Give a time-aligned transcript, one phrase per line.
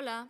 [0.00, 0.28] Hola,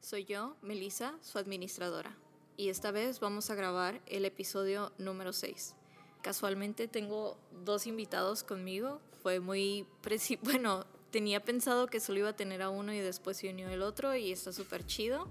[0.00, 2.16] soy yo, Melissa, su administradora,
[2.56, 5.74] y esta vez vamos a grabar el episodio número 6.
[6.22, 12.36] Casualmente tengo dos invitados conmigo, fue muy preci bueno, tenía pensado que solo iba a
[12.36, 15.28] tener a uno y después se unió el otro y está súper chido.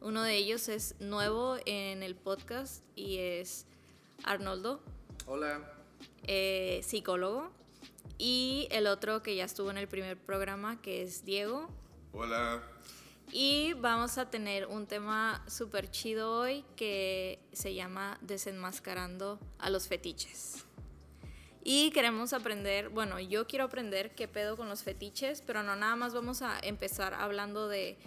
[0.00, 3.66] Uno de ellos es nuevo en el podcast y es
[4.24, 4.80] Arnoldo,
[5.26, 5.60] Hola.
[6.26, 7.50] eh, psicólogo.
[8.16, 11.68] Y el otro que ya estuvo en el primer programa, que es Diego.
[12.14, 12.62] Hola.
[13.32, 19.88] Y vamos a tener un tema súper chido hoy que se llama Desenmascarando a los
[19.88, 20.64] fetiches.
[21.64, 25.96] Y queremos aprender, bueno, yo quiero aprender qué pedo con los fetiches, pero no nada
[25.96, 27.98] más vamos a empezar hablando de,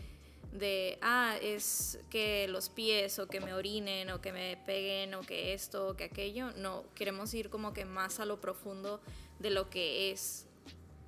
[0.54, 5.22] de, ah, es que los pies o que me orinen o que me peguen o
[5.22, 6.52] que esto o que aquello.
[6.56, 9.02] No, queremos ir como que más a lo profundo
[9.40, 10.48] de lo que es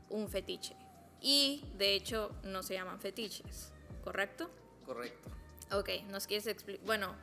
[0.09, 0.75] un fetiche.
[1.21, 3.70] Y de hecho no se llaman fetiches,
[4.01, 4.49] ¿correcto?
[4.85, 5.29] Correcto.
[5.71, 7.15] Ok, nos quieres explicar, bueno,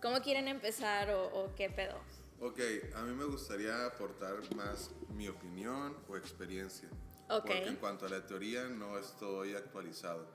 [0.00, 2.00] ¿cómo quieren empezar o, o qué pedo?
[2.40, 2.60] Ok,
[2.96, 6.88] a mí me gustaría aportar más mi opinión o experiencia.
[7.28, 7.46] Ok.
[7.46, 10.26] Porque en cuanto a la teoría no estoy actualizado.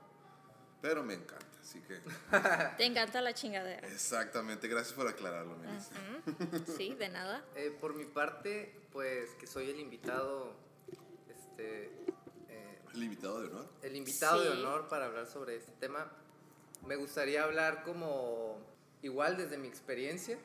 [0.80, 2.00] Pero me encanta, así que...
[2.76, 3.86] Te encanta la chingadera.
[3.88, 5.92] Exactamente, gracias por aclararlo, Melissa.
[6.76, 7.44] Sí, de nada.
[7.56, 10.56] Eh, por mi parte, pues que soy el invitado,
[11.28, 11.92] este,
[12.98, 13.66] El invitado de honor.
[13.82, 14.58] el invitado de Sí.
[14.58, 16.10] honor para hablar sobre este tema.
[16.84, 18.58] Me gustaría hablar como,
[19.02, 20.36] igual desde mi experiencia,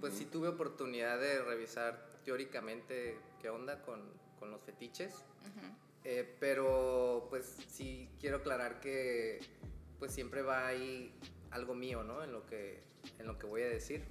[0.00, 0.22] pues Ujú.
[0.22, 4.02] sí tuve oportunidad de revisar teóricamente qué onda con,
[4.40, 5.12] con los fetiches.
[5.14, 5.76] Ujú.
[6.04, 9.38] Eh, pero pues sí quiero aclarar que
[10.00, 11.14] pues siempre va ahí
[11.52, 12.24] algo mío, ¿no?
[12.24, 12.82] En lo que,
[13.20, 14.04] en lo que voy a decir.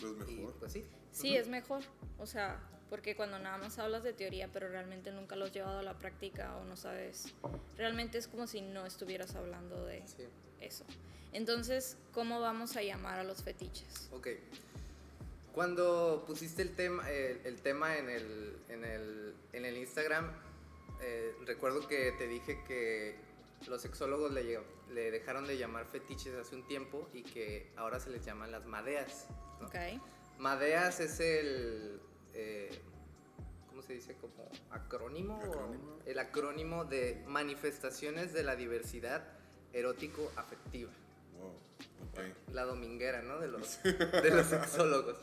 [0.00, 0.54] Pues Y mejor.
[0.58, 0.84] pues sí.
[1.12, 1.82] Sí, es mejor.
[2.18, 2.60] O sea,
[2.90, 5.94] porque cuando nada más hablas de teoría, pero realmente nunca lo has llevado a la
[5.98, 7.34] práctica o no sabes,
[7.76, 10.24] realmente es como si no estuvieras hablando de Sí.
[10.60, 10.84] eso.
[11.32, 14.08] Entonces, ¿cómo vamos a llamar a los fetiches?
[14.12, 14.28] Ok.
[15.52, 20.30] Cuando pusiste el tema, el, el tema en, el, en, el, en el Instagram,
[21.02, 23.16] eh, recuerdo que te dije que
[23.66, 24.60] los sexólogos le,
[24.92, 28.66] le dejaron de llamar fetiches hace un tiempo y que ahora se les llaman las
[28.66, 29.26] madeas.
[29.60, 29.66] ¿no?
[29.68, 29.74] Ok.
[30.38, 32.00] Madeas es el,
[32.36, 32.70] eh,
[33.68, 34.14] ¿cómo se dice?
[34.16, 35.38] Como acrónimo.
[35.38, 35.98] o- Acrónimo.
[36.04, 39.26] El acrónimo de manifestaciones de la diversidad
[39.72, 40.90] erótico-afectiva.
[41.38, 41.50] Wow.
[42.10, 42.52] Ok.
[42.52, 43.38] La dominguera, ¿no?
[43.38, 45.16] De los, de los sexólogos.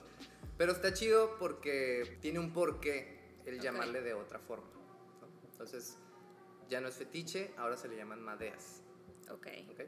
[0.57, 4.67] Pero está chido porque tiene un porqué el llamarle de otra forma.
[5.21, 5.27] ¿no?
[5.51, 5.97] Entonces,
[6.69, 8.81] ya no es fetiche, ahora se le llaman madeas.
[9.31, 9.47] Ok.
[9.71, 9.81] ¿ok?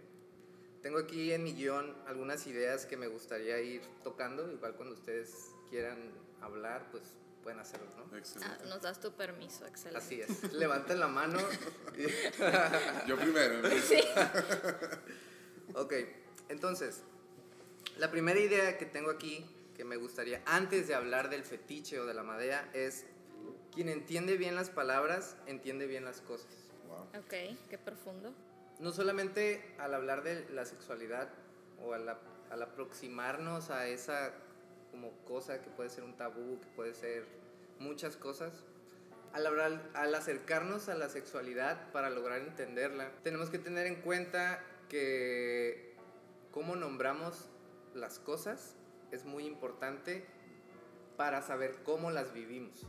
[0.82, 4.52] Tengo aquí en mi guion algunas ideas que me gustaría ir tocando.
[4.52, 5.98] Igual cuando ustedes quieran
[6.42, 7.04] hablar, pues
[7.44, 8.06] pueden hacerlo, ¿no?
[8.12, 8.66] Ah, Excelente.
[8.66, 10.04] nos das tu permiso, excelente.
[10.04, 10.52] Así es.
[10.54, 11.38] Levanten la mano.
[11.98, 13.70] y- Yo primero.
[13.82, 14.00] Sí.
[15.74, 15.94] Ok,
[16.50, 17.02] entonces,
[17.98, 19.46] la primera idea que tengo aquí,
[19.76, 23.06] que me gustaría, antes de hablar del fetiche o de la madera, es
[23.74, 26.48] quien entiende bien las palabras, entiende bien las cosas.
[26.88, 27.22] Wow.
[27.22, 28.32] Ok, qué profundo.
[28.80, 31.30] No solamente al hablar de la sexualidad
[31.84, 34.34] o al, al aproximarnos a esa
[34.96, 37.26] como cosa que puede ser un tabú, que puede ser
[37.80, 38.64] muchas cosas,
[39.34, 44.64] al, hablar, al acercarnos a la sexualidad para lograr entenderla, tenemos que tener en cuenta
[44.88, 45.98] que
[46.52, 47.50] cómo nombramos
[47.94, 48.78] las cosas
[49.12, 50.26] es muy importante
[51.18, 52.84] para saber cómo las vivimos.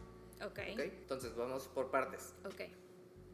[0.44, 0.60] Ok.
[0.74, 0.78] ¿ok?
[0.78, 2.70] Entonces vamos por partes Ok.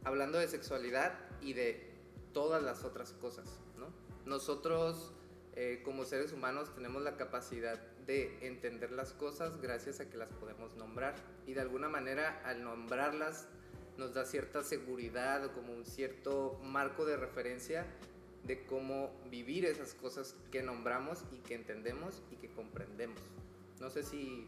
[0.04, 1.12] hablando de sexualidad
[1.42, 1.92] y de
[2.32, 3.92] todas las otras cosas, ¿no?
[4.24, 5.12] Nosotros
[5.56, 10.28] eh, como seres humanos tenemos la capacidad de entender las cosas gracias a que las
[10.32, 11.14] podemos nombrar
[11.46, 13.46] y de alguna manera al nombrarlas
[13.96, 17.86] nos da cierta seguridad o como un cierto marco de referencia
[18.44, 23.20] de cómo vivir esas cosas que nombramos y que entendemos y que comprendemos.
[23.80, 24.46] No sé si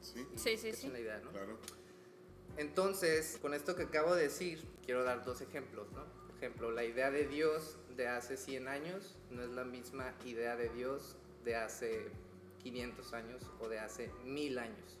[0.00, 0.88] Sí, Sí, sí, es sí.
[0.88, 1.30] una idea, ¿no?
[1.30, 1.58] claro.
[2.58, 6.04] Entonces, con esto que acabo de decir, quiero dar dos ejemplos, ¿no?
[6.26, 10.56] Por ejemplo, la idea de Dios de hace 100 años no es la misma idea
[10.56, 12.08] de Dios de hace
[12.66, 14.98] 500 años o de hace 1000 años,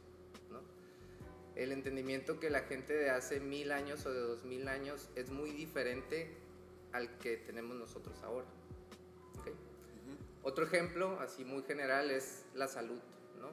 [0.52, 0.60] ¿no?
[1.56, 5.50] El entendimiento que la gente de hace 1000 años o de 2000 años es muy
[5.50, 6.32] diferente
[6.92, 8.46] al que tenemos nosotros ahora.
[10.44, 13.00] Otro ejemplo, así muy general, es la salud,
[13.40, 13.50] ¿no?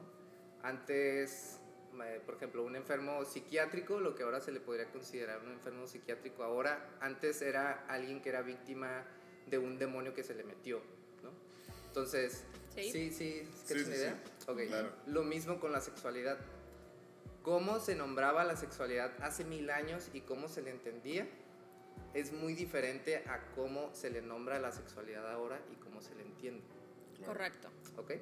[0.62, 1.58] Antes,
[2.00, 5.88] eh, por ejemplo, un enfermo psiquiátrico, lo que ahora se le podría considerar un enfermo
[5.88, 9.04] psiquiátrico ahora, antes era alguien que era víctima
[9.48, 10.80] de un demonio que se le metió,
[11.24, 11.30] ¿no?
[11.88, 12.44] Entonces,
[12.76, 12.90] Sí.
[12.90, 14.22] sí, sí, ¿sí, Sí, una sí, idea?
[14.38, 14.44] sí.
[14.50, 14.58] Ok.
[14.68, 14.92] Claro.
[15.06, 16.38] Lo mismo con la sexualidad.
[17.42, 21.28] ¿Cómo se nombraba la sexualidad hace mil años y cómo se le entendía?
[22.14, 26.22] es muy diferente a cómo se le nombra la sexualidad ahora y cómo se le
[26.22, 26.62] entiende.
[27.26, 27.68] Correcto.
[27.96, 28.12] ¿Ok?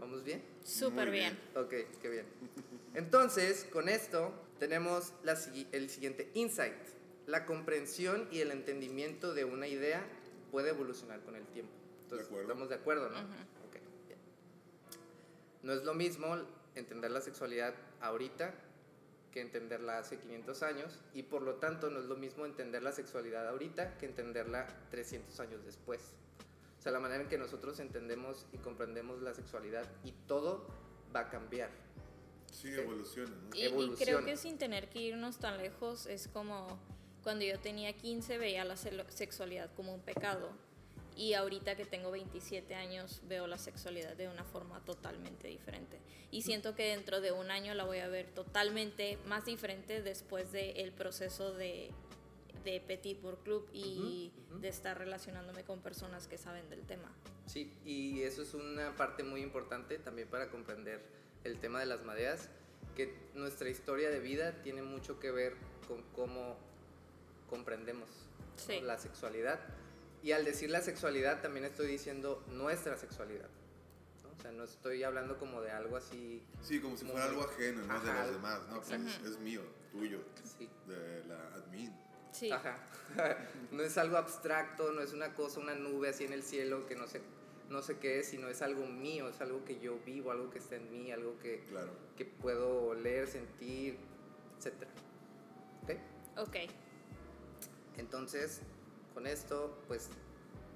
[0.00, 0.42] ¿Vamos bien?
[0.64, 1.38] Súper bien.
[1.54, 1.64] bien.
[1.64, 2.26] Ok, qué bien.
[2.94, 5.38] Entonces, con esto tenemos la
[5.72, 6.74] el siguiente insight.
[7.26, 10.04] La comprensión y el entendimiento de una idea
[10.50, 11.72] puede evolucionar con el tiempo.
[12.04, 12.48] Entonces, acuerdo.
[12.48, 13.16] estamos de acuerdo, ¿no?
[13.16, 13.53] Bien.
[15.64, 16.36] No es lo mismo
[16.74, 18.52] entender la sexualidad ahorita
[19.32, 22.92] que entenderla hace 500 años y por lo tanto no es lo mismo entender la
[22.92, 26.12] sexualidad ahorita que entenderla 300 años después.
[26.78, 30.66] O sea, la manera en que nosotros entendemos y comprendemos la sexualidad y todo
[31.16, 31.70] va a cambiar.
[32.52, 33.56] Sí, evoluciona, ¿no?
[33.56, 34.26] Y, y creo Evoluciona.
[34.26, 36.78] que sin tener que irnos tan lejos, es como
[37.22, 40.50] cuando yo tenía 15 veía la sexualidad como un pecado.
[41.16, 46.00] Y ahorita que tengo 27 años veo la sexualidad de una forma totalmente diferente.
[46.30, 50.50] Y siento que dentro de un año la voy a ver totalmente más diferente después
[50.50, 51.90] del proceso de,
[52.64, 57.14] de Petit pour Club y de estar relacionándome con personas que saben del tema.
[57.46, 61.02] Sí, y eso es una parte muy importante también para comprender
[61.44, 62.48] el tema de las mareas,
[62.96, 65.54] que nuestra historia de vida tiene mucho que ver
[65.86, 66.56] con cómo
[67.48, 68.08] comprendemos
[68.82, 69.60] la sexualidad.
[70.24, 73.48] Y al decir la sexualidad también estoy diciendo nuestra sexualidad.
[74.22, 74.30] ¿no?
[74.32, 76.42] O sea, no estoy hablando como de algo así.
[76.62, 78.00] Sí, como si Como fuera muy- algo ajeno, ¿no?
[78.00, 78.76] de Ajá, los demás, ¿no?
[78.80, 79.28] Pues exacto.
[79.28, 79.60] es mío,
[79.92, 80.68] tuyo, Sí.
[80.88, 81.92] de la admin.
[82.32, 82.50] Sí.
[82.50, 82.78] Ajá.
[83.70, 86.96] no es algo abstracto, no es una cosa, una nube así en el cielo que
[86.96, 87.20] no sé,
[87.68, 90.58] no sé qué es, sino es algo mío, es algo que yo vivo, algo que
[90.58, 91.92] está en mí, algo que, Claro.
[92.16, 93.98] que puedo oler, sentir,
[94.58, 94.72] etc.
[95.82, 95.90] ¿Ok?
[96.38, 96.56] Ok.
[97.98, 98.60] Entonces,
[99.14, 100.08] con esto, pues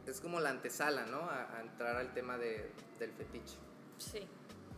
[0.07, 1.19] es como la antesala, ¿no?
[1.19, 3.57] A, a entrar al tema de- del fetiche.
[3.99, 4.21] Sí.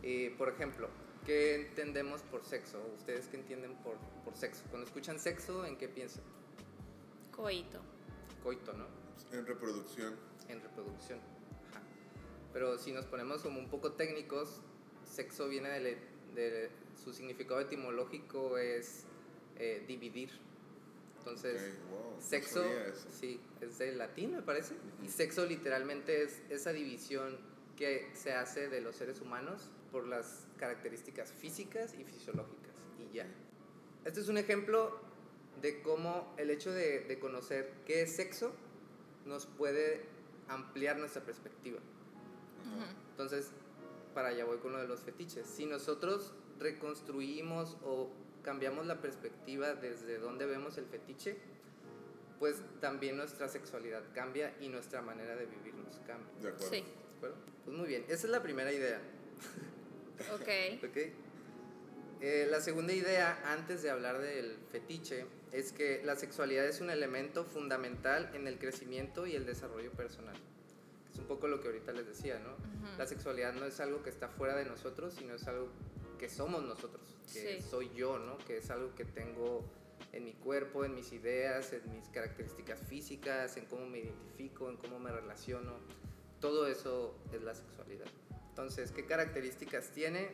[0.03, 0.89] Eh, por ejemplo,
[1.25, 2.81] ¿qué entendemos por sexo?
[2.97, 4.63] ¿Ustedes qué entienden por, por sexo?
[4.69, 6.23] Cuando escuchan sexo, ¿en qué piensan?
[7.35, 7.79] Coito.
[8.43, 8.85] Coito, ¿no?
[9.31, 10.15] En reproducción.
[10.49, 11.19] En reproducción.
[11.69, 11.81] Ajá.
[12.51, 14.61] Pero si nos ponemos como un poco técnicos,
[15.05, 15.97] sexo viene de,
[16.35, 16.69] de-
[17.01, 19.05] su significado etimológico es
[19.57, 20.29] eh, dividir.
[21.21, 23.07] Entonces, Ok, wow, no Sexo, eso.
[23.19, 24.75] sí, es del latín, me parece.
[25.03, 27.37] Y sexo literalmente es esa división
[27.77, 32.75] que se hace de los seres humanos por las características físicas y fisiológicas.
[32.99, 33.27] Y ya.
[34.05, 34.99] Este es un ejemplo
[35.61, 38.51] de cómo el hecho de, de conocer qué es sexo
[39.25, 40.03] nos puede
[40.47, 41.79] ampliar nuestra perspectiva.
[43.11, 43.51] Entonces,
[44.13, 45.45] para allá voy con lo de los fetiches.
[45.47, 48.09] Si nosotros reconstruimos o
[48.43, 51.37] cambiamos la perspectiva desde donde vemos el fetiche,
[52.39, 56.33] pues también nuestra sexualidad cambia y nuestra manera de vivirnos cambia.
[56.41, 56.69] De acuerdo.
[56.69, 56.81] Sí.
[56.81, 57.35] ¿De acuerdo?
[57.65, 58.99] Pues muy bien, esa es la primera idea.
[60.35, 60.85] Ok.
[60.87, 60.97] ¿ok?
[62.21, 66.91] Eh, la segunda idea, antes de hablar del fetiche, es que la sexualidad es un
[66.91, 70.35] elemento fundamental en el crecimiento y el desarrollo personal.
[71.11, 72.51] Es un poco lo que ahorita les decía, ¿no?
[72.51, 72.97] Ujú.
[72.99, 75.69] La sexualidad no es algo que está fuera de nosotros, sino es algo
[76.19, 77.67] que somos nosotros, que Sí.
[77.69, 78.37] soy yo, ¿no?
[78.39, 79.63] Que es algo que tengo
[80.13, 84.77] en mi cuerpo, en mis ideas, en mis características físicas, en cómo me identifico, en
[84.77, 85.73] cómo me relaciono.
[86.39, 88.07] Todo eso es la sexualidad.
[88.49, 90.29] Entonces, ¿qué características tiene?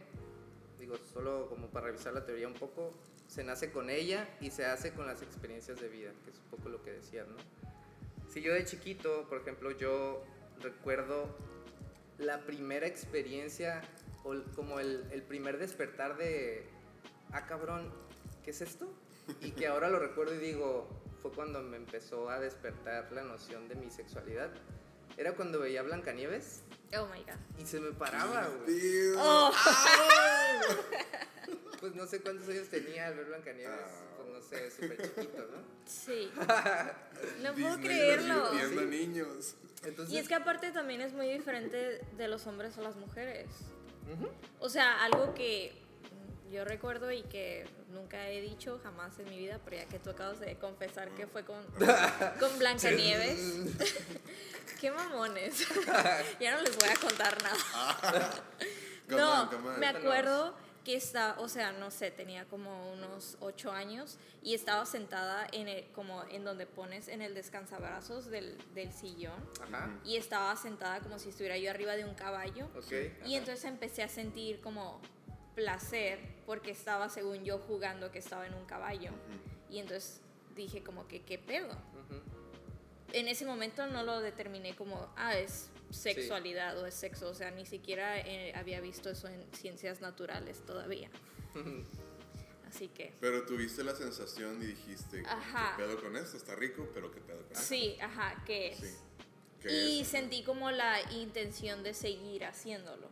[0.79, 2.91] Digo, solo como para revisar la teoría un poco,
[3.27, 6.45] se nace con ella y se hace con las experiencias de vida, que es un
[6.57, 7.36] poco lo que decías, ¿no?
[8.31, 10.24] Si yo de chiquito, por ejemplo, yo
[10.62, 11.36] recuerdo
[12.17, 13.81] la primera experiencia
[14.24, 16.65] o como el, el primer despertar de,
[17.31, 17.91] ah cabrón,
[18.43, 18.88] ¿qué es esto?
[19.41, 20.88] Y que ahora lo recuerdo y digo,
[21.22, 24.50] fue cuando me empezó a despertar la noción de mi sexualidad.
[25.17, 26.62] Era cuando veía a Blancanieves
[26.96, 27.60] Oh my god.
[27.60, 29.12] y se me paraba, güey.
[29.17, 29.51] Oh.
[31.79, 33.69] Pues no sé cuántos años tenía al ver Blancanieves.
[33.72, 34.03] Ah.
[34.17, 35.57] Pues no sé, súper chiquito, ¿no?
[35.86, 36.31] Sí.
[37.43, 38.51] No puedo Disney creerlo.
[38.51, 38.88] divirtiendo Sí.
[38.88, 39.55] niños.
[39.84, 43.48] Entonces, Y es que aparte también es muy diferente de los hombres a las mujeres.
[44.60, 45.79] O sea, algo que
[46.51, 50.10] yo recuerdo y que nunca he dicho jamás en mi vida, pero ya que tú
[50.10, 51.63] acabas de confesar que fue con,
[52.39, 53.39] con Blancanieves.
[54.80, 55.68] Qué mamones.
[56.39, 58.44] ya no les voy a contar nada.
[59.08, 64.54] No, me acuerdo que estaba, o sea, no sé, tenía como unos ocho años y
[64.54, 69.89] estaba sentada en el, como en donde pones en el descansabrazos del, del sillón Ajá.
[70.06, 72.94] y estaba sentada como si estuviera yo arriba de un caballo Ok.
[73.25, 75.01] y entonces empecé a sentir como
[75.57, 79.09] placer porque estaba según yo jugando que estaba en un caballo
[79.71, 80.21] y entonces
[80.55, 81.75] dije como que qué pedo
[83.13, 87.51] en ese momento no lo determiné como, ah, es sexualidad o es sexo, o sea,
[87.51, 91.09] ni siquiera eh, había visto eso en ciencias naturales todavía.
[92.67, 93.13] Así que...
[93.21, 95.75] Pero tuviste la sensación y dijiste, Ajá.
[95.77, 96.35] ¿qué pedo con esto?
[96.35, 97.63] Está rico, pero ¿qué pedo con esto?
[97.65, 98.79] Sí, ajá, ¿qué es?
[98.79, 98.95] Sí.
[99.61, 100.07] ¿Qué Y es?
[100.07, 103.07] sentí como la intención de seguir haciéndolo.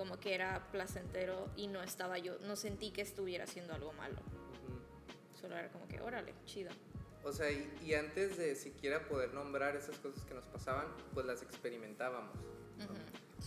[0.00, 4.14] Como que era placentero y no estaba yo, no sentí que estuviera haciendo algo malo.
[4.14, 5.38] Ujú.
[5.38, 6.70] Solo era como que, órale, chido.
[7.22, 11.26] O sea, y, y antes de siquiera poder nombrar esas cosas que nos pasaban, pues
[11.26, 12.34] las experimentábamos.
[12.78, 12.94] Ujú.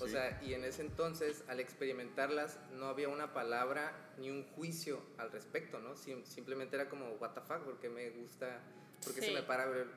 [0.03, 0.11] O Sí.
[0.11, 5.31] sea, y en ese entonces, al experimentarlas, no había una palabra ni un juicio al
[5.31, 5.95] respecto, ¿no?
[5.95, 8.59] Sim- simplemente era como, what the fuck, porque me gusta,
[9.03, 9.33] porque se Sí.
[9.33, 9.87] me para ver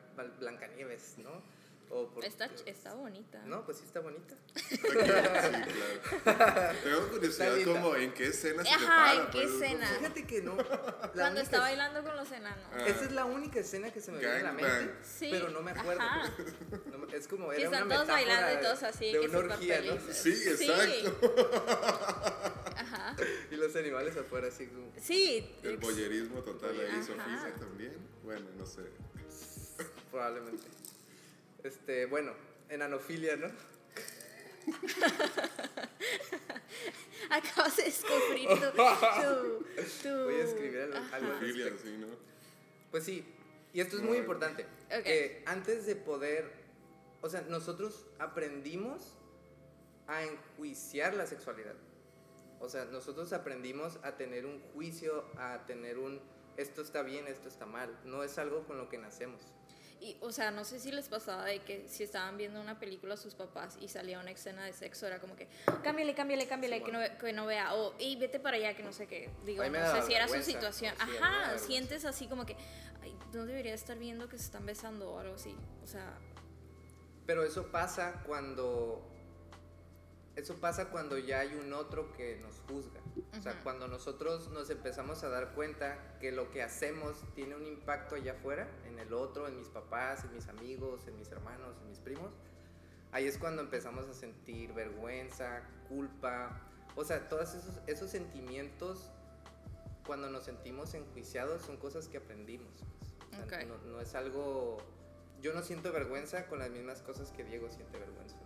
[0.41, 1.43] Blancanieves, ¿no?
[1.89, 3.41] O por- Está, ch- está bonita.
[3.47, 4.35] No, pues sí está bonita.
[4.57, 6.75] Sí, claro.
[6.83, 9.15] Tengo curiosidad como en qué escena se Ajá.
[9.15, 9.87] ¿en qué pues, escena?
[9.87, 10.57] Fíjate que no.
[10.57, 12.65] la Cuando está bailando con los enanos.
[12.73, 12.87] Ah.
[12.87, 15.63] Esa es la única escena que se me viene a la mente, Sí, pero no
[15.63, 16.03] me acuerdo.
[16.87, 19.39] No es como Que era una están todos bailando y todos así, de que una
[19.39, 19.83] orgía.
[20.13, 21.35] Sí, exacto.
[22.77, 23.17] Ajá.
[23.51, 24.93] Y los animales afuera así como...
[25.01, 25.55] Sí.
[25.63, 27.03] El boyerismo total ahí.
[27.03, 27.97] Sofía también.
[28.25, 28.83] Bueno, no sé.
[30.11, 30.67] Probablemente.
[31.67, 32.33] Este, bueno,
[32.69, 33.49] enanofilia, ¿no?
[37.31, 39.65] Acabas de descubrir tu, tu,
[40.03, 42.07] tu- Voy a escribir algo, algo al sí, ¿no?
[42.91, 43.25] Pues sí,
[43.73, 44.65] y esto es muy importante.
[44.97, 45.03] Ok.
[45.03, 46.51] Que antes de poder,
[47.21, 49.15] o sea, nosotros aprendimos
[50.07, 51.75] a enjuiciar la sexualidad.
[52.61, 56.21] O sea, nosotros aprendimos a tener un juicio, a tener un
[56.57, 57.99] esto está bien, esto está mal.
[58.05, 59.43] No es algo con lo que nacemos.
[60.01, 63.15] Y, o sea, no sé si les pasaba de que si estaban viendo una película
[63.15, 65.49] a sus papás y salía una escena de sexo, era como que,
[65.83, 67.15] cámbiale, cámbiale, cámbiale, Sí, que, no, bueno.
[67.15, 69.31] ve- que no vea, o, y vete para allá, que no sé qué.
[69.45, 70.95] Digo, no sé si era su situación.
[70.95, 72.57] sí, Ajá, sientes así como que,
[73.03, 75.57] ay, no debería estar viendo que se están besando o algo así.
[75.83, 76.19] O sea,
[77.27, 79.03] Pero eso pasa cuando
[80.37, 83.01] eso pasa cuando ya hay un otro que nos juzga.
[83.39, 87.67] O sea, cuando nosotros nos empezamos a dar cuenta que lo que hacemos tiene un
[87.67, 91.77] impacto allá afuera, en el otro, en mis papás, en mis amigos, en mis hermanos,
[91.83, 92.33] en mis primos,
[93.13, 96.61] ahí es cuando empezamos a sentir vergüenza, culpa,
[96.95, 99.11] o sea, todos esos, esos sentimientos
[100.07, 102.73] cuando nos sentimos enjuiciados son cosas que aprendimos.
[103.31, 103.43] pues.
[103.45, 103.67] O sea, Ok.
[103.67, 104.79] no, no es algo...
[105.43, 108.37] Yo no siento vergüenza con las mismas cosas que Diego siente vergüenza,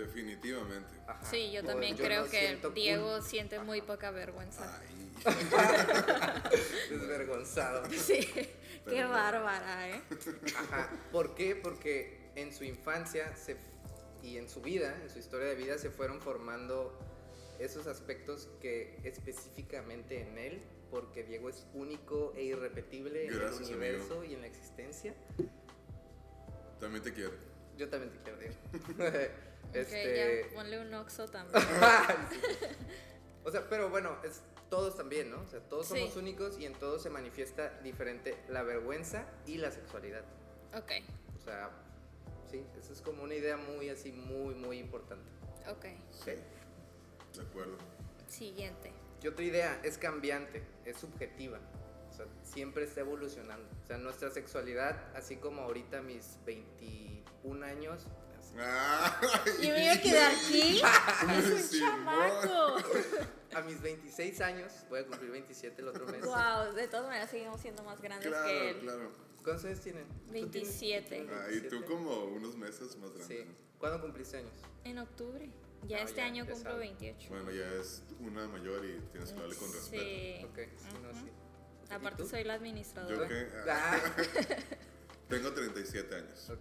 [0.00, 0.88] Definitivamente.
[1.06, 1.24] Ajá.
[1.30, 4.80] sí, yo también yo creo no que Diego siente muy poca vergüenza.
[4.80, 4.96] Ay.
[6.90, 7.88] Desvergonzado.
[7.90, 8.20] Sí,
[8.88, 9.10] qué no.
[9.10, 10.02] bárbara, ¿eh?
[10.56, 10.90] Ajá.
[11.10, 11.56] ¿Por qué?
[11.56, 13.56] Porque en su infancia se,
[14.22, 16.98] y en su vida, en su historia de vida, se fueron formando
[17.58, 23.70] esos aspectos que específicamente en él, porque Diego es único e irrepetible Gracias, en el
[23.70, 25.14] universo y en la existencia.
[26.80, 27.32] También te quiero.
[27.76, 28.54] Yo también te quiero, Diego.
[29.70, 31.62] Ok, este, ya, ponle un oxo también.
[33.44, 35.40] o sea, pero bueno, es, todos también, ¿no?
[35.42, 36.18] O sea, todos somos Sí.
[36.18, 40.24] únicos y en todos se manifiesta diferente la vergüenza y la sexualidad.
[40.74, 40.92] Ok,
[41.36, 41.70] O sea,
[42.50, 45.30] sí, eso es como una idea muy así, muy, muy importante.
[45.68, 45.84] ok.
[46.20, 46.26] ¿ok?
[47.36, 47.76] De acuerdo.
[48.28, 48.92] Siguiente.
[49.22, 51.58] Y otra idea es cambiante, es subjetiva.
[52.10, 53.68] O sea, siempre está evolucionando.
[53.82, 58.06] O sea, nuestra sexualidad, así como ahorita mis 21 años,
[58.62, 60.82] así- Y me iba a quedar aquí.
[61.38, 62.76] Es un chamaco.
[63.54, 66.22] a mis 26 años, voy a cumplir 27 el otro mes.
[66.24, 68.80] Wow, de todas maneras seguimos siendo más grandes que él.
[68.80, 69.10] claro.
[69.42, 70.06] ¿Cuántos años tienen?
[70.08, 71.26] ¿Tú tienes- 27.
[71.32, 73.44] Ah, y tú como unos meses más grande.
[73.46, 73.64] Sí.
[73.78, 74.52] ¿Cuándo cumpliste años?
[74.84, 75.48] En octubre.
[75.86, 76.80] Ya No, este ya, año ya cumplo sabe.
[76.86, 77.28] 28.
[77.28, 80.02] Bueno, ya es una mayor y tienes que hablarle con respeto.
[80.02, 80.44] Sí.
[80.46, 81.26] Ok, sí, no, sí.
[81.88, 83.28] ¿Y Aparte soy la ¿Yo administradora.
[83.28, 83.48] qué?
[83.70, 84.00] Ah,
[85.28, 86.50] Tengo 37 años.
[86.50, 86.58] ok.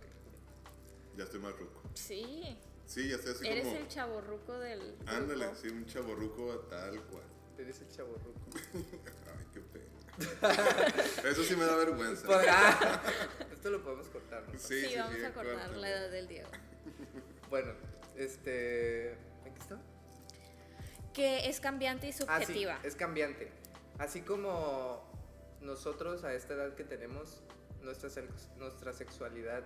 [1.18, 1.82] Ya estoy más ruco.
[1.94, 2.58] Sí.
[2.86, 3.78] Sí, ya estoy así Eres como...
[3.78, 5.60] el chaborruco del Ándale, grupo.
[5.62, 7.24] sí, un chaborruco tal cual.
[7.58, 8.16] Eres el chavo
[8.76, 11.30] Ay, qué pena.
[11.30, 12.28] Eso sí me da vergüenza.
[12.50, 13.02] Ah,
[13.54, 14.60] Esto lo podemos cortar, ¿no?
[14.60, 16.50] Sí, Sí, sí, vamos sí, a cortar la edad del Diego.
[17.50, 17.72] Bueno,
[18.18, 19.12] este.
[19.46, 19.82] ¿En qué estaba?
[21.14, 22.80] Que es cambiante y Ah, sí, subjetiva.
[22.84, 23.52] es cambiante.
[23.98, 25.02] Así como
[25.62, 27.42] nosotros a esta edad que tenemos,
[27.82, 28.10] nuestra,
[28.58, 29.64] nuestra sexualidad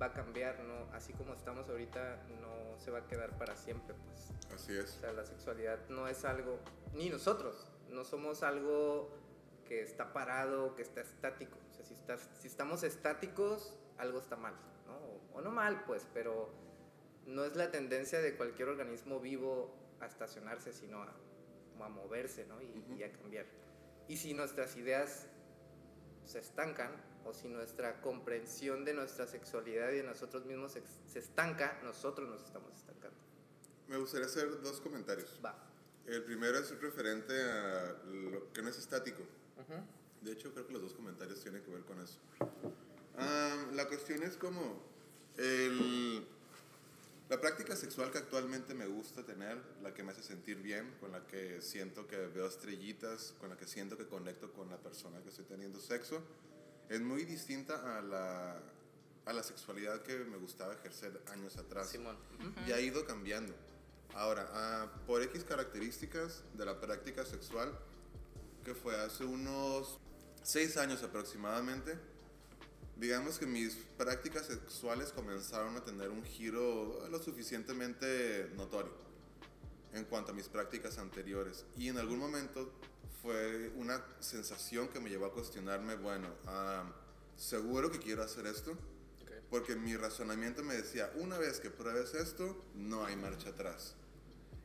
[0.00, 0.92] va a cambiar, ¿no?
[0.92, 4.30] Así como estamos ahorita, no se va a quedar para siempre, pues.
[4.54, 4.96] Así es.
[4.96, 6.58] O sea, la sexualidad no es algo,
[6.94, 9.08] ni nosotros, no somos algo
[9.66, 11.56] que está parado, que está estático.
[11.70, 14.54] O sea, si, estás, si estamos estáticos, algo está mal,
[14.86, 14.96] ¿no?
[14.96, 16.50] O, o no mal, pues, pero
[17.26, 21.14] no es la tendencia de cualquier organismo vivo a estacionarse, sino a,
[21.80, 22.60] a moverse, ¿no?
[22.60, 22.94] Y, Ujú.
[22.94, 23.46] y a cambiar.
[24.08, 25.26] Y si nuestras ideas
[26.24, 26.90] se estancan,
[27.24, 32.28] o si nuestra comprensión de nuestra sexualidad y de nosotros mismos se, se estanca, nosotros
[32.28, 33.16] nos estamos estancando.
[33.88, 35.40] Me gustaría hacer dos comentarios.
[35.44, 35.56] Va.
[36.06, 39.22] El primero es referente a lo que no es estático.
[40.20, 42.18] De hecho, creo que los dos comentarios tienen que ver con eso.
[43.16, 44.82] Ah, la cuestión es como
[45.36, 46.26] el,
[47.28, 51.12] la práctica sexual que actualmente me gusta tener, la que me hace sentir bien, con
[51.12, 55.22] la que siento que veo estrellitas, con la que siento que conecto con la persona
[55.22, 56.22] que estoy teniendo sexo,
[56.88, 58.60] es muy distinta a la,
[59.26, 61.90] a la sexualidad que me gustaba ejercer años atrás.
[61.90, 62.16] Simón.
[62.66, 63.54] Y ha ido cambiando.
[64.14, 67.76] Ahora, ah, por X características de la práctica sexual,
[68.64, 69.98] que fue hace unos
[70.42, 71.98] seis años aproximadamente,
[72.96, 79.03] digamos que mis prácticas sexuales comenzaron a tener un giro lo suficientemente notorio
[79.94, 81.64] en cuanto a mis prácticas anteriores.
[81.76, 82.72] Y en algún momento
[83.22, 86.28] fue una sensación que me llevó a cuestionarme, bueno,
[87.36, 88.76] ¿seguro que quiero hacer esto?
[89.50, 93.94] Porque mi razonamiento me decía, una vez que pruebes esto, no hay marcha atrás.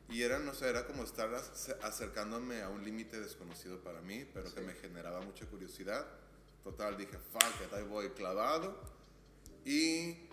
[0.08, 4.28] Y era, no sé, era como estar ac- acercándome a un límite desconocido para mí,
[4.34, 6.04] pero que me generaba mucha curiosidad.
[6.64, 8.76] Total, dije, fuck it, ahí voy clavado.
[9.64, 10.28] Y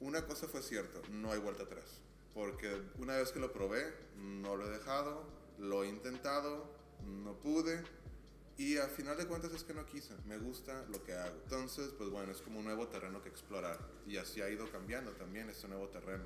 [0.00, 2.00] una cosa fue cierta, no hay vuelta atrás.
[2.34, 5.24] Porque una vez que lo probé, no lo he dejado,
[5.58, 6.66] lo he intentado,
[7.06, 7.82] no pude.
[8.58, 11.36] Y al final de cuentas es que no quise, me gusta lo que hago.
[11.44, 13.78] Entonces, pues bueno, es como un nuevo terreno que explorar.
[14.06, 16.24] Y así ha ido cambiando también este nuevo terreno.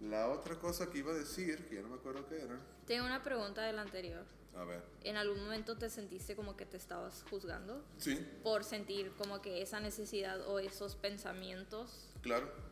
[0.00, 2.58] La otra cosa que iba a decir, que ya no me acuerdo qué era.
[2.86, 4.24] Tengo una pregunta del anterior.
[4.56, 4.82] A ver.
[5.02, 9.62] ¿En algún momento te sentiste como que te estabas juzgando Sí, por sentir como que
[9.62, 12.10] esa necesidad o esos pensamientos?
[12.22, 12.71] claro.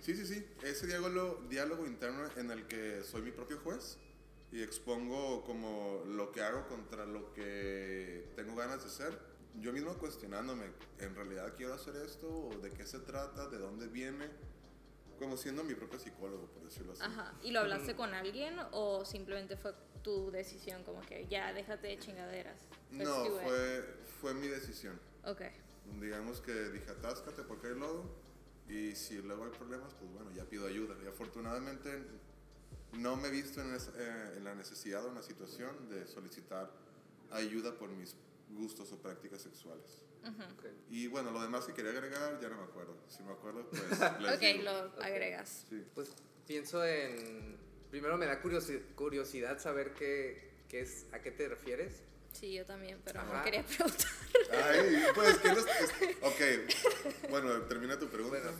[0.00, 0.46] Sí, sí, sí.
[0.62, 3.98] Ese diálogo, diálogo interno en el que soy mi propio juez
[4.54, 9.18] y expongo como lo que hago contra lo que tengo ganas de hacer.
[9.60, 10.66] Yo mismo cuestionándome,
[10.98, 12.28] ¿en realidad quiero hacer esto?
[12.28, 13.48] ¿O de qué se trata?
[13.48, 14.28] ¿De dónde viene?
[15.18, 17.02] Como siendo mi propio psicólogo, por decirlo así.
[17.02, 17.34] Ajá.
[17.42, 21.98] ¿Y lo hablaste con alguien o simplemente fue tu decisión como que ya déjate de
[21.98, 22.60] chingaderas?
[22.92, 23.84] Let's No, fue,
[24.20, 25.00] fue mi decisión.
[25.24, 25.42] Ok.
[26.00, 28.04] Digamos que dije, atáscate porque hay lodo.
[28.74, 30.96] Y si luego hay problemas, pues bueno, ya pido ayuda.
[31.04, 32.02] Y afortunadamente
[32.94, 36.06] no me he visto en, esa- eh, en la necesidad o en la situación de
[36.08, 36.72] solicitar
[37.30, 38.16] ayuda por mis
[38.50, 40.00] gustos o prácticas sexuales.
[40.24, 40.64] Ok.
[40.90, 42.96] Y bueno, lo demás que quería agregar ya no me acuerdo.
[43.08, 43.82] Si me acuerdo, pues
[44.20, 44.62] les Ok, digo.
[44.64, 45.66] lo agregas.
[45.68, 45.84] Sí.
[45.94, 46.10] Pues
[46.46, 47.56] pienso en.
[47.90, 52.02] Primero me da curiosi- curiosidad saber qué, qué es, a qué te refieres.
[52.38, 53.44] Sí, yo también, pero no Ajá.
[53.44, 54.10] quería preguntar.
[54.52, 58.38] Ay, pues, ¿qué los- es- Ok, bueno, termina tu pregunta.
[58.40, 58.56] Bueno,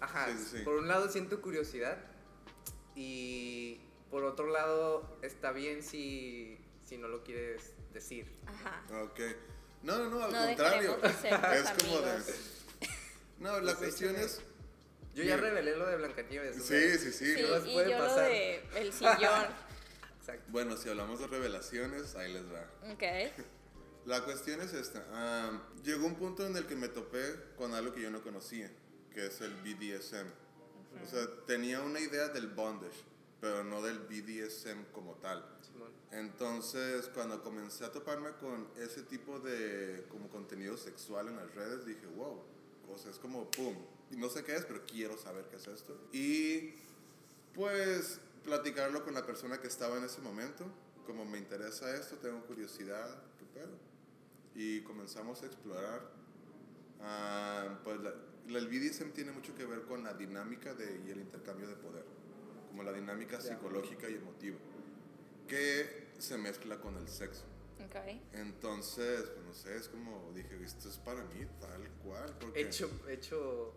[0.00, 1.98] Ajá, Sí, sí, por un lado siento curiosidad
[2.94, 3.80] y
[4.10, 8.30] por otro lado está bien si, si no lo quieres decir.
[8.46, 8.82] Ajá.
[9.02, 9.20] Ok.
[9.82, 10.98] No, no, no, al No contrario.
[11.02, 12.22] Es como de...
[13.40, 14.40] No, la Pues, cuestión es...
[15.14, 16.56] Yo ya revelé lo de Blancanieves.
[16.64, 17.34] Sí, sí, sí.
[17.34, 18.28] Sí, ¿Qué más y puede yo lo pasar?
[18.28, 19.64] de el sillón.
[20.24, 20.50] Exacto.
[20.52, 22.66] Bueno, si hablamos de revelaciones, ahí les va.
[22.90, 23.02] ok.
[24.06, 25.04] La cuestión es esta.
[25.12, 27.20] ah, llegó un punto en el que me topé
[27.56, 28.70] con algo que yo no conocía,
[29.12, 30.26] que es el BDSM.
[31.02, 33.04] O sea, tenía una idea del bondage,
[33.40, 35.44] pero no del BDSM como tal.
[35.60, 35.90] Simón.
[36.10, 41.84] Entonces, cuando comencé a toparme con ese tipo de como contenido sexual en las redes,
[41.84, 42.42] dije, wow,
[42.90, 43.74] o sea, es como, pum,
[44.10, 45.98] y no sé qué es, pero quiero saber qué es esto.
[46.12, 46.74] Y
[47.54, 50.64] pues platicarlo con la persona que estaba en ese momento,
[51.06, 53.76] como me interesa esto, tengo curiosidad, qué pedo.
[54.54, 56.02] Y comenzamos a explorar.
[57.00, 58.14] Ah, pues la,
[58.48, 62.04] el BDSM tiene mucho que ver con la dinámica de, y el intercambio de poder,
[62.68, 64.58] como la dinámica psicológica y emotiva,
[65.48, 67.44] que se mezcla con el sexo.
[67.84, 67.96] Ok.
[68.32, 72.88] Entonces, pues no sé, es como dije, esto es para mí tal cual, porque Hecho,
[73.08, 73.74] hecho.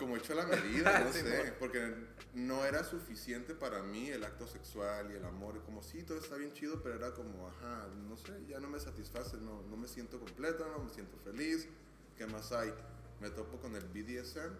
[0.00, 1.94] Como hecho a la medida, no Sí, sé, porque
[2.34, 6.18] no era suficiente para mí el acto sexual y el amor, y como sí, todo
[6.18, 9.76] está bien chido, pero era como, ajá, no sé, ya no me satisface, no, no
[9.76, 11.68] me siento completo, no me siento feliz,
[12.16, 12.72] ¿qué más hay?
[13.20, 14.54] Me topo con el BDSM,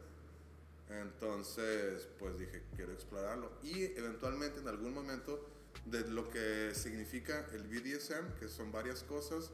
[0.90, 5.48] entonces pues dije, quiero explorarlo, y eventualmente en algún momento
[5.86, 9.50] de lo que significa el BDSM, que son varias cosas,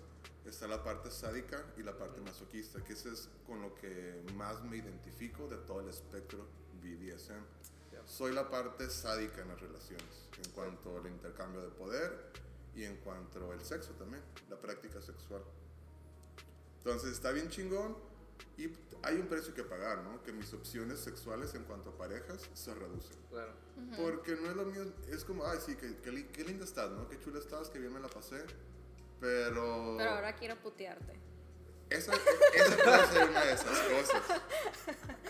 [0.51, 4.63] está la parte sádica y la parte masoquista, que ese es con lo que más
[4.65, 6.47] me identifico de todo el espectro
[6.83, 7.43] BDSM.
[8.07, 12.31] Soy la parte sádica en las relaciones, en cuanto al intercambio de poder
[12.75, 15.43] y en cuanto al sexo también, la práctica sexual.
[16.79, 17.97] Entonces está bien chingón
[18.57, 18.71] y
[19.03, 20.23] hay un precio que pagar, ¿no?
[20.23, 23.17] Que mis opciones sexuales en cuanto a parejas se reducen.
[23.31, 23.53] Claro.
[23.97, 27.09] Porque no es lo mío, es como, ay, sí, que, li- qué linda estás, ¿no?
[27.09, 28.45] Qué chula estás, qué bien me la pasé.
[29.21, 29.95] Pero.
[29.99, 31.15] Pero ahora quiero putearte.
[31.89, 34.23] Esa, esa puede ser una de esas cosas.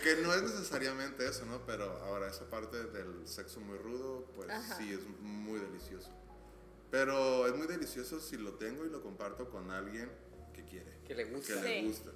[0.01, 1.63] Que no es necesariamente eso, ¿no?
[1.67, 4.75] Pero ahora, esa parte del sexo muy rudo, pues Ajá.
[4.75, 6.09] sí, es muy delicioso.
[6.89, 10.09] Pero es muy delicioso si lo tengo y lo comparto con alguien
[10.53, 11.55] que quiere, Que le que gusta.
[11.61, 11.87] le Sí.
[11.87, 12.11] gusta.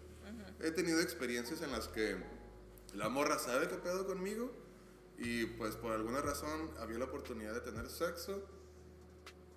[0.62, 2.15] He tenido experiencias en las que
[2.95, 4.51] la morra sabe qué pedo conmigo
[5.17, 8.43] y pues por alguna razón había la oportunidad de tener sexo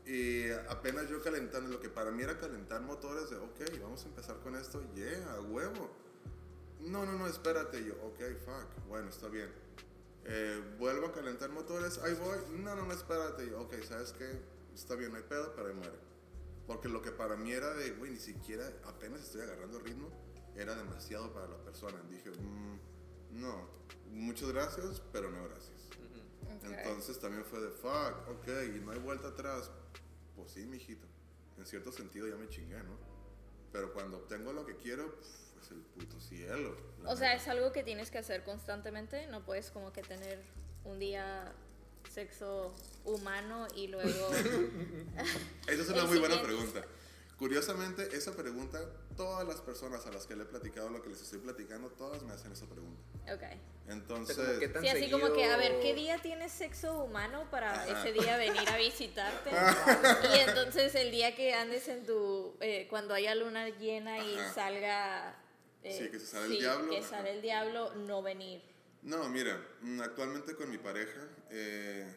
[0.07, 4.09] y apenas yo calentando, lo que para mí era calentar motores de, ok, vamos a
[4.09, 5.91] empezar con esto, yeah, a huevo.
[6.81, 9.51] No, no, no, espérate, yo, ok, fuck, bueno, está bien.
[10.27, 14.41] Eh, vuelvo a calentar motores, ahí voy, no, no, no, espérate, yo, ok, ¿sabes qué?
[14.75, 15.99] Está bien, no hay pedo, pero ahí muere.
[16.67, 20.09] Porque lo que para mí era de, güey, ni siquiera apenas estoy agarrando ritmo,
[20.57, 22.01] era demasiado para la persona.
[22.11, 22.79] Dije, "Mm,
[23.41, 23.69] no,
[24.11, 25.89] muchas gracias, pero no gracias.
[25.99, 26.57] Ujú.
[26.57, 26.65] Ok.
[26.65, 29.71] Entonces también fue de, fuck, ok, y no hay vuelta atrás.
[30.37, 31.07] Pues sí, mijito.
[31.59, 32.99] En cierto sentido ya me chingué, ¿no?
[33.73, 36.77] Pero cuando obtengo lo que quiero, pf, es el puto cielo.
[37.07, 40.41] O sea, es algo que tienes que hacer constantemente, no puedes como que tener
[40.85, 41.53] un día
[42.11, 44.31] sexo humano y luego...
[45.67, 46.85] Esa es una muy buena pregunta.
[47.39, 48.81] Curiosamente, esa pregunta,
[49.17, 52.23] todas las personas a las que le he platicado lo que les estoy platicando, todas
[52.23, 53.01] me hacen esa pregunta.
[53.33, 53.43] ok.
[53.87, 57.03] O Entonces, sea, como Sí, así como que, a ver, ¿qué seguido- día tienes sexo
[57.05, 58.01] humano para Ajá.
[58.01, 59.51] ese día venir a visitarte?
[60.35, 64.53] y entonces el día que andes en tu, eh, cuando haya luna llena y Ajá.
[64.55, 65.37] salga...
[65.83, 67.09] eh, Sí, que se sale el sí, diablo, que ajá.
[67.09, 68.63] sale el diablo, no venir.
[69.03, 72.11] No, mira, mm, actualmente con mi pareja, eh,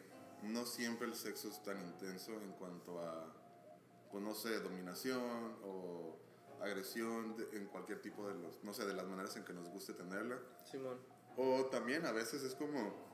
[0.44, 3.30] no siempre el sexo es tan intenso en cuanto a,
[4.10, 6.18] pues no sé, dominación o
[6.62, 9.68] agresión de- en cualquier tipo de los, no sé, de las maneras en que nos
[9.68, 10.38] guste tenerla.
[10.70, 10.98] Simón.
[11.36, 13.06] O también a veces es como,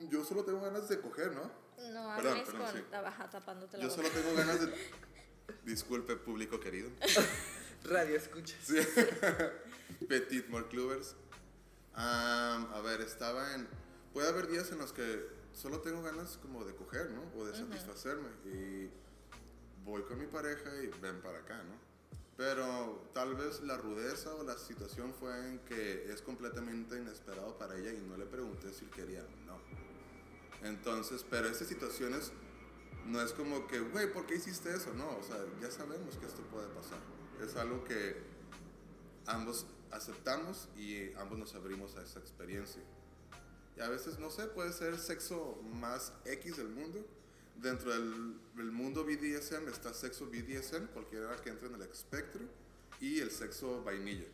[0.00, 1.42] yo solo tengo ganas de coger, ¿no?
[1.42, 2.84] No Perdón, hables perdón, con sí.
[2.90, 4.02] la baja tapándote la Yo boca.
[4.02, 4.74] solo tengo ganas de...
[5.64, 6.90] Disculpe, público querido.
[7.84, 8.58] Radio escuchas.
[8.62, 8.76] Sí.
[10.08, 11.16] Petit Morcluvers.
[11.94, 13.66] Am, a ver, estaba en.
[14.12, 17.22] Puede haber días en los que solo tengo ganas como de coger, ¿no?
[17.36, 18.28] O de satisfacerme.
[18.44, 18.90] Y
[19.84, 21.74] voy con mi pareja y ven para acá, ¿no?
[22.40, 27.76] Pero tal vez la rudeza o la situación fue en que es completamente inesperado para
[27.76, 29.58] ella y no le pregunté si quería o no.
[30.66, 32.32] Entonces, pero estas situaciones
[33.04, 34.94] no es como que, güey, ¿por qué hiciste eso?
[34.94, 36.98] No, o sea, ya sabemos que esto puede pasar.
[37.44, 38.16] Es algo que
[39.26, 42.80] ambos aceptamos y ambos nos abrimos a esa experiencia.
[43.76, 47.04] Y a veces, no sé, puede ser sexo más X del mundo.
[47.56, 52.42] Dentro del, del mundo BDSM está sexo BDSM, cualquiera que entre en el espectro,
[53.00, 54.26] y el sexo vainilla.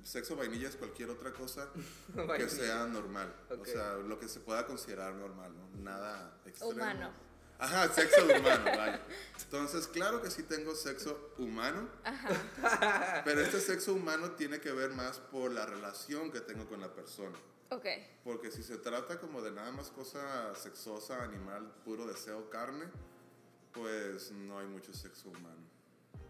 [0.00, 1.68] El sexo vainilla es cualquier otra cosa
[2.36, 3.32] que sea normal.
[3.50, 3.66] O Ok.
[3.66, 5.80] sea, lo que se pueda considerar normal, ¿no?
[5.82, 6.72] Nada extremo.
[6.72, 7.12] Humano.
[7.58, 9.00] Ajá, sexo humano, vaya.
[9.40, 11.88] Entonces, claro que sí tengo sexo humano,
[13.24, 16.92] pero este sexo humano tiene que ver más por la relación que tengo con la
[16.92, 17.38] persona.
[17.72, 17.86] Ok.
[18.22, 22.84] Porque si se trata como de nada más cosa sexosa, animal, puro deseo, carne,
[23.72, 25.62] pues no hay mucho sexo humano.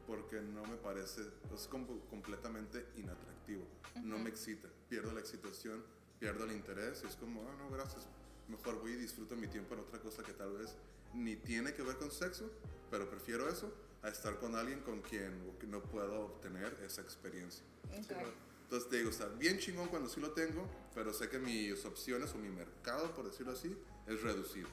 [0.06, 3.64] Porque no me parece, es como completamente inatractivo.
[4.04, 4.68] No me excita.
[4.88, 5.84] Pierdo la excitación,
[6.20, 7.02] pierdo el interés.
[7.02, 8.06] Y es como, ah, no, gracias.
[8.48, 10.76] Mejor voy y disfruto mi tiempo en otra cosa que tal vez
[11.14, 12.50] ni tiene que ver con sexo,
[12.90, 17.64] pero prefiero eso a estar con alguien con quien no puedo obtener esa experiencia.
[17.98, 18.51] Ok.
[18.72, 22.32] Entonces te digo, está bien chingón cuando sí lo tengo, pero sé que mis opciones
[22.32, 24.66] o mi mercado, por decirlo así, es reducido.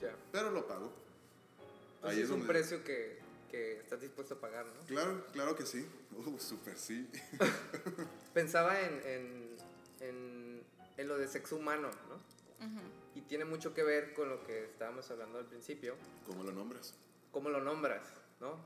[0.00, 0.14] Ya.
[0.30, 0.92] Pero lo pago.
[2.00, 3.18] Pues Ahí es es un precio que,
[3.50, 4.80] que estás dispuesto a pagar, ¿no?
[4.86, 5.84] Claro, claro que sí.
[6.12, 7.10] Uh, súper sí.
[8.32, 9.56] Pensaba en, en,
[9.98, 10.62] en,
[10.96, 12.14] en lo de sexo humano, ¿no?
[12.64, 12.80] Ujú.
[13.16, 15.96] Y tiene mucho que ver con lo que estábamos hablando al principio.
[16.26, 16.94] ¿Cómo lo nombras?
[17.32, 18.06] ¿Cómo lo nombras,
[18.38, 18.56] no?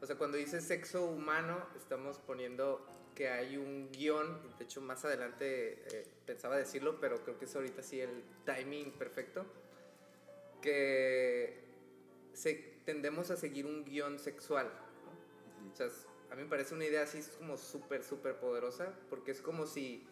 [0.00, 5.04] O sea, cuando dices sexo humano, estamos poniendo que hay un guion, de hecho más
[5.04, 9.44] adelante eh, pensaba decirlo, pero creo que es ahorita sí el timing perfecto,
[10.60, 11.58] que
[12.32, 14.66] se, tendemos a seguir un guion sexual.
[14.66, 15.72] ¿no?
[15.72, 15.88] O sea,
[16.30, 19.66] a mí me parece una idea así es como súper, súper poderosa, porque es como
[19.66, 20.06] si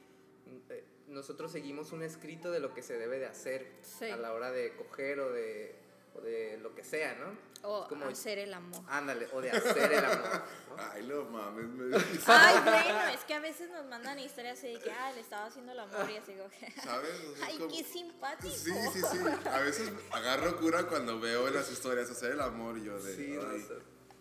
[0.71, 4.07] eh, nosotros seguimos un escrito de lo que se debe de hacer Sí.
[4.07, 5.75] a la hora de coger o de,
[6.15, 7.53] o de lo que sea, ¿no?
[7.69, 8.83] O como- hacer el amor.
[8.89, 10.43] Ándale, o de hacer el amor.
[10.69, 10.77] ¿no?
[10.93, 11.67] Ay, no mames.
[11.69, 11.97] me-
[12.27, 15.47] Ay, bueno, es que a veces nos mandan historias así de que, ah, le estaba
[15.47, 17.11] haciendo el amor y así como que, ¿Sabes?
[17.33, 18.55] O sea, ay, como- qué simpático.
[18.55, 19.19] Sí, sí, sí.
[19.51, 23.15] A veces agarro cura cuando veo las historias hacer el amor y yo de.
[23.15, 23.39] Sí.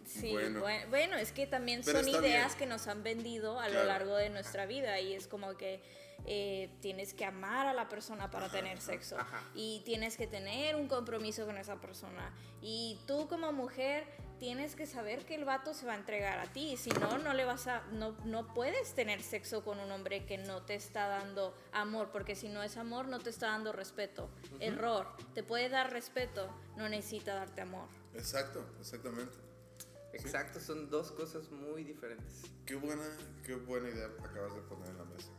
[0.03, 0.59] Sí, Bueno.
[0.59, 0.89] bueno.
[0.89, 2.57] bueno, es que también Pero son ideas bien.
[2.57, 5.81] que nos han vendido a lo largo de nuestra vida y es como que
[6.25, 9.43] eh, tienes que amar a la persona para tener sexo ajá.
[9.55, 14.05] y tienes que tener un compromiso con esa persona y tú como mujer
[14.39, 17.33] tienes que saber que el vato se va a entregar a ti, si no no
[17.33, 21.07] le vas a no no puedes tener sexo con un hombre que no te está
[21.07, 24.29] dando amor, porque si no es amor no te está dando respeto.
[24.59, 27.87] Error, te puede dar respeto, no necesita darte amor.
[28.13, 29.37] Exacto, exactamente.
[30.13, 32.41] Exacto, son dos cosas muy diferentes.
[32.65, 33.05] Qué buena,
[33.45, 35.29] qué buena idea acabas de poner en la mesa.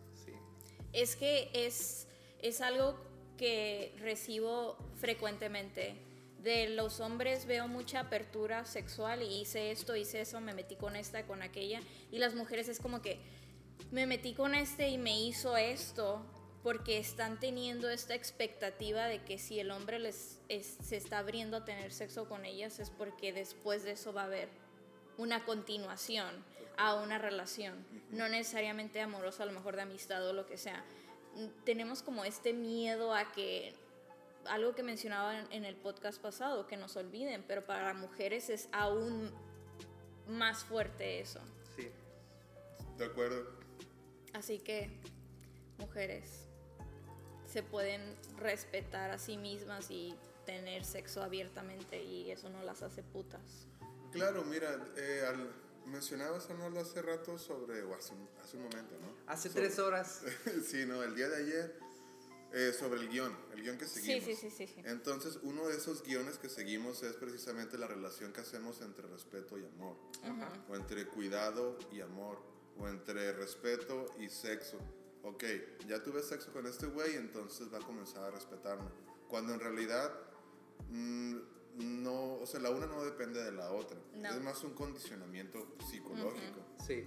[0.93, 2.07] Es que es,
[2.41, 2.97] es algo
[3.39, 5.95] que recibo frecuentemente.
[6.43, 10.97] De los hombres veo mucha apertura sexual y hice esto, hice eso, me metí con
[10.97, 11.81] esta, con aquella.
[12.11, 13.19] Y las mujeres es como que
[13.91, 16.25] me metí con este y me hizo esto
[16.63, 21.57] porque están teniendo esta expectativa de que si el hombre les es- se está abriendo
[21.57, 24.49] a tener sexo con ellas es porque después de eso va a haber
[25.19, 26.45] una continuación
[26.77, 30.85] a una relación, no necesariamente amorosa, a lo mejor de amistad o lo que sea.
[31.65, 33.75] Tenemos como este miedo a que,
[34.47, 38.69] algo que mencionaba en- en el podcast pasado, que nos olviden, pero para mujeres es
[38.73, 39.31] aún
[40.29, 41.41] más fuerte eso.
[41.77, 41.89] Sí.
[42.99, 43.47] De acuerdo.
[44.35, 44.91] Así que,
[45.79, 46.47] mujeres,
[47.47, 50.15] se pueden respetar a sí mismas y
[50.47, 53.67] tener sexo abiertamente y eso no las hace putas.
[54.11, 55.51] Claro, mira, eh, al,
[55.87, 59.15] mencionabas, Arnoldo, hace rato sobre, o hace un, hace un momento, ¿no?
[59.27, 60.23] Hace Sobre- tres horas.
[60.67, 61.79] sí, no, el día de ayer,
[62.53, 64.25] eh, sobre el guion, el guion que seguimos.
[64.25, 64.83] sí, sí, sí, sí.
[64.85, 69.59] Entonces, uno de esos guiones que seguimos es precisamente la relación que hacemos entre respeto
[69.59, 69.97] y amor,
[70.69, 72.39] o entre cuidado y amor,
[72.79, 74.79] o entre respeto y sexo.
[75.25, 75.45] Ok,
[75.87, 78.91] ya tuve sexo con este güey, entonces va a comenzar a respetarme.
[79.29, 80.13] Cuando en realidad,
[80.91, 81.37] mm,
[81.79, 83.99] no, o sea, la una no depende de la otra.
[84.15, 84.29] No.
[84.31, 86.61] Es más un condicionamiento psicológico.
[86.87, 87.05] Sí.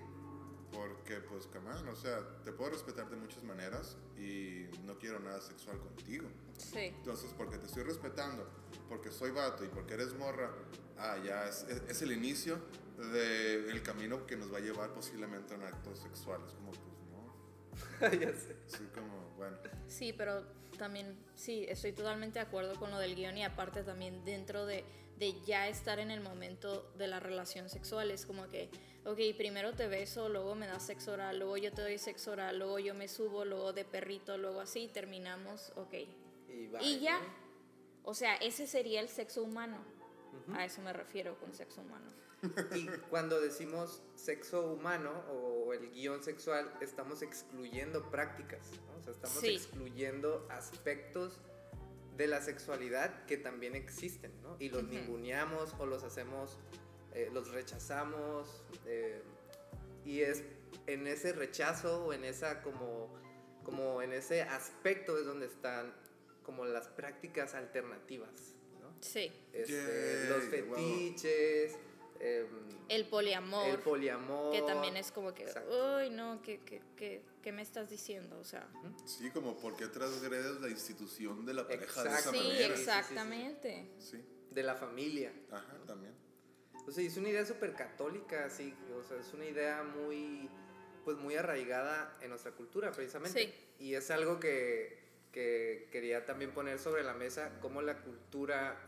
[0.72, 5.40] Porque, pues, camán, o sea, te puedo respetar de muchas maneras y no quiero nada
[5.40, 6.28] sexual contigo.
[6.58, 6.80] Sí.
[6.80, 8.46] Entonces, porque te estoy respetando,
[8.90, 10.52] porque soy vato y porque eres morra,
[10.98, 12.60] ah, ya es, es- es el inicio
[12.98, 16.42] del camino que nos va a llevar posiblemente a un acto sexual.
[16.46, 18.20] Es como, pues, no.
[18.20, 18.58] ya sé.
[18.68, 19.58] Sí, como, bueno.
[19.88, 20.44] Sí, pero
[20.78, 24.84] también, sí, estoy totalmente de acuerdo con lo del guion y aparte también dentro de,
[25.18, 28.70] de ya estar en el momento de la relación sexual, es como que,
[29.06, 32.60] ok, primero te beso, luego me das sexo oral, luego yo te doy sexo oral,
[32.60, 35.94] luego yo me subo, luego de perrito, luego así, terminamos, ok.
[36.50, 37.26] Y, bye, Y ya, ¿no?
[38.04, 39.78] o sea, ese sería el sexo humano.
[40.54, 42.06] A eso me refiero con sexo humano.
[42.76, 48.98] Y cuando decimos sexo humano o el guion sexual, estamos excluyendo prácticas, ¿no?
[49.00, 49.56] O sea, estamos Sí.
[49.56, 51.42] excluyendo aspectos
[52.18, 54.56] de la sexualidad que también existen, ¿no?
[54.60, 54.94] Y los Ujú.
[54.94, 56.58] ninguneamos o los hacemos,
[57.14, 58.64] eh, los rechazamos.
[58.88, 59.22] eh,
[60.06, 60.44] y es
[60.86, 63.12] en ese rechazo o en esa como,
[63.64, 65.94] como en ese aspecto es donde están
[66.44, 68.96] como las prácticas alternativas, ¿no?
[69.02, 69.32] Sí.
[69.52, 70.78] Este, los wow.
[72.20, 72.48] Em,
[72.90, 73.68] El poliamor.
[73.68, 74.52] el poliamor.
[74.52, 75.98] que también es como que, Exacto.
[75.98, 78.38] uy, no, ¿qué, qué, qué, qué me estás diciendo?
[78.40, 78.68] O sea,
[79.06, 82.32] Sí, como, ¿por qué transgredes la institución de la pareja de esa Exacto.
[82.40, 82.74] sí, manera?
[82.76, 83.90] exactamente.
[84.00, 85.34] Sí, De la familia.
[85.52, 86.14] ajá, también.
[86.88, 88.74] O sea, es una idea súper católica, así.
[88.96, 90.48] O sea, es una idea muy,
[91.04, 93.40] pues muy arraigada en nuestra cultura, precisamente.
[93.44, 93.54] Sí.
[93.84, 95.00] Y es algo que,
[95.32, 98.80] que quería también poner sobre la mesa, cómo la cultura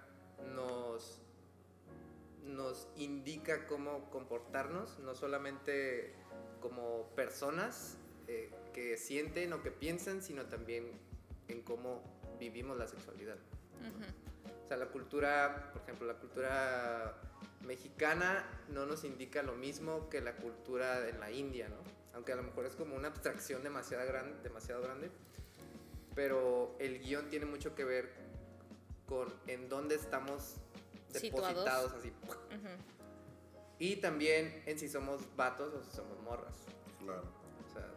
[0.56, 1.20] nos,
[2.48, 6.14] nos indica cómo comportarnos, no solamente
[6.62, 10.92] como personas eh, que sienten o que piensan, sino también
[11.48, 12.04] en cómo
[12.40, 13.38] vivimos la sexualidad.
[14.64, 17.22] O sea, la cultura, por ejemplo, la cultura
[17.62, 21.78] mexicana no nos indica lo mismo que la cultura en la India, ¿no?
[22.14, 25.10] Aunque a lo mejor es como una abstracción demasiado grande, demasiado grande.
[26.16, 28.12] Pero el guion tiene mucho que ver
[29.08, 30.58] con en dónde estamos
[31.14, 31.66] Situados.
[31.66, 32.14] depositados así.
[33.80, 36.56] Y también en si somos vatos o si somos morras.
[37.00, 37.24] Claro.
[37.66, 37.88] O sea,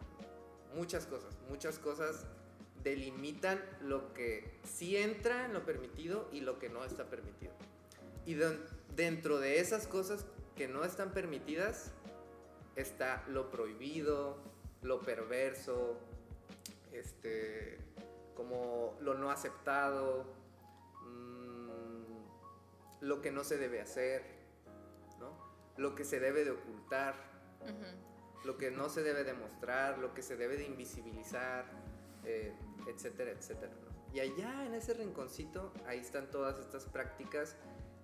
[0.75, 2.25] muchas cosas, muchas cosas
[2.83, 7.53] delimitan lo que sí entra en lo permitido y lo que no está permitido.
[8.25, 8.37] Y
[8.95, 11.91] dentro de esas cosas que no están permitidas
[12.75, 14.37] está lo prohibido,
[14.81, 15.97] lo perverso,
[16.91, 17.79] este,
[18.35, 20.25] como lo no aceptado,
[23.01, 24.23] lo que no se debe hacer,
[25.19, 25.37] ¿no?
[25.77, 27.15] lo que se debe de ocultar
[27.61, 28.45] Ujú.
[28.45, 31.65] lo que no se debe demostrar, lo que se debe de invisibilizar,
[32.23, 32.53] eh,
[32.87, 33.71] etcétera, etcétera.
[33.83, 34.15] ¿no?
[34.15, 37.55] Y allá en ese rinconcito, ahí están todas estas prácticas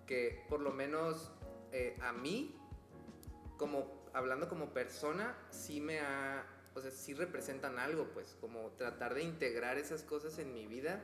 [0.05, 1.31] que por lo menos
[1.71, 2.55] eh, a mí,
[3.57, 9.15] como hablando como persona, sí me ha, o sea, sí representan algo, pues, como tratar
[9.15, 11.03] de integrar esas cosas en mi vida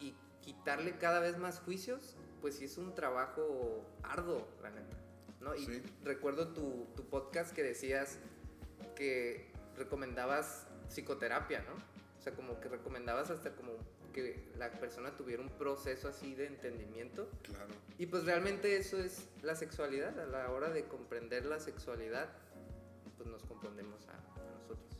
[0.00, 4.96] y quitarle cada vez más juicios, pues sí es un trabajo arduo, la neta.
[5.40, 5.54] ¿no?
[5.54, 5.82] Y Sí.
[6.04, 8.18] recuerdo tu, tu podcast que decías
[8.96, 9.46] que
[9.76, 11.74] recomendabas psicoterapia, ¿no?
[12.18, 13.72] O sea, como que recomendabas hasta como
[14.12, 17.28] que la persona tuviera un proceso así de entendimiento.
[17.42, 17.66] Claro.
[17.98, 20.18] Y pues realmente eso es la sexualidad.
[20.18, 22.28] A la hora de comprender la sexualidad,
[23.18, 24.98] pues nos comprendemos a, a nosotros.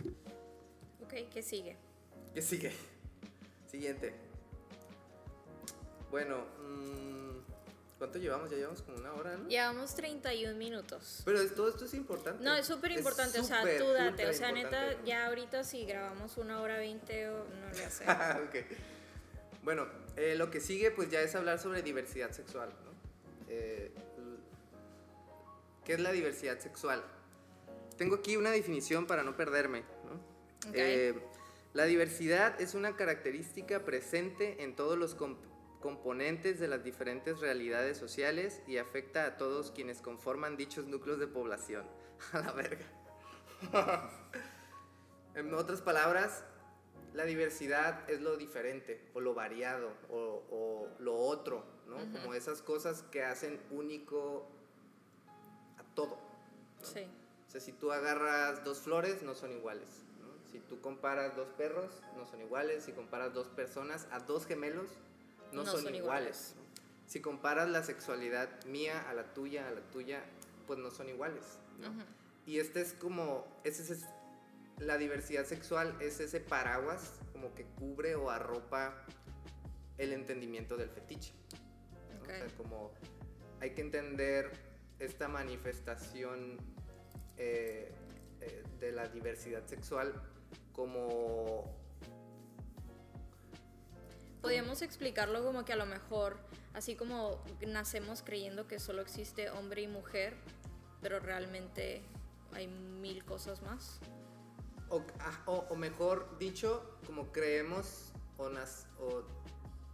[0.00, 1.04] Ujú.
[1.04, 1.76] Ok, ¿qué sigue?
[2.32, 2.72] ¿Qué sigue?
[3.70, 4.14] Siguiente.
[6.14, 8.48] Bueno, mm, ¿cuánto llevamos?
[8.48, 9.48] Ya llevamos como una hora, ¿no?
[9.48, 11.22] Llevamos 31 minutos.
[11.24, 12.44] Pero es- todo esto es importante.
[12.44, 16.36] No, es súper importante, o sea, tú date, o sea, neta, ya ahorita si grabamos
[16.36, 18.04] una hora 20 o no le hace.
[18.46, 18.64] Ok.
[19.64, 22.92] Bueno, eh, lo que sigue pues ya es hablar sobre diversidad sexual, ¿no?
[23.48, 23.90] Eh,
[25.84, 27.02] ¿Qué es la diversidad sexual?
[27.98, 30.68] Tengo aquí una definición para no perderme, ¿no?
[30.70, 30.74] Ok.
[30.76, 31.14] Eh,
[31.72, 35.16] la diversidad es una característica presente en todos los
[35.84, 41.26] componentes de las diferentes realidades sociales y afecta a todos quienes conforman dichos núcleos de
[41.26, 41.84] población.
[42.32, 42.86] A la verga.
[45.34, 46.42] en otras palabras,
[47.12, 51.96] la diversidad es lo diferente o lo variado o, o lo otro, ¿no?
[52.18, 54.48] Como esas cosas que hacen único
[55.76, 56.18] a todo.
[56.80, 57.06] Sí.
[57.46, 60.06] O sea, si tú agarras dos flores, no son iguales.
[60.18, 60.50] ¿no?
[60.50, 62.84] Si tú comparas dos perros, no son iguales.
[62.84, 64.88] Si comparas dos personas a dos gemelos,
[65.54, 66.54] no, No son, son iguales.
[67.06, 70.24] Si comparas la sexualidad mía a la tuya, a la tuya,
[70.66, 71.58] pues no son iguales.
[72.46, 74.04] Y este es como, ese es,
[74.78, 78.94] la diversidad sexual es ese paraguas como que cubre o arropa
[79.98, 81.32] el entendimiento del fetiche.
[82.22, 82.92] O sea, como
[83.60, 84.50] hay que entender
[84.98, 86.56] esta manifestación
[87.36, 87.92] eh,
[88.40, 90.12] eh, de la diversidad sexual
[90.72, 91.83] como...
[94.44, 96.36] Podríamos explicarlo como que a lo mejor,
[96.74, 100.36] así como nacemos creyendo que solo existe hombre y mujer,
[101.00, 102.02] pero realmente
[102.52, 104.00] hay mil cosas más.
[104.90, 109.22] O, ah, o- o mejor dicho, como creemos o, nas- o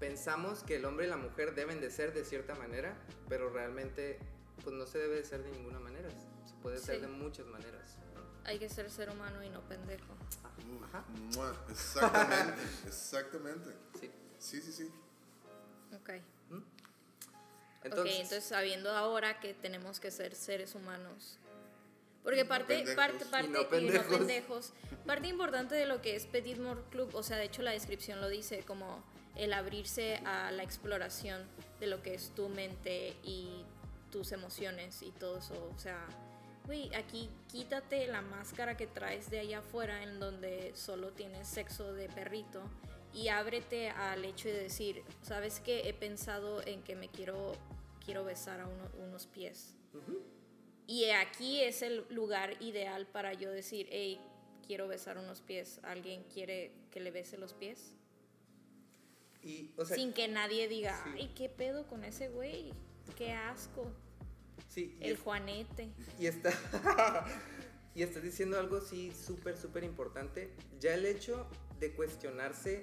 [0.01, 2.97] pensamos que el hombre y la mujer deben de ser de cierta manera,
[3.29, 4.19] pero realmente
[4.65, 6.11] pues no se debe de ser de ninguna manera.
[6.45, 7.01] Se puede ser Sí.
[7.03, 7.97] de muchas maneras.
[8.45, 10.15] Hay que ser ser humano y no pendejo.
[10.85, 11.05] Ajá.
[11.71, 13.71] Exactamente, exactamente.
[14.01, 14.11] Sí.
[14.41, 14.91] Sí, sí, sí.
[15.95, 16.11] Ok.
[17.83, 21.39] Entonces, ok, entonces sabiendo ahora que tenemos que ser seres humanos.
[22.23, 22.95] Porque parte, pendejos.
[22.97, 24.19] parte, Y parte, no y no pendejos.
[24.19, 24.73] pendejos.
[25.07, 28.21] Parte importante de lo que es Petit More Club, o sea, de hecho la descripción
[28.21, 29.03] lo dice, como
[29.37, 31.47] el abrirse a la exploración
[31.79, 33.65] de lo que es tu mente y
[34.11, 35.73] tus emociones y todo eso.
[35.75, 35.99] O sea,
[36.67, 41.95] güey, aquí quítate la máscara que traes de allá afuera en donde solo tienes sexo
[41.95, 42.63] de perrito
[43.15, 45.89] y ábrete al hecho de decir, ¿sabes qué?
[45.89, 47.53] He pensado en que me quiero,
[48.05, 49.75] quiero besar a uno- unos pies.
[50.87, 54.21] Y aquí es el lugar ideal para yo decir, hey,
[54.67, 55.81] quiero besar unos pies.
[55.83, 57.95] ¿Alguien quiere que le bese los pies?
[59.43, 61.11] y, o sea, Sin que nadie diga, sí.
[61.15, 62.73] ay, ¿qué pedo con ese güey?
[63.17, 63.91] Qué asco.
[64.69, 65.89] sí, El es- Juanete.
[66.19, 66.53] Y está.
[67.95, 70.53] y estás diciendo algo sí súper, súper importante.
[70.79, 71.47] Ya el hecho
[71.79, 72.83] de cuestionarse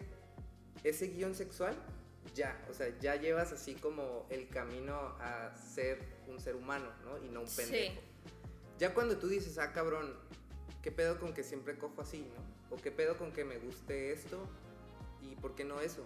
[0.83, 1.75] ese guion sexual,
[2.35, 2.63] ya.
[2.69, 7.17] O sea, ya llevas así como el camino a ser un ser humano, ¿no?
[7.23, 7.61] Y no un Sí.
[7.63, 8.01] pendejo.
[8.79, 10.13] Ya cuando tú dices, ah, cabrón,
[10.83, 12.75] ¿qué pedo con que siempre cojo así, no?
[12.75, 14.47] O qué pedo con que me guste esto
[15.21, 16.05] y por qué no eso,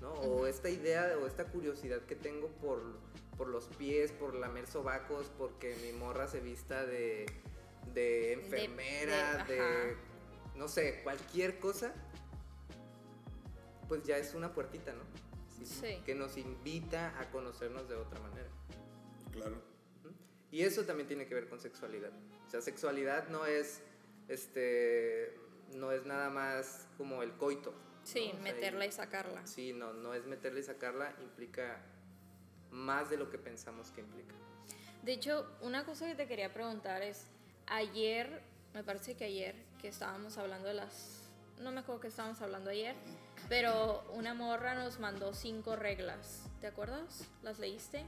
[0.00, 0.12] ¿no?
[0.12, 2.80] O esta idea o esta curiosidad que tengo por,
[3.36, 7.26] por los pies, por lamer sobacos, porque mi morra se vista de,
[7.94, 9.96] de enfermera, de-
[10.54, 11.92] no sé, cualquier cosa,
[13.92, 15.02] pues ya es una puertita, ¿no?
[15.66, 16.00] Sí.
[16.06, 18.48] Que nos invita a conocernos de otra manera.
[19.30, 19.60] Claro.
[20.50, 22.10] Y eso también tiene que ver con sexualidad.
[22.46, 23.82] O sea, sexualidad no es,
[24.28, 25.38] este,
[25.74, 27.74] no es nada más como el coito.
[28.02, 28.30] Sí, ¿no?
[28.30, 29.46] O sea, meterla y sacarla.
[29.46, 31.82] Sí, no, no es meterla y sacarla, implica
[32.70, 34.34] más de lo que pensamos que implica.
[35.02, 37.26] De hecho, una cosa que te quería preguntar es,
[37.66, 38.40] ayer,
[38.72, 41.28] me parece que ayer, que estábamos hablando de las...
[41.60, 42.96] No me acuerdo que estábamos hablando ayer,
[43.52, 46.48] pero una morra nos mandó cinco reglas.
[46.62, 47.28] ¿Te acuerdas?
[47.42, 48.06] ¿Las leíste?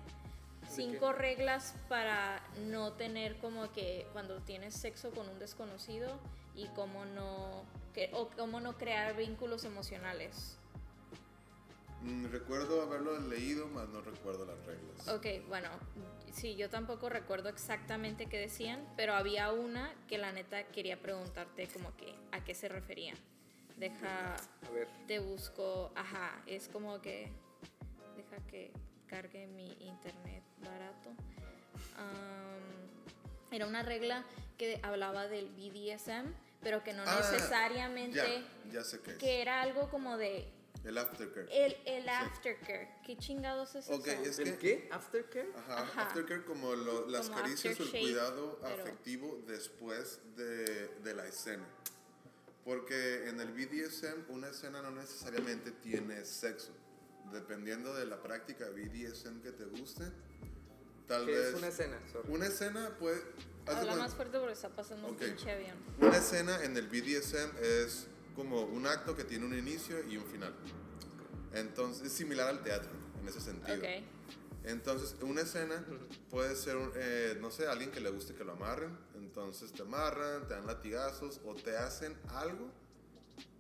[0.71, 6.19] Cinco reglas para no tener como que cuando tienes sexo con un desconocido
[6.55, 10.57] y cómo no, que, o cómo no crear vínculos emocionales.
[12.01, 15.09] Mm, recuerdo haberlo leído, más no recuerdo las reglas.
[15.09, 15.69] Ok, bueno,
[16.33, 21.69] sí, yo tampoco recuerdo exactamente qué decían, pero había una que la neta quería preguntarte
[21.69, 23.19] como que a qué se referían.
[23.77, 24.89] Deja, A ver.
[25.07, 27.33] te busco, ajá, es como que,
[28.17, 28.73] deja que
[29.09, 31.11] cargue mi internet barato.
[31.97, 34.25] Am, era una regla
[34.59, 38.17] que hablaba del BDSM, pero que no Ah, necesariamente,
[38.65, 39.19] Ya, ya sé qué es.
[39.19, 40.49] que era algo como de
[40.85, 41.47] El aftercare.
[41.51, 42.89] el, el aftercare.
[43.05, 44.23] ¿Qué chingados es Ok, eso?
[44.23, 44.59] es ¿El que...
[44.59, 44.89] qué?
[44.93, 45.49] ¿Aftercare?
[45.57, 46.03] Ajá, Ajá.
[46.03, 51.27] aftercare como lo- las Como caricias o el cuidado pero- afectivo después de, de la
[51.27, 51.67] escena.
[52.65, 56.73] Porque en el BDSM una escena no necesariamente tiene sexo.
[57.33, 60.05] Dependiendo de la práctica BDSM que te guste,
[61.07, 61.47] tal ¿Qué vez...
[61.49, 61.99] es una escena?
[62.13, 62.33] Sorry.
[62.33, 63.21] Una escena puede...
[63.67, 65.13] Habla cuenta- más fuerte porque está pasando Ok.
[65.13, 65.77] un pinche avión.
[66.01, 70.25] Una escena en el BDSM es como un acto que tiene un inicio y un
[70.27, 70.55] final.
[71.53, 72.91] Entonces, es similar al teatro
[73.21, 73.77] en ese sentido.
[73.79, 73.85] Ok.
[74.65, 75.85] Entonces, una escena
[76.31, 78.97] puede ser, eh, no sé, alguien que le guste que lo amarren.
[79.15, 82.71] Entonces te amarran, te dan latigazos o te hacen algo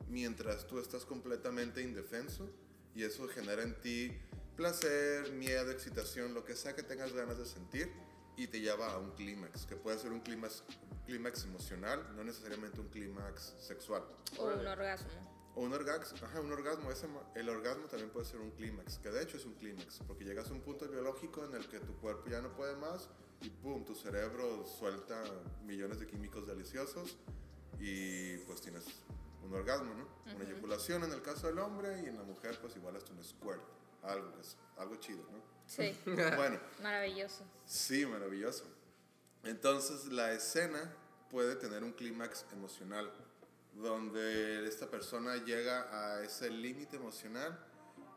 [0.09, 2.49] mientras tú estás completamente indefenso
[2.95, 4.13] y eso genera en ti
[4.57, 7.93] placer, miedo, excitación, lo que sea que tengas ganas de sentir
[8.37, 10.63] y te lleva a un clímax, que puede ser un clímax,
[11.07, 14.03] clímax emocional, no necesariamente un clímax sexual.
[14.39, 15.34] O un orgasmo.
[15.57, 18.99] O un orgasmo, ajá, un orgasmo, ese mo- el orgasmo también puede ser un clímax,
[18.99, 21.79] que de hecho es un clímax, porque llegas a un punto biológico en el que
[21.81, 23.09] tu cuerpo ya no puede más
[23.41, 25.23] y pum, tu cerebro suelta
[25.65, 27.17] millones de químicos deliciosos
[27.79, 28.85] y pues tienes
[29.45, 30.09] un orgasmo, ¿no?
[30.35, 33.23] Una eyaculación en el caso del hombre y en la mujer pues igual hasta un
[33.23, 33.61] squirt,
[34.03, 35.41] algo, es algo chido, ¿no?
[35.67, 35.97] Sí,
[36.37, 37.45] bueno, maravilloso.
[37.65, 38.65] Sí, maravilloso.
[39.45, 40.93] Entonces la escena
[41.31, 43.13] puede tener un clímax emocional,
[43.75, 47.59] donde esta persona llega a ese límite emocional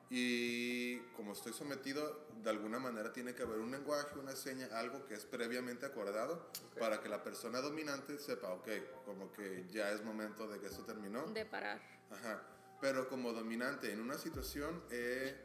[0.10, 5.06] y como estoy sometido, de alguna manera tiene que haber un lenguaje, una seña, algo
[5.06, 6.50] que es previamente acordado
[6.80, 8.68] para que la persona dominante sepa, ok,
[9.06, 11.26] como que ya es momento de que esto terminó.
[11.28, 11.82] De parar.
[12.10, 12.42] Ajá.
[12.80, 15.36] Pero como dominante en una situación, eh,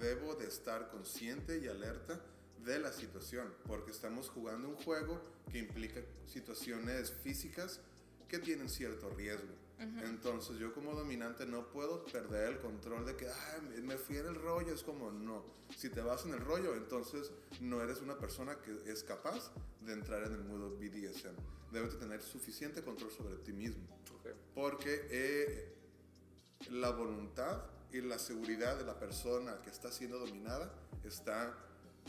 [0.00, 2.18] debo de estar consciente y alerta
[2.64, 5.20] de la situación, porque estamos jugando un juego
[5.52, 7.80] que implica situaciones físicas
[8.28, 9.54] que tienen cierto riesgo.
[9.78, 14.26] Entonces yo como dominante no puedo perder el control de que "Ah, me- fui en
[14.26, 15.44] el rollo, es como no.
[15.76, 19.52] Si te vas en el rollo, entonces no eres una persona que es capaz
[19.82, 21.36] de entrar en el modo BDSM.
[21.72, 23.84] Debes de tener suficiente control sobre ti mismo.
[24.54, 25.74] Porque eh,
[26.70, 30.72] la voluntad y la seguridad de la persona que está siendo dominada
[31.04, 31.54] está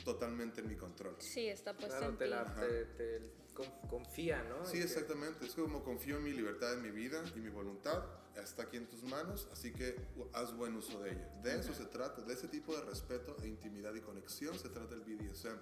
[0.06, 1.16] totalmente en mi control.
[1.20, 2.30] Sí, está puesta Claro, en te, ti.
[2.32, 3.47] la, te, te con-
[3.90, 4.66] confía, ¿no?
[4.66, 5.46] Sí, exactamente.
[5.46, 8.04] Es como confío en mi libertad, en mi vida y mi voluntad.
[8.36, 9.96] Está aquí en tus manos, así que
[10.34, 11.28] haz buen uso de ella.
[11.42, 14.94] De eso se trata, de ese tipo de respeto e intimidad y conexión se trata
[14.94, 15.58] el BDSM.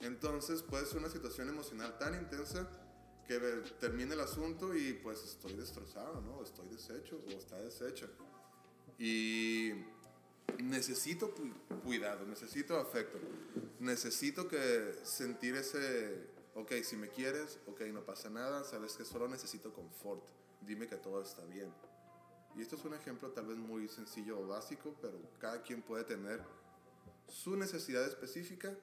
[0.00, 2.68] Entonces puede ser una situación emocional tan intensa
[3.26, 3.38] que
[3.80, 6.42] termine el asunto y pues estoy destrozado, ¿no?
[6.42, 8.06] Estoy deshecho o está deshecho.
[8.98, 9.72] Y
[10.62, 13.18] necesito cu- cuidado, necesito afecto,
[13.80, 16.16] necesito que sentir ese,
[16.54, 20.24] ok, si me quieres, ok, no pasa nada, sabes que solo necesito confort,
[20.60, 21.72] dime que todo está bien.
[22.56, 26.04] Y esto es un ejemplo tal vez muy sencillo o básico, pero cada quien puede
[26.04, 26.40] tener
[27.28, 28.76] su necesidad específica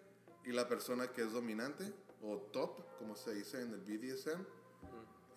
[0.43, 4.45] y la persona que es dominante o top, como se dice en el BDSM,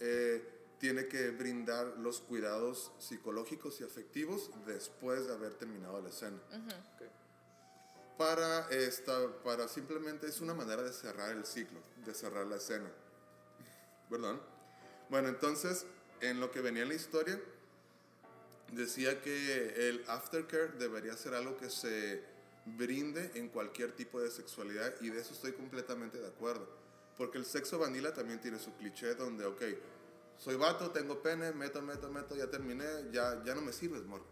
[0.01, 6.43] eh, tiene que brindar los cuidados psicológicos y afectivos después de haber terminado la escena.
[6.51, 7.24] Ok.
[8.19, 12.91] Para, esta, para simplemente es una manera de cerrar el ciclo, de cerrar la escena.
[14.09, 14.41] Perdón.
[15.11, 15.85] Bueno, entonces,
[16.21, 17.41] en lo que venía en la historia,
[18.73, 22.23] decía que el aftercare debería ser algo que se
[22.67, 26.69] brinde en cualquier tipo de sexualidad y de eso estoy completamente de acuerdo.
[27.17, 29.63] Porque el sexo vanilla también tiene su cliché donde, ok,
[30.39, 34.27] soy vato, tengo pene, meto, meto, meto, ya terminé, ya, ya no me sirves, morro.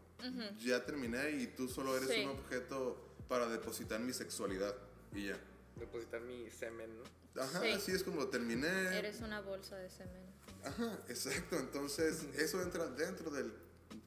[0.60, 2.24] Ya terminé y tú solo eres Sí.
[2.24, 4.74] un objeto para depositar mi sexualidad
[5.14, 5.38] y ya.
[5.76, 7.42] Depositar mi semen, ¿no?
[7.42, 7.68] Ajá, Sí.
[7.70, 8.68] así es como terminé.
[8.98, 10.22] Eres una bolsa de semen.
[10.64, 11.56] Ajá, exacto.
[11.58, 13.52] Entonces, eso entra dentro del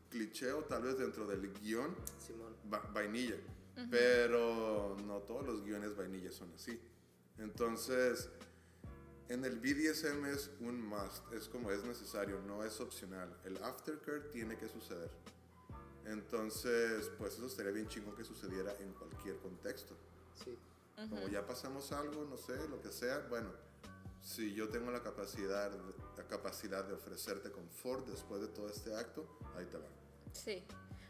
[0.09, 1.95] cliché o tal vez dentro del guion
[2.25, 2.55] Simón.
[2.71, 3.35] va- vainilla.
[3.91, 6.79] Pero no todos los guiones vainilla son así.
[7.39, 8.29] Entonces,
[9.27, 13.35] en el BDSM es un must, es como es necesario, no es opcional.
[13.43, 15.09] El aftercare tiene que suceder.
[16.05, 19.95] Entonces, pues eso estaría bien chingo que sucediera en cualquier contexto.
[20.43, 20.57] Sí.
[21.09, 23.49] Como ya pasamos algo, no sé, lo que sea, bueno,
[24.21, 25.71] si yo tengo la capacidad,
[26.17, 29.27] la capacidad de ofrecerte confort después de todo este acto,
[29.57, 29.85] ahí te va.
[30.31, 30.63] Sí.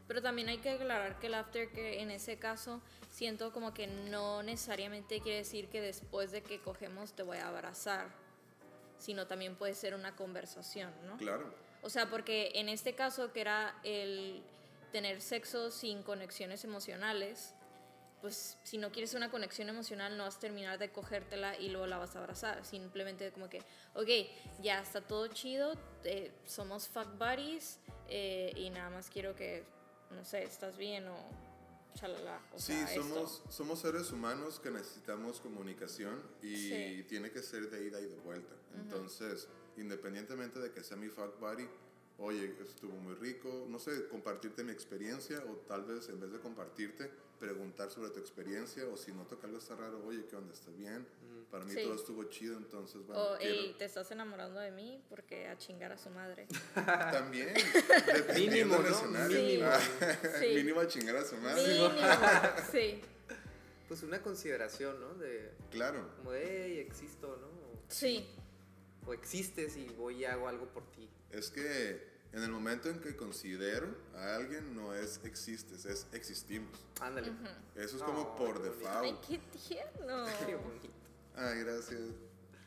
[0.07, 4.43] Pero también hay que aclarar que el aftercare en ese caso siento como que no
[4.43, 8.09] necesariamente quiere decir que después de que cogemos te voy a abrazar,
[8.99, 11.17] sino también puede ser una conversación, ¿no?
[11.17, 11.51] Claro.
[11.81, 14.43] O sea, porque en este caso que era el
[14.91, 17.53] tener sexo sin conexiones emocionales,
[18.21, 21.85] pues si no quieres una conexión emocional no vas a terminar de cogértela y luego
[21.85, 22.65] la vas a abrazar.
[22.65, 23.59] Simplemente como que,
[23.93, 24.09] ok,
[24.63, 27.79] ya está todo chido, eh, somos fuck buddies
[28.09, 29.63] eh, y nada más quiero que,
[30.11, 31.17] no sé, estás bien o
[31.93, 32.41] chalala.
[32.53, 33.03] O Sí, sea, esto.
[33.03, 37.05] somos, somos seres humanos que necesitamos comunicación y Sí.
[37.07, 38.53] tiene que ser de ida y de vuelta.
[38.75, 41.67] Entonces, independientemente de que sea mi fuck buddy,
[42.17, 46.39] oye, estuvo muy rico, no sé, compartirte mi experiencia o tal vez en vez de
[46.39, 47.09] compartirte,
[47.39, 50.53] preguntar sobre tu experiencia o si noto que algo está raro, oye, ¿qué onda?
[50.53, 51.05] ¿Está bien?
[51.51, 51.83] Para mí Sí.
[51.83, 55.57] todo estuvo chido, entonces, bueno, O, quiero- "Ey, te estás enamorando de mí porque a
[55.57, 56.47] chingar a su madre.
[57.29, 58.97] También, dependiendo Mínimo, del ¿no?
[58.97, 59.41] escenario.
[59.41, 59.65] Mínimo.
[59.67, 59.79] Ah,
[60.39, 60.45] Sí.
[60.55, 61.61] Mínimo a chingar a su madre.
[61.67, 61.89] Mínimo,
[62.71, 63.01] sí.
[63.87, 65.13] Pues una consideración, ¿no?
[65.15, 66.09] De Claro.
[66.17, 67.47] como, hey, existo, ¿no?
[67.87, 68.27] Sí,
[69.07, 71.09] O existes y voy y hago algo por ti.
[71.31, 76.71] Es que en el momento en que considero a alguien no es existes, es existimos.
[76.99, 77.31] Ándale.
[77.75, 78.89] Eso es No, como por bonito.
[78.89, 79.25] ay, default.
[79.27, 80.25] qué tierno.
[80.47, 80.89] Qué bonito.
[81.35, 82.01] Ay, gracias.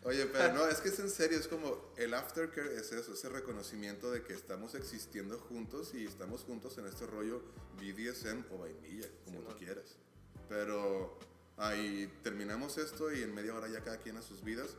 [0.04, 3.28] Oye, pero no, es que es en serio, es como el aftercare es eso, ese
[3.28, 7.42] reconocimiento de que estamos existiendo juntos y estamos juntos en este rollo
[7.80, 9.58] BDSM o vainilla, como tú Simón.
[9.58, 9.96] quieras.
[10.48, 11.18] Pero
[11.56, 14.76] ahí terminamos esto y en media hora ya cada quien a sus vidas,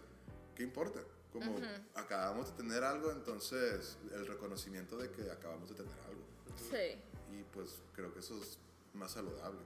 [0.55, 1.01] ¿qué importa?
[1.32, 1.60] Como
[1.94, 6.24] acabamos de tener algo, entonces el reconocimiento de que acabamos de tener algo.
[6.58, 6.98] Sí.
[7.38, 8.58] Y pues creo que eso es
[8.94, 9.60] más saludable.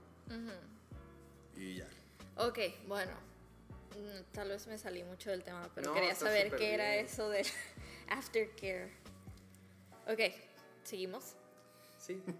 [1.56, 1.88] Y ya.
[2.36, 3.12] Ok, bueno.
[3.96, 7.28] mm, Tal vez me salí mucho del tema, pero No, quería saber qué era eso
[7.30, 7.46] del
[8.08, 8.92] aftercare.
[10.06, 10.20] Ok,
[10.84, 11.34] seguimos.
[11.98, 12.22] Sí.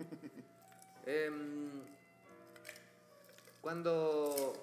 [1.07, 1.83] Em,
[3.61, 4.55] cuando,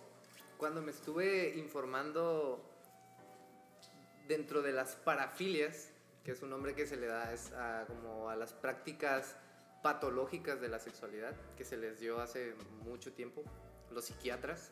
[0.58, 2.64] cuando me estuve informando
[4.28, 5.90] dentro de las parafilias,
[6.24, 9.36] que es un nombre que se le da es a, como a las prácticas
[9.82, 12.54] patológicas de la sexualidad, que se les dio hace
[12.84, 13.44] mucho tiempo,
[13.92, 14.72] los psiquiatras,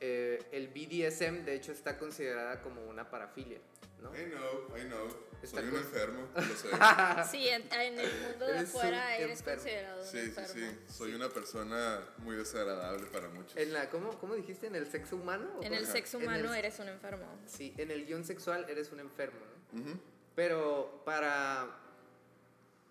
[0.00, 3.58] eh, el BDSM de hecho está considerada como una parafilia,
[4.00, 4.14] ¿no?
[4.14, 5.27] I know, I know.
[5.44, 6.68] Soy un enfermo, lo sé.
[7.30, 9.62] Sí, en, en el mundo de Eres un afuera eres enfermo.
[9.62, 10.52] considerado un Sí, sí, enfermo.
[10.88, 10.92] sí.
[10.92, 13.56] Soy una persona muy desagradable para muchos.
[13.56, 14.66] En la, ¿cómo, ¿Cómo dijiste?
[14.66, 15.48] ¿En el sexo humano?
[15.58, 17.26] o En el sexo En el- humano eres un enfermo.
[17.46, 19.38] Sí, en el guion sexual eres un enfermo,
[19.72, 19.80] ¿no?
[19.80, 20.00] Ujú.
[20.34, 21.68] Pero para,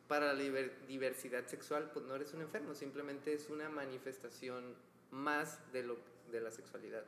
[0.07, 4.75] para la diver- diversidad sexual, pues no eres un enfermo, simplemente es una manifestación
[5.11, 5.97] más de, lo,
[6.31, 7.03] de la sexualidad.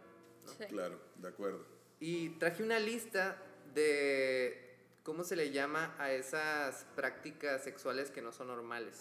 [0.46, 0.52] ¿no?
[0.54, 0.66] Sí.
[0.70, 1.66] Claro, de acuerdo.
[2.00, 3.38] Y traje una lista
[3.74, 4.69] de
[5.04, 8.96] cómo se le llama a esas prácticas sexuales que no son normales.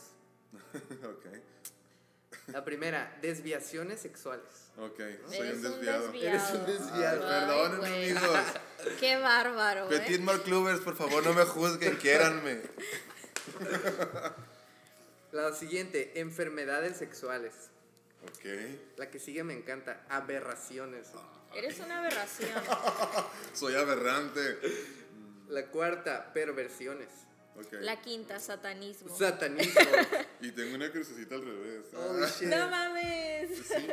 [1.05, 1.27] ok,
[2.49, 4.47] La primera, desviaciones sexuales.
[4.79, 4.99] ok.
[5.29, 6.13] Soy Eres un desviado.
[6.15, 7.27] Eres un desviado.
[7.29, 8.11] Ay, Ay, perdonen, güey.
[8.13, 8.39] amigos.
[9.01, 10.19] Qué bárbaro, Petit ¿eh?
[10.21, 12.63] Mark Clubbers, por favor, no me juzguen, quiéranme.
[15.33, 17.53] La siguiente, enfermedades sexuales.
[18.25, 18.47] Ok.
[18.97, 21.09] La que sigue me encanta, aberraciones.
[21.55, 22.51] Eres una aberración.
[23.53, 24.59] Soy aberrante.
[25.49, 27.09] La cuarta, perversiones.
[27.57, 27.73] Ok.
[27.81, 29.15] La quinta, satanismo.
[29.17, 29.81] Satanismo.
[30.41, 31.87] Y tengo una crucecita al revés.
[31.95, 32.49] Oh, Ah, shit.
[32.49, 33.59] ¡No mames!
[33.67, 33.75] sí.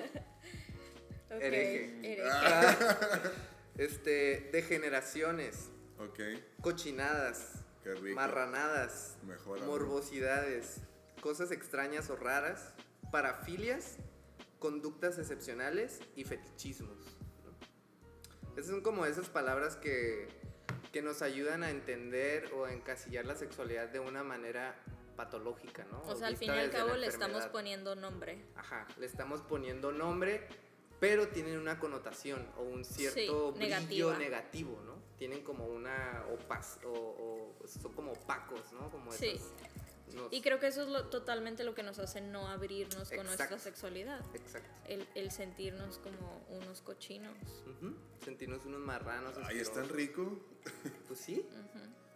[1.27, 1.99] Ok, Hereje.
[2.13, 2.29] hereje.
[2.31, 3.19] Ah,
[3.79, 6.19] este, degeneraciones, Ok.
[6.61, 7.53] cochinadas,
[7.83, 8.15] Qué rico.
[8.15, 10.77] marranadas, Mejor morbosidades,
[11.21, 12.73] cosas extrañas o raras,
[13.11, 13.95] parafilias,
[14.59, 16.99] conductas excepcionales y fetichismos.
[17.43, 18.53] ¿no?
[18.55, 20.27] Esas son como esas palabras que,
[20.95, 24.77] que nos ayudan a entender o a encasillar la sexualidad de una manera
[25.17, 26.01] patológica, ¿no?
[26.07, 28.45] O sea, al fin y al cabo le estamos poniendo nombre.
[28.55, 30.47] Ajá, le estamos poniendo nombre,
[31.01, 33.75] pero tienen una connotación o un cierto Sí, brillo
[34.13, 34.17] negativa.
[34.17, 34.93] negativo, ¿no?
[35.17, 36.93] Tienen como una opaz o,
[37.61, 38.89] o son como opacos, ¿no?
[38.89, 39.31] Como Sí.
[39.31, 39.51] esas-
[40.15, 43.25] nos- Y creo que eso es lo, totalmente lo que nos hace no abrirnos con
[43.25, 43.59] nuestra Exacto.
[43.59, 44.21] sexualidad.
[44.33, 44.69] Exacto.
[44.87, 47.35] El, el sentirnos como unos cochinos.
[47.67, 49.35] Ujú, Sentirnos unos marranos.
[49.43, 49.95] Ay, es tan asquerosos.
[49.97, 50.39] rico.
[51.07, 51.45] Pues sí.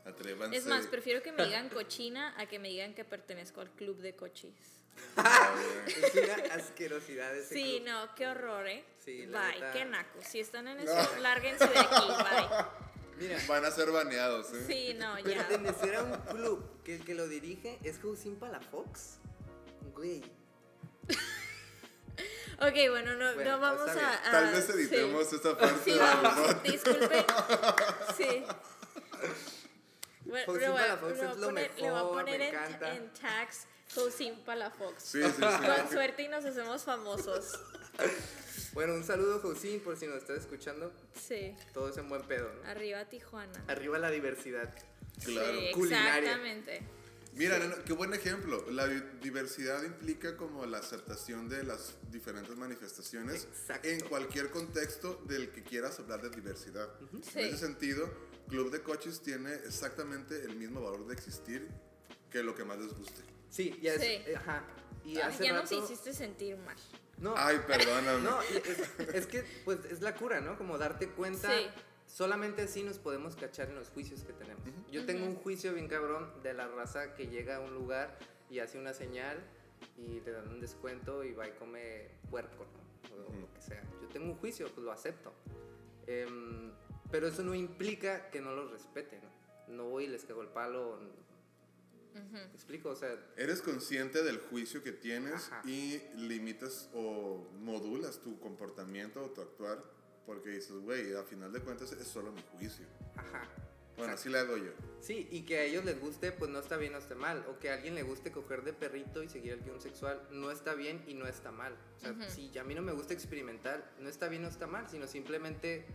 [0.06, 0.58] Atrévanse.
[0.58, 3.97] Es más, prefiero que me digan cochina a que me digan que pertenezco al club
[3.97, 4.56] de cochis.
[5.88, 7.88] Es una asquerosidad ese Sí, club.
[7.89, 8.84] no, qué horror, ¿eh?
[8.97, 9.72] Sí, bye, neta.
[9.72, 10.20] qué naco.
[10.22, 12.66] Si están en eso, lárguense de aquí, bye.
[13.20, 14.63] Mira, Van a ser baneados, ¿eh?
[14.67, 15.47] Sí, no, ya.
[15.47, 19.17] pertenecer a un club que el que lo dirige es Josín Palafox.
[19.93, 20.24] Güey.
[22.61, 24.72] Ok, bueno, no, Bueno, no vamos está a, a- Tal vez sí.
[24.74, 26.70] editemos esta parte Sí, vamos, remote.
[26.72, 27.26] disculpen.
[28.17, 28.43] Sí.
[30.26, 32.11] Bueno, le voy a- Palafox le voy a es lo poner- le voy a mejor,
[32.11, 32.93] poner me en, encanta.
[32.95, 33.65] en tags
[33.95, 35.01] Cousin Palafox.
[35.03, 35.41] Sí, sí, sí.
[35.41, 37.59] Con suerte y nos hacemos famosos.
[38.80, 40.93] Bueno, un saludo, Josín, por si nos estás escuchando.
[41.13, 41.53] Sí.
[41.73, 42.69] Todo es en buen pedo, ¿no?
[42.69, 43.61] Arriba Tijuana.
[43.67, 44.73] Arriba la diversidad.
[45.25, 45.59] Claro.
[45.59, 46.17] Sí, Culinaria.
[46.19, 46.82] exactamente.
[47.34, 48.71] Mira, no, no, qué buen ejemplo.
[48.71, 53.86] La di- diversidad implica como la aceptación de las diferentes manifestaciones Exacto.
[53.86, 56.88] en cualquier contexto del que quieras hablar de diversidad.
[57.21, 57.38] Sí.
[57.41, 58.09] En ese sentido,
[58.47, 61.67] Club de Coches tiene exactamente el mismo valor de existir
[62.32, 63.23] que lo que más les guste.
[63.49, 63.99] Sí, ya es.
[63.99, 64.07] Sí.
[64.07, 64.63] eh, ajá.
[65.03, 65.75] Y Ay, hace ya rato.
[65.75, 66.77] nos hiciste sentir mal.
[67.20, 68.22] No, Ay, perdóname.
[68.24, 70.57] no, y es, es que pues es la cura, ¿no?
[70.57, 71.49] Como darte cuenta.
[71.49, 71.67] Sí.
[72.07, 74.63] Solamente así nos podemos cachar en los juicios que tenemos.
[74.91, 78.17] Yo tengo un juicio bien cabrón de la raza que llega a un lugar
[78.49, 79.38] y hace una señal
[79.95, 82.65] y le dan un descuento y va y come puerco,
[83.11, 83.26] ¿no?
[83.28, 83.84] O lo que sea.
[84.01, 85.34] Yo tengo un juicio, pues lo acepto.
[86.07, 86.72] Em,
[87.11, 89.76] pero eso no implica que no los respete, ¿no?
[89.76, 90.99] No voy y les cago el palo.
[92.14, 92.89] ¿Me explico?
[92.89, 95.62] O sea, Eres consciente del juicio que tienes Ajá.
[95.66, 99.84] y limitas o modulas tu comportamiento o tu actuar
[100.26, 102.86] porque dices, güey, a final de cuentas es solo mi juicio.
[103.16, 103.47] ajá.
[103.97, 104.22] Bueno, Exacto.
[104.22, 104.72] así le hago yo.
[105.01, 107.45] Sí, y que a ellos les guste, pues no está bien o está mal.
[107.49, 110.51] O que a alguien le guste coger de perrito y seguir el guion sexual, no
[110.51, 111.76] está bien y no está mal.
[111.97, 114.88] O sea, si a mí no me gusta experimentar, no está bien o está mal,
[114.89, 115.86] sino simplemente.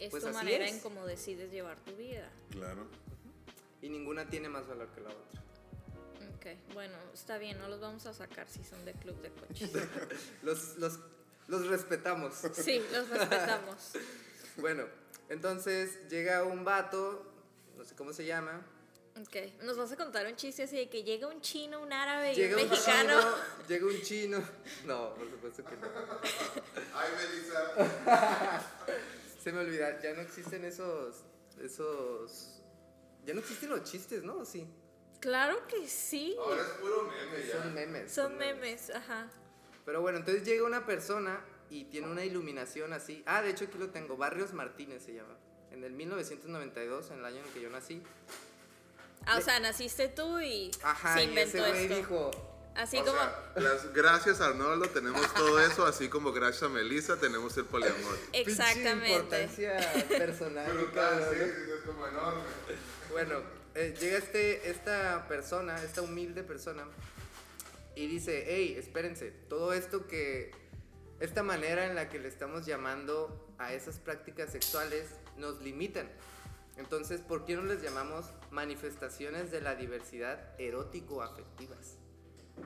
[0.00, 0.72] Es Pues tu así manera es.
[0.74, 2.28] en cómo decides llevar tu vida.
[2.50, 2.88] Claro.
[3.82, 5.42] Y ninguna tiene más valor que la otra.
[6.36, 9.70] Ok, bueno, está bien, no los vamos a sacar si son de club de coches.
[10.42, 10.98] Los, los,
[11.48, 12.34] los respetamos.
[12.52, 13.92] Sí, los respetamos.
[14.56, 14.84] bueno,
[15.28, 17.24] entonces llega un vato,
[17.76, 18.64] no sé cómo se llama.
[19.20, 22.32] Ok, nos vas a contar un chiste así de que llega un chino, un árabe
[22.32, 23.18] y Llega un un mexicano.
[23.18, 23.34] chino.
[23.68, 24.42] Llega un chino.
[24.86, 25.88] No, por supuesto que no.
[26.94, 28.62] Ay, Melissa.
[29.42, 31.24] Se me olvida, ya no existen esos.
[31.60, 32.57] Esos.
[33.28, 34.42] Ya no existen los chistes, ¿no?
[34.46, 34.66] Sí.
[35.20, 36.34] Claro que sí.
[36.40, 37.62] Ahora es puro meme ya.
[37.62, 38.10] Son memes.
[38.10, 39.28] Son memes, ajá.
[39.84, 43.22] Pero bueno, entonces llega una persona y tiene una iluminación así.
[43.26, 44.16] Ah, de hecho aquí lo tengo.
[44.16, 45.36] Barrios Martínez se llama.
[45.72, 48.02] En el 1992, en el año en el que yo nací.
[49.26, 51.96] Ah, o sea, naciste tú y Ajá, se y inventó ese güey esto.
[51.96, 52.30] dijo.
[52.78, 53.18] Así O como.
[53.18, 58.16] sea, las- gracias Arnoldo tenemos todo eso, así como gracias a Melissa tenemos el poliamor.
[58.30, 59.10] "Pinche Exactamente.
[59.10, 60.90] importancia personal.
[60.94, 61.74] cabrón, ¿no?
[61.74, 62.42] es como enorme.
[63.10, 63.40] Bueno,
[63.74, 66.84] eh, llega este, esta persona, esta humilde persona,
[67.96, 70.52] y dice, hey, espérense, todo esto que,
[71.18, 76.08] esta manera en la que le estamos llamando a esas prácticas sexuales nos limitan.
[76.76, 81.96] Entonces, ¿por qué no les llamamos manifestaciones de la diversidad erótico-afectivas?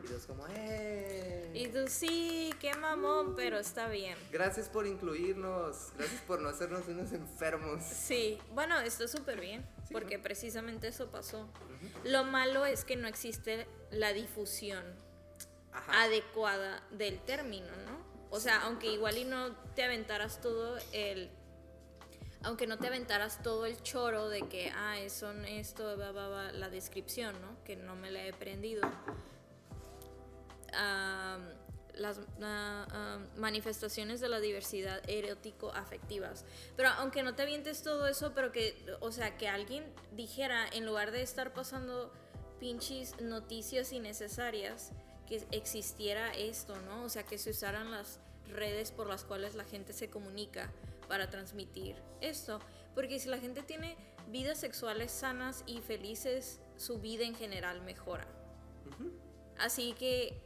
[0.04, 1.50] Y como, ¡eh!
[1.54, 4.16] Y tú sí, qué mamón, pero está bien.
[4.30, 7.82] Gracias por incluirnos, gracias por no hacernos unos enfermos.
[7.82, 11.48] Sí, bueno, está súper bien, porque precisamente eso pasó.
[12.04, 14.84] Lo malo es que no existe la difusión
[15.72, 16.04] Ajá.
[16.04, 18.02] adecuada del término, ¿no?
[18.30, 21.30] O sea, aunque igual y no te aventaras todo el...
[22.44, 26.52] Aunque no te aventaras todo el choro de que, ah, son esto, va, va, va,
[26.52, 27.62] la descripción, ¿no?
[27.62, 28.82] Que no me la he aprendido.
[30.72, 36.44] Las ah, manifestaciones de la diversidad erótico-afectivas.
[36.76, 40.86] Pero aunque no te avientes todo eso, pero que, o sea, que alguien dijera, en
[40.86, 42.12] lugar de estar pasando
[42.58, 44.92] pinches noticias innecesarias,
[45.26, 47.04] que existiera esto, ¿no?
[47.04, 50.70] O sea, que se usaran las redes por las cuales la gente se comunica
[51.08, 52.60] para transmitir esto.
[52.94, 53.96] Porque si la gente tiene
[54.28, 58.26] vidas sexuales sanas y felices, su vida en general mejora.
[59.58, 60.40] Así que,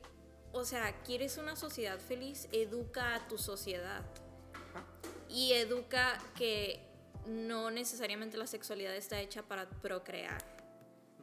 [0.57, 4.03] o sea, quieres una sociedad feliz, educa a tu sociedad.
[5.29, 6.81] Y educa que
[7.27, 10.43] no necesariamente la sexualidad está hecha para procrear,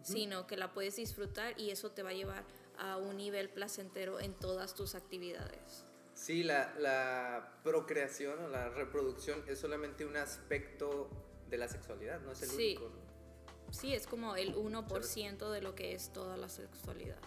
[0.02, 2.44] sino que la puedes disfrutar y eso te va a llevar
[2.78, 5.86] a un nivel placentero en todas tus actividades.
[6.14, 11.10] Sí, la, la procreación o la reproducción es solamente un aspecto
[11.50, 12.76] de la sexualidad, no es el Sí.
[12.78, 12.90] único.
[12.90, 13.74] ¿no?
[13.74, 17.18] Sí, es como el 1% de lo que es toda la sexualidad.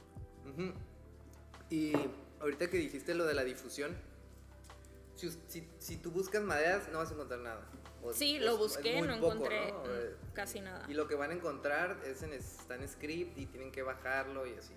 [0.45, 0.73] Ujú.
[1.71, 1.93] Y
[2.41, 3.97] ahorita que dijiste lo de la difusión,
[5.17, 7.67] si, si, si tú buscas maderas no vas a encontrar nada.
[8.03, 9.79] O- Sí, lo busqué, no poco, encontré ¿no?
[9.81, 10.85] mm, Eh, casi nada.
[10.89, 14.47] Y lo que van a encontrar es en, está en script y tienen que bajarlo
[14.47, 14.75] y así.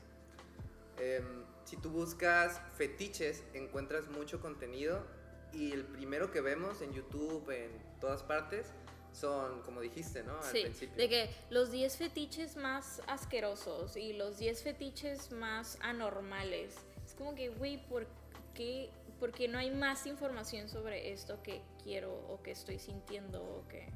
[0.97, 5.05] Em, si tú buscas fetiches, encuentras mucho contenido
[5.53, 7.71] y el primero que vemos en YouTube, en
[8.01, 8.67] todas partes,
[9.13, 10.37] son, como dijiste, ¿no?
[10.37, 10.95] Al Sí, principio.
[10.95, 16.75] de que los 10 fetiches más asquerosos y los 10 fetiches más anormales.
[17.05, 18.07] Es como que, güey, ¿por
[18.53, 18.89] qué,
[19.19, 23.67] por qué no hay más información sobre esto que quiero o que estoy sintiendo o
[23.67, 23.89] que...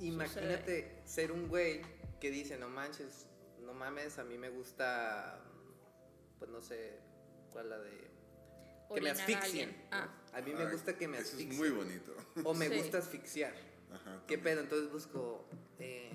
[0.00, 1.80] Imagínate ser un güey
[2.20, 3.26] que dice, no manches,
[3.62, 5.40] no mames, a mí me gusta
[6.38, 7.00] pues no sé,
[7.52, 7.90] ¿cuál la de?
[7.90, 9.76] Que me Orinar asfixien.
[9.90, 10.08] Ah.
[10.32, 11.58] A mí me gusta que me Eso es asfixien.
[11.58, 12.14] muy bonito.
[12.44, 12.76] O me Sí.
[12.78, 13.52] gusta asfixiar.
[13.92, 14.22] Ajá.
[14.26, 14.60] ¿Qué pedo?
[14.60, 15.44] Entonces busco.
[15.78, 16.10] eh,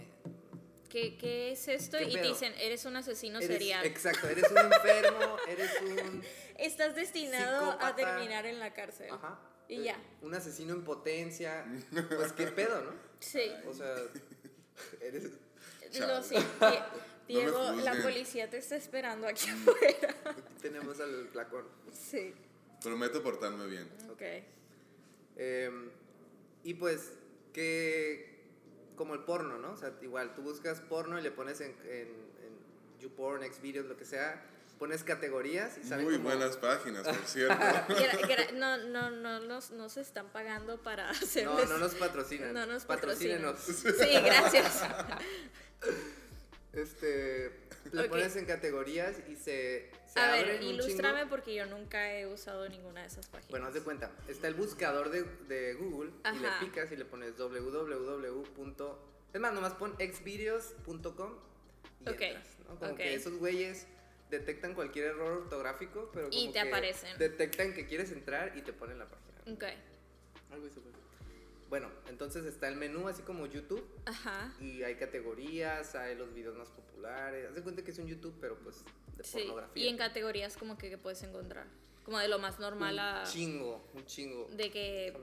[0.89, 1.97] ¿Qué, qué es esto?
[1.97, 3.85] ¿Qué y te dicen, eres un asesino eres- serial.
[3.85, 6.23] Exacto, eres un enfermo, eres un.
[6.57, 9.09] Estás destinado a terminar en la cárcel.
[9.11, 9.39] Ajá.
[9.67, 9.97] Y eh, ya.
[10.21, 11.65] Un asesino en potencia.
[12.15, 12.91] Pues qué pedo, ¿no?
[13.19, 13.51] Sí.
[13.67, 13.95] O sea,
[15.01, 15.31] eres.
[15.99, 16.35] Lo sí.
[16.35, 16.83] Die-
[17.27, 20.13] Diego, la policía te está esperando aquí afuera.
[20.25, 21.65] Aquí tenemos al flacón.
[21.93, 22.33] Sí.
[22.83, 23.89] Prometo portarme bien.
[24.11, 24.21] Ok.
[25.37, 25.71] Eh,
[26.65, 27.13] y pues,
[27.53, 28.33] que.
[28.95, 29.71] Como el porno, ¿no?
[29.71, 33.97] O sea, igual, tú buscas porno y le pones en, en, en YouPorn, Xvideos, lo
[33.97, 34.45] que sea,
[34.77, 37.55] pones categorías y salen Muy como- buenas páginas, por cierto.
[38.53, 41.69] No, no, no, nos, no se están pagando para No, hacerles.
[41.69, 42.53] no nos patrocinan.
[42.53, 43.41] No nos patrocinan.
[43.41, 43.97] Patrocínenos.
[43.97, 44.83] Sí, gracias.
[46.73, 47.51] Este,
[47.91, 48.09] le Ok.
[48.09, 52.67] pones en categorías y se, se A abren ver, ilústrame porque yo nunca he usado
[52.67, 53.51] ninguna de esas páginas.
[53.51, 57.05] Bueno, haz de cuenta, está el buscador de, de Google y le picas y le
[57.05, 58.43] pones www.
[59.33, 61.33] Es más, nomás pon xvideos.com
[62.01, 62.75] y Ok, entras, ¿no?
[62.79, 62.97] Como ok.
[62.97, 63.85] que esos güeyes
[64.31, 67.17] detectan cualquier error ortográfico, pero Y te que aparecen.
[67.19, 69.53] detectan que quieres entrar y te ponen la página.
[69.55, 69.63] Ok.
[70.51, 70.79] Algo así.
[71.73, 74.53] Bueno, entonces está el menú así como YouTube Ajá.
[74.59, 77.49] y hay categorías, hay los videos más populares.
[77.49, 78.83] Haz de cuenta que es un YouTube, pero pues
[79.17, 79.39] de Sí.
[79.39, 79.83] pornografía.
[79.83, 81.65] Y en categorías como que, que puedes encontrar.
[82.05, 83.21] Como de lo más normal a.
[83.21, 84.47] Un chingo, un chingo.
[84.51, 85.17] De que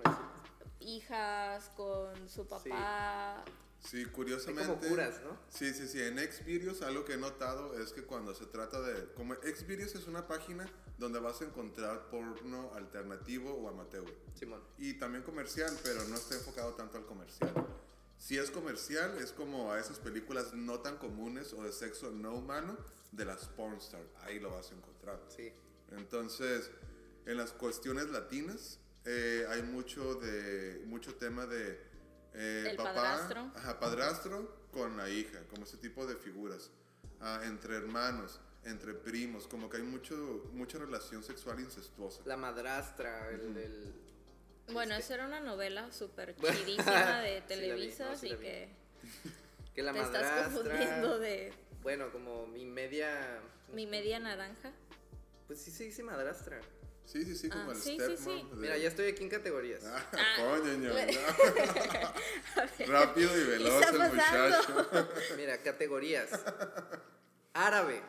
[0.80, 3.44] hijas con su papá.
[3.46, 3.52] Sí,
[3.92, 4.66] Hay curiosamente.
[4.66, 5.38] como curas, ¿no?
[5.48, 6.00] Sí, sí, sí.
[6.00, 9.12] En Xvideos algo que he notado es que cuando se trata de...
[9.14, 14.04] Como Xvideos es una página donde vas a encontrar porno alternativo o amateur.
[14.38, 14.62] Simón.
[14.78, 17.52] Y también comercial, pero no está enfocado tanto al comercial.
[18.18, 22.34] Si es comercial, es como a esas películas no tan comunes o de sexo no
[22.34, 22.76] humano
[23.12, 24.02] de las pornstar.
[24.22, 25.20] Ahí lo vas a encontrar.
[25.34, 25.50] Sí.
[25.92, 26.70] Entonces,
[27.26, 31.89] en las cuestiones latinas eh, hay mucho de mucho tema de
[32.34, 33.50] eh, El papá, padrastro.
[33.54, 36.70] ajá, padrastro con la hija, como ese tipo de figuras,
[37.22, 42.22] Ah, entre hermanos, entre primos, como que hay mucho mucha relación sexual incestuosa.
[42.24, 43.94] La madrastra, el, el-
[44.72, 48.28] Bueno, Este- esa era una novela súper chidísima de sí la vi, Televisa, no, sí
[48.28, 48.68] así que
[49.74, 50.44] que la te estás madrastra.
[50.62, 51.52] confundiendo de
[51.82, 53.40] Bueno, como mi media.
[53.72, 54.72] mi media naranja.
[55.46, 56.60] Pues sí se dice madrastra.
[57.10, 58.38] Sí, sí, sí, como Ah, el sí, sí, stepmom.
[58.38, 58.48] sí.
[58.50, 59.84] de- Mira, ya estoy aquí en categorías.
[59.84, 60.36] Ah, Ah.
[60.38, 61.06] coño, ño, Le-
[62.86, 62.92] no.
[62.92, 64.88] Rápido y veloz el muchacho.
[65.36, 66.30] Mira, categorías.
[67.54, 68.00] Árabe,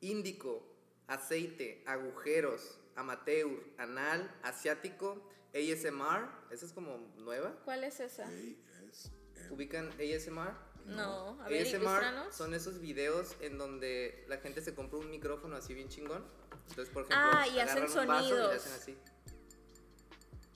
[0.00, 0.66] índico,
[1.06, 3.48] aceite, agujeros, amateur,
[3.78, 6.28] anal, asiático, ASMR.
[6.50, 7.54] Esa es como nueva.
[7.64, 8.24] ¿Cuál es esa?
[8.24, 9.50] ASMR.
[9.50, 10.52] ¿Ubican ASMR?
[10.86, 15.56] No, a ver, ASMR son esos videos en donde la gente se compra un micrófono
[15.56, 16.24] así bien chingón.
[16.68, 18.54] Entonces, por ejemplo, Ah, y hacen un vaso y le sonidos.
[18.56, 18.98] hacen así.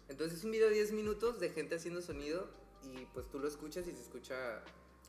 [0.09, 2.49] Entonces es un video de 10 minutos de gente haciendo sonido
[2.83, 4.63] y pues tú lo escuchas y se escucha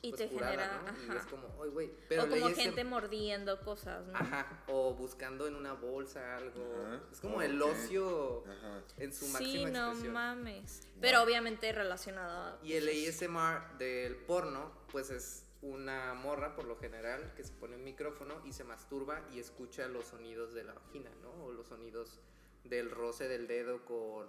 [0.04, 1.14] Y pues, te curada, genera, ¿no?
[1.14, 1.92] Y es como, ay, güey.
[2.08, 4.16] Pero o como gente mordiendo cosas, ¿no?
[4.16, 6.84] Ajá, o buscando en una bolsa algo.
[6.88, 7.42] Ajá, Es como ok.
[7.44, 8.82] el ocio Ajá.
[8.98, 10.14] en su Sí, máxima no expresión.
[10.14, 10.88] mames.
[11.02, 12.60] Pero obviamente relacionado a...
[12.64, 17.76] Y el ASMR del porno, pues es una morra por lo general que se pone
[17.76, 21.32] un micrófono y se masturba y escucha los sonidos de la vagina, ¿no?
[21.46, 22.20] O los sonidos
[22.64, 24.26] del roce del dedo con,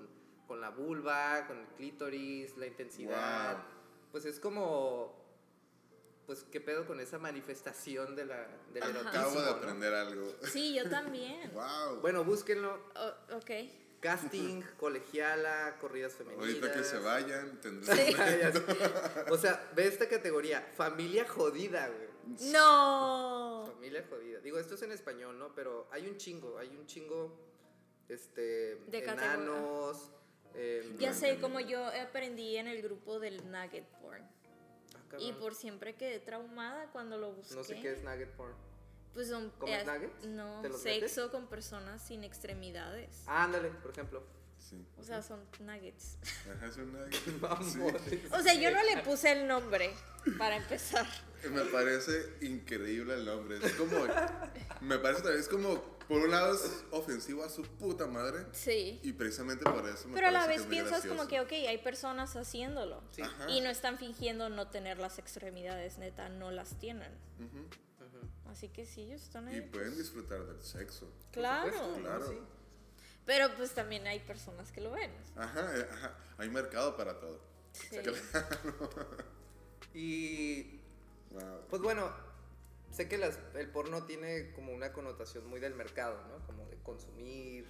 [0.47, 3.55] con la vulva, con el clítoris, la intensidad.
[3.57, 3.65] Wow.
[4.13, 5.21] Pues es como.
[6.27, 8.91] Pues qué pedo con esa manifestación de la, del Ajá.
[8.91, 9.09] erotismo.
[9.11, 9.57] Acabo de ¿no?
[9.57, 10.33] aprender algo.
[10.43, 11.51] Sí, yo también.
[11.55, 12.01] Wow.
[12.01, 12.75] Bueno, búsquenlo.
[12.95, 13.51] O- ok.
[14.03, 16.45] Casting, colegiala, corridas femeninas.
[16.47, 17.95] Ahorita que se vayan, tendré.
[17.95, 18.17] Sí.
[19.31, 22.09] O sea, ve esta categoría, familia jodida, güey.
[22.53, 23.65] No.
[23.73, 24.41] Familia jodida.
[24.41, 25.55] Digo, esto es en español, ¿no?
[25.55, 27.33] Pero hay un chingo, hay un chingo,
[28.09, 30.11] este, De enanos.
[30.55, 34.23] em, Ya sé, como yo aprendí en el grupo del Nugget Porn.
[34.25, 35.17] ah.
[35.21, 37.55] Y por siempre quedé traumada cuando lo busqué.
[37.55, 38.55] No sé qué es nugget porn.
[39.15, 40.25] Pues son ¿Comes eh, nuggets?
[40.27, 43.23] No, ¿Te los sexo con personas sin extremidades.
[43.27, 44.23] Ah, ándale, por ejemplo.
[44.59, 44.87] Sí.
[44.97, 46.17] O sea, son nuggets.
[46.51, 47.01] Ajá, es una.
[47.41, 47.77] Vamos.
[48.33, 49.93] O sea, yo no le puse el nombre
[50.39, 51.07] para empezar.
[51.43, 51.49] Sí.
[51.49, 53.59] Me parece increíble el nombre.
[53.63, 53.97] Es como.
[54.81, 55.41] Me parece también.
[55.41, 55.93] Es como.
[56.09, 58.45] Por un lado es ofensivo a su puta madre.
[58.53, 59.01] Sí.
[59.03, 61.79] Y precisamente por eso me Pero a la parece vez piensas como que, ok, hay
[61.79, 63.03] personas haciéndolo.
[63.13, 63.23] Sí.
[63.23, 63.49] Ajá.
[63.49, 67.13] Y no están fingiendo no tener las extremidades, neta, no las tienen.
[68.53, 69.57] Así que sí, ellos están ahí.
[69.57, 71.11] Y pues, pueden disfrutar del sexo.
[71.33, 71.97] claro.
[72.01, 72.29] Claro.
[72.29, 72.39] Sí.
[73.25, 75.11] Pero pues también hay personas que lo ven.
[75.37, 76.15] Ajá, eh, ajá.
[76.39, 77.41] Hay mercado para todo.
[77.73, 77.97] Sí.
[79.95, 80.83] Y
[81.33, 81.61] Wow.
[81.71, 82.11] Pues bueno,
[82.91, 86.45] sé que las, el porno tiene como una connotación muy del mercado, ¿no?
[86.47, 87.67] Como de consumir,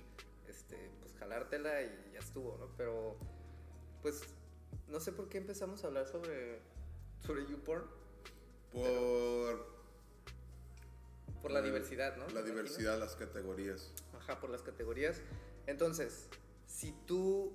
[0.49, 2.69] este, pues jalártela y ya estuvo, ¿no?
[2.77, 3.17] Pero,
[4.03, 4.23] pues,
[4.89, 6.61] no sé por qué empezamos a hablar sobre,
[7.25, 7.85] sobre YouPorn.
[8.73, 9.72] Por
[11.43, 12.27] Por la Eh, diversidad, ¿no?
[12.29, 13.91] la diversidad, las categorías.
[14.17, 15.21] Ajá, por las categorías.
[15.67, 16.29] Entonces,
[16.67, 17.53] si tú...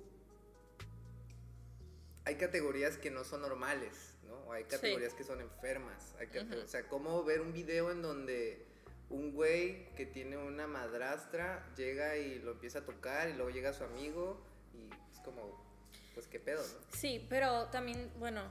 [2.24, 4.34] Hay categorías que no son normales, ¿no?
[4.46, 6.14] O hay categorías que son enfermas.
[6.18, 6.64] Hay cate- Ujú.
[6.64, 8.66] O sea, ¿cómo ver un video en donde
[9.08, 13.72] un güey que tiene una madrastra llega y lo empieza a tocar y luego llega
[13.72, 14.38] su amigo
[14.74, 15.64] y es como,
[16.12, 16.96] pues qué pedo, ¿no?
[16.98, 18.42] Sí, pero también, bueno,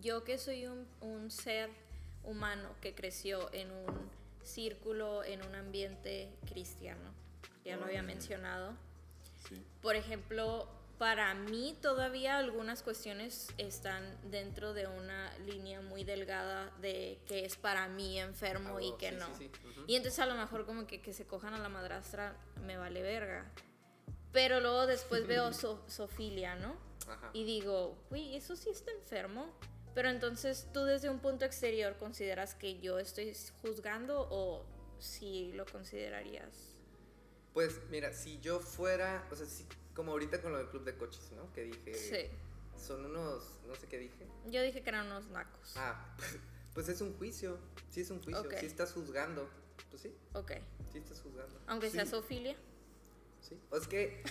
[0.00, 1.70] yo que soy un, un ser
[2.22, 4.10] humano que creció en un
[4.42, 7.12] círculo, en un ambiente cristiano,
[7.64, 8.74] ya lo había mencionado.
[9.48, 9.62] Sí.
[9.80, 10.68] Por ejemplo,
[10.98, 17.56] para mí todavía algunas cuestiones están dentro de una línea muy delgada de que es
[17.56, 19.34] para mí enfermo y que sí, no.
[19.38, 19.50] sí.
[19.86, 22.36] Y entonces a lo mejor como que, que se cojan a la madrastra
[22.66, 23.50] me vale verga.
[24.32, 26.76] Pero luego después veo so- sofilia, ¿no?
[27.08, 27.30] Ajá.
[27.32, 29.50] Y digo, uy, eso sí está enfermo.
[29.94, 34.64] Pero entonces tú desde un punto exterior consideras que yo estoy juzgando o
[34.98, 36.74] si lo considerarías.
[37.52, 40.96] Pues mira, si yo fuera, o sea, si, como ahorita con lo del club de
[40.96, 41.52] coches, ¿no?
[41.52, 42.30] Que dije, Sí.
[42.80, 44.26] son unos, no sé qué dije.
[44.46, 45.72] Yo dije que eran unos nacos.
[45.76, 46.14] Ah,
[46.74, 47.58] pues es un juicio.
[47.90, 48.42] Sí es un juicio.
[48.42, 48.54] Ok.
[48.60, 49.48] Sí estás juzgando.
[49.90, 50.52] Pues sí, Ok.
[50.92, 51.58] sí estás juzgando.
[51.66, 52.12] Aunque sea Sí.
[52.12, 52.56] sofilia.
[53.50, 53.60] Sí.
[53.70, 54.22] O es que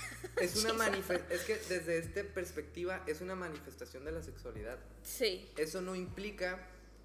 [0.41, 4.79] es una manife- es que desde esta perspectiva es una manifestación de la sexualidad.
[5.03, 5.51] Sí.
[5.57, 6.57] Eso no implica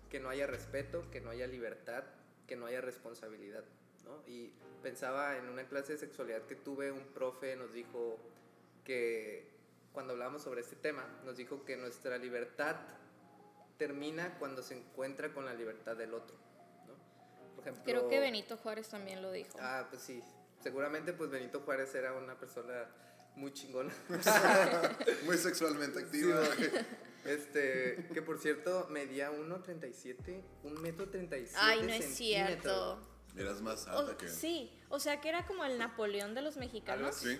[0.08, 2.04] que no haya respeto, que no haya libertad,
[2.46, 3.64] que no haya responsabilidad,
[4.04, 4.22] ¿no?
[4.26, 4.52] Y
[4.82, 8.18] pensaba en una clase de sexualidad que tuve, un profe nos dijo
[8.84, 9.50] que
[9.92, 12.76] cuando hablábamos sobre este tema, nos dijo que nuestra libertad
[13.78, 16.36] termina cuando se encuentra con la libertad del otro,
[16.86, 16.94] ¿no?
[17.56, 19.56] Por ejemplo, Creo que Benito Juárez también lo dijo.
[19.60, 20.22] Ah, pues sí.
[20.64, 22.86] Seguramente pues Benito Juárez era una persona
[23.36, 23.92] muy chingona.
[25.26, 26.40] Muy sexualmente activa.
[27.26, 32.98] Este, que por cierto medía 1.37, un metro 37 Ay, no es cierto.
[33.36, 34.28] Eras más O- alta que.
[34.28, 37.14] sí, o sea que era como el Napoleón de los mexicanos.
[37.16, 37.36] Sí.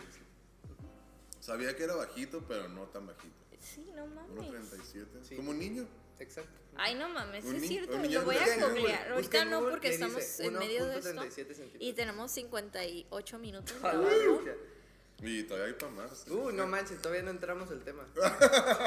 [1.40, 3.34] Sabía que era bajito, pero no tan bajito.
[3.58, 4.50] Sí, no mames.
[4.50, 5.06] 1.37.
[5.22, 5.36] Sí.
[5.36, 5.86] Como un niño.
[6.18, 6.50] Exacto.
[6.76, 9.12] Ay, no mames, Un es cierto, lo voy a googlear.
[9.12, 11.76] Ahorita no porque que estamos en medio de esto 1.37 centímetros.
[11.78, 14.32] y tenemos 58 minutos A la grabando.
[14.34, 14.54] bestia.
[15.22, 16.26] Y todavía hay para más.
[16.28, 18.04] Uy, no manches, todavía no entramos al tema.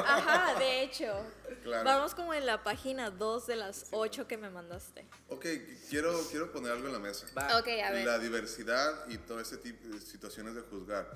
[0.06, 1.26] Ajá, de hecho.
[1.64, 1.86] Claro.
[1.86, 5.06] Vamos como en la página 2 de las 8 que me mandaste.
[5.30, 5.46] Ok,
[5.90, 7.26] quiero, quiero poner algo en la mesa.
[7.36, 7.58] Va.
[7.58, 8.06] Ok, a ver.
[8.06, 11.10] La diversidad y todo ese tipo de situaciones de juzgar.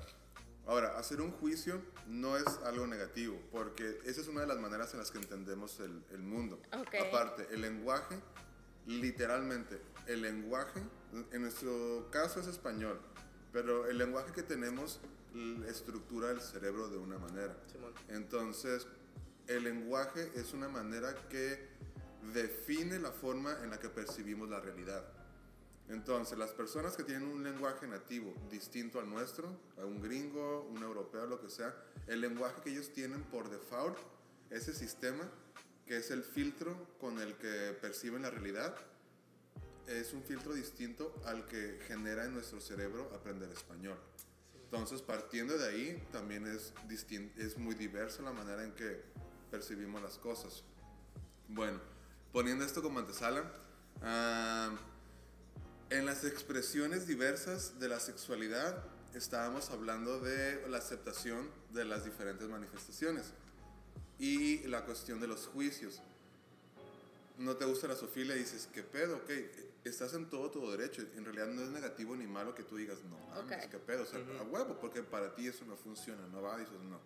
[0.72, 4.94] Ahora, hacer un juicio no es algo negativo, porque esa es una de las maneras
[4.94, 6.62] en las que entendemos el, el mundo.
[6.72, 8.18] Aparte, el lenguaje,
[8.88, 10.82] literalmente, el lenguaje,
[11.34, 13.02] en nuestro caso es español,
[13.52, 15.02] pero el lenguaje que tenemos
[15.68, 17.54] estructura el cerebro de una manera.
[17.70, 17.92] Simón.
[18.08, 18.88] Entonces,
[19.48, 21.68] el lenguaje es una manera que
[22.34, 25.04] define la forma en la que percibimos la realidad.
[25.92, 30.82] Entonces, las personas que tienen un lenguaje nativo distinto al nuestro, a un gringo, un
[30.82, 31.76] europeo, lo que sea,
[32.08, 33.98] el lenguaje que ellos tienen por default,
[34.50, 35.30] ese sistema,
[35.86, 38.74] que es el filtro con el que perciben la realidad,
[39.88, 43.98] es un filtro distinto al que genera en nuestro cerebro aprender español.
[44.64, 46.74] Entonces, partiendo de ahí, también es,
[47.38, 49.04] es muy diversa la manera en que
[49.50, 50.64] percibimos las cosas.
[51.50, 51.82] Bueno,
[52.32, 53.44] poniendo esto como antesala,
[54.02, 54.74] ah,
[55.92, 58.84] en las expresiones diversas de la sexualidad
[59.14, 63.34] estábamos hablando de la aceptación de las diferentes manifestaciones
[64.18, 66.02] y la cuestión de los juicios.
[67.38, 69.18] No te gusta la sofilia y dices, ¿qué pedo?
[69.18, 69.32] Ok,
[69.84, 71.02] estás en todo tu derecho.
[71.16, 73.70] En realidad no es negativo ni malo que tú digas, no mames, Ok.
[73.72, 74.04] ¿qué pedo?
[74.04, 77.00] O sea, a huevo, porque para ti eso no funciona, no va, dices, no.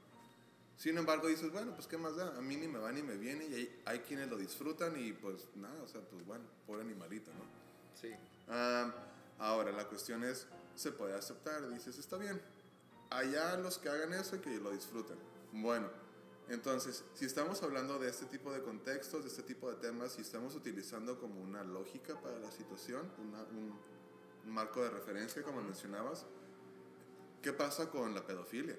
[0.77, 3.15] Sin embargo, dices, bueno, pues qué más da, a mí ni me va ni me
[3.17, 6.81] viene y hay, hay quienes lo disfrutan y pues nada, o sea, pues bueno, pobre
[6.83, 7.45] animalito, ¿no?
[7.99, 8.13] Sí.
[8.47, 8.93] Ah,
[9.39, 12.41] ahora, la cuestión es, se puede aceptar, dices, está bien.
[13.09, 15.17] Allá los que hagan eso que lo disfruten.
[15.51, 15.89] Bueno,
[16.49, 20.21] entonces, si estamos hablando de este tipo de contextos, de este tipo de temas, si
[20.21, 23.79] estamos utilizando como una lógica para la situación, una- un,
[24.45, 26.25] un marco de referencia, como mencionabas,
[27.41, 28.77] ¿qué pasa con la pedofilia?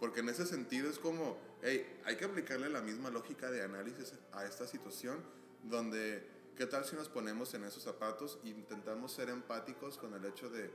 [0.00, 4.12] Porque en ese sentido es como, hey, hay que aplicarle la misma lógica de análisis
[4.32, 5.18] a esta situación,
[5.64, 10.24] donde, ¿qué tal si nos ponemos en esos zapatos e intentamos ser empáticos con el
[10.24, 10.70] hecho de,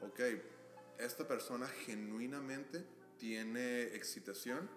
[0.00, 0.20] ok,
[0.98, 2.84] esta persona genuinamente
[3.18, 4.68] tiene excitación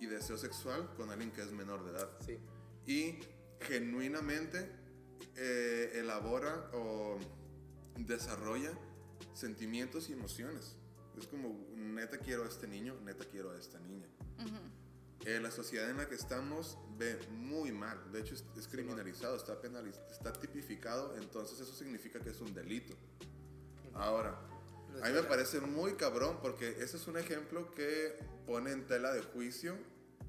[0.00, 2.10] y deseo sexual con alguien que es menor de edad?
[2.24, 2.38] Sí.
[2.86, 3.18] Y
[3.60, 4.70] genuinamente
[5.36, 7.18] eh, elabora o
[7.98, 8.72] desarrolla
[9.34, 10.76] sentimientos y emociones.
[11.18, 14.08] Es como, neta quiero a este niño, neta quiero a esta niña.
[15.26, 18.10] Eh, la sociedad en la que estamos ve muy mal.
[18.10, 22.54] De hecho, es, es criminalizado, está penalizado, está tipificado, entonces eso significa que es un
[22.54, 22.94] delito.
[23.94, 24.40] Ahora,
[25.02, 29.12] a mí me parece muy cabrón porque ese es un ejemplo que pone en tela
[29.12, 29.76] de juicio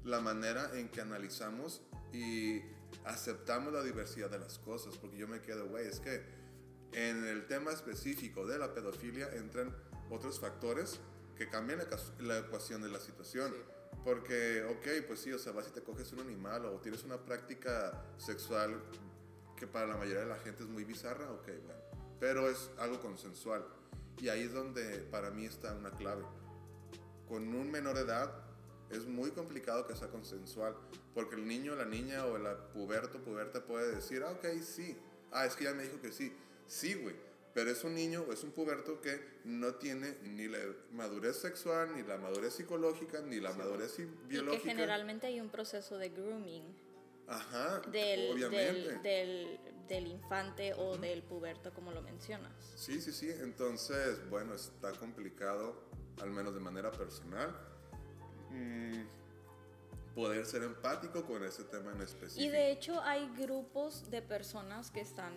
[0.04, 1.82] la manera en que analizamos
[2.12, 2.62] y
[3.04, 4.96] aceptamos la diversidad de las cosas.
[4.96, 6.22] Porque yo me quedo, güey, es que
[6.92, 9.74] en el tema específico de la pedofilia entran
[10.10, 11.00] otros factores
[11.36, 11.86] que cambian la,
[12.20, 13.52] la ecuación de la situación.
[13.52, 13.58] Sí.
[14.04, 17.24] Porque, ok, pues sí, o sea, vas y te coges un animal o tienes una
[17.24, 18.82] práctica sexual
[19.56, 21.80] que para la mayoría de la gente es muy bizarra, ok, bueno.
[22.18, 23.64] Pero es algo consensual.
[24.18, 26.24] Y ahí es donde para mí está una clave.
[27.28, 28.32] Con un menor de edad
[28.90, 30.76] es muy complicado que sea consensual,
[31.14, 34.98] porque el niño, la niña o la puberto, puberta puede decir, ah, ok, sí.
[35.30, 36.36] Ah, es que ya me dijo que sí.
[36.66, 37.14] Sí, güey.
[37.54, 40.58] Pero es un niño o es un puberto que no tiene ni la
[40.92, 44.64] madurez sexual, ni la madurez psicológica, ni la madurez i- Y que biológica.
[44.70, 46.64] generalmente hay un proceso de grooming
[47.26, 48.98] Ajá, del, obviamente.
[48.98, 52.52] del, del, del infante o del puberto, como lo mencionas.
[52.74, 53.30] Sí, sí, sí.
[53.30, 55.74] Entonces, bueno, está complicado,
[56.22, 57.54] al menos de manera personal,
[58.50, 59.02] mm,
[60.14, 62.44] poder ser empático con ese tema en específico.
[62.44, 65.32] Y de hecho hay grupos de personas que están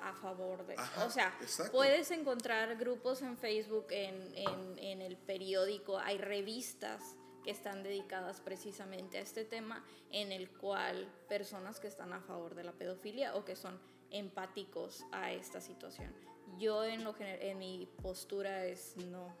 [0.00, 0.74] a favor de...
[0.76, 1.72] Ajá, o sea, exacto.
[1.72, 8.40] puedes encontrar grupos en Facebook, en, en, en el periódico, hay revistas que están dedicadas
[8.40, 13.34] precisamente a este tema, en el cual personas que están a favor de la pedofilia
[13.36, 13.78] o que son
[14.10, 16.12] empáticos a esta situación.
[16.58, 19.34] Yo en, lo gener- en mi postura es no,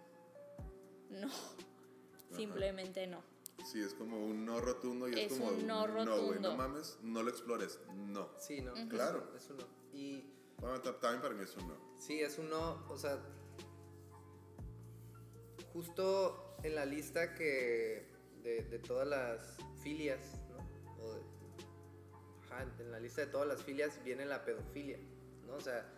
[1.10, 1.28] no,
[2.36, 3.22] simplemente no.
[3.64, 6.50] Sí, es como un no rotundo y es, Es como un no güey, rotundo.
[6.50, 8.28] no mames, no lo explores, no.
[8.38, 8.74] Sí, no.
[8.74, 9.32] es- Claro.
[9.36, 9.64] Es un no.
[9.92, 10.24] Y
[10.60, 11.74] Para mí es un no.
[11.98, 12.84] sí, es un no.
[12.88, 13.18] O sea,
[15.72, 18.08] justo en la lista que
[18.42, 20.18] de, de todas las filias,
[20.50, 21.04] ¿no?
[21.04, 21.22] O de-
[22.44, 24.98] ajá, en la lista de todas las filias viene la pedofilia,
[25.46, 25.54] ¿no?
[25.54, 25.88] O sea,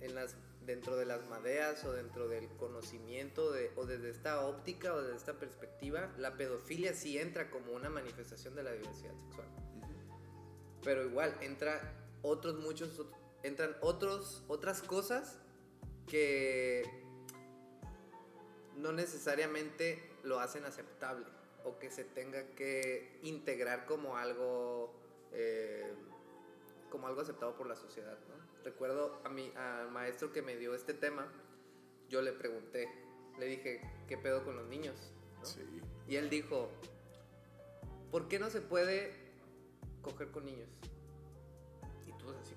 [0.00, 4.94] en las, dentro de las madeas o dentro del conocimiento de, o desde esta óptica
[4.94, 9.48] o desde esta perspectiva, la pedofilia sí entra como una manifestación de la diversidad sexual.
[10.84, 11.80] Pero igual entra
[12.22, 13.00] otros muchos
[13.42, 15.38] entran otros otras cosas
[16.06, 16.82] que
[18.76, 21.26] no necesariamente lo hacen aceptable
[21.64, 24.92] o que se tenga que integrar como algo
[25.32, 25.92] eh,
[26.90, 28.64] como algo aceptado por la sociedad ¿no?
[28.64, 31.26] recuerdo a mi al maestro que me dio este tema
[32.08, 32.88] yo le pregunté
[33.38, 35.44] le dije qué pedo con los niños ¿no?
[35.44, 35.60] Sí.
[36.08, 36.68] y él dijo
[38.12, 39.22] ¿por qué no se puede
[40.02, 40.68] coger con niños?
[42.06, 42.54] Y tú así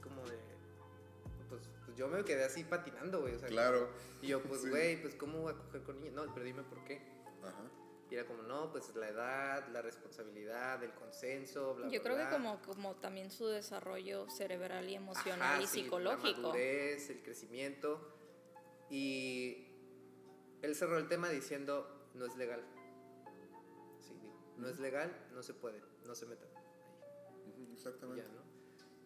[1.95, 3.89] yo me quedé así patinando güey o sea, Claro.
[4.21, 4.69] y yo, pues, Sí.
[4.69, 6.13] güey, pues, ¿cómo voy a coger con niños?
[6.13, 7.01] No, pero dime por qué.
[7.43, 7.63] Ajá.
[8.09, 12.17] Y era como, no, pues, la edad, la responsabilidad, el consenso, bla, Yo bla, creo
[12.17, 16.41] que como, como también su desarrollo cerebral y emocional Ajá, y sí, psicológico.
[16.41, 18.11] La madurez, el crecimiento.
[18.91, 19.67] Y
[20.61, 22.63] él cerró el tema diciendo, no es legal.
[23.99, 27.69] Sí, digo, no es legal, no se puede, no se metan ahí.
[27.73, 28.21] Exactamente.
[28.23, 28.41] ya, ¿no?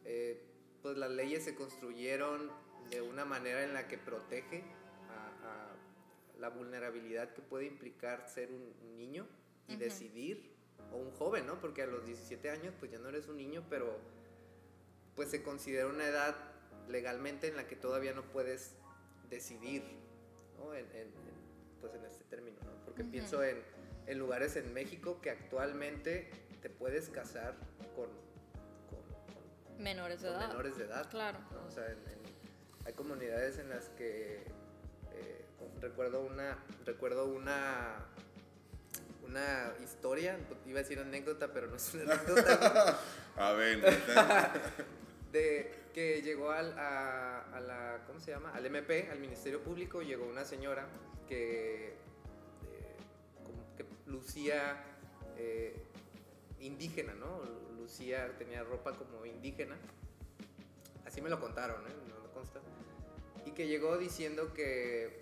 [0.04, 0.44] Eh,
[0.82, 2.52] pues las leyes se construyeron
[2.90, 4.64] de una manera en la que protege
[5.10, 9.28] a, a la vulnerabilidad que puede implicar ser un, un niño
[9.68, 10.52] y decidir,
[10.92, 11.60] o un joven, ¿no?
[11.60, 13.98] Porque a los 17 años pues ya no eres un niño, pero
[15.16, 16.36] pues se considera una edad
[16.88, 18.76] legalmente en la que todavía no puedes
[19.30, 19.84] decidir,
[20.58, 20.74] ¿no?
[20.74, 21.40] En, en- en,
[21.82, 22.72] pues en este término, ¿no?
[22.86, 23.62] Porque pienso en,
[24.08, 26.32] en lugares en México que actualmente
[26.62, 27.56] te puedes casar
[27.96, 28.10] con,
[29.78, 30.48] Menores de edad.
[30.50, 31.10] menores de edad.
[31.10, 31.40] Claro.
[31.52, 31.66] ¿no?
[31.68, 32.19] O sea, en-
[32.90, 34.38] hay comunidades en las que
[35.14, 35.46] eh,
[35.80, 38.08] recuerdo una recuerdo una
[39.22, 43.00] una historia, iba a decir anécdota, pero no es una anécdota,
[43.36, 43.80] A ver,
[45.32, 48.52] de que llegó al, a, a la, ¿cómo se llama?
[48.56, 50.88] Al MP, al Ministerio Público, llegó una señora
[51.28, 52.98] que, eh,
[53.44, 54.84] como que lucía
[55.38, 55.80] eh,
[56.60, 57.44] indígena, ¿no?
[57.80, 59.78] Lucía, tenía ropa como indígena.
[61.20, 61.94] Así me lo contaron, ¿eh?
[62.08, 62.62] No me consta.
[63.46, 65.22] Y que llegó diciendo que,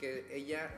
[0.00, 0.68] que ella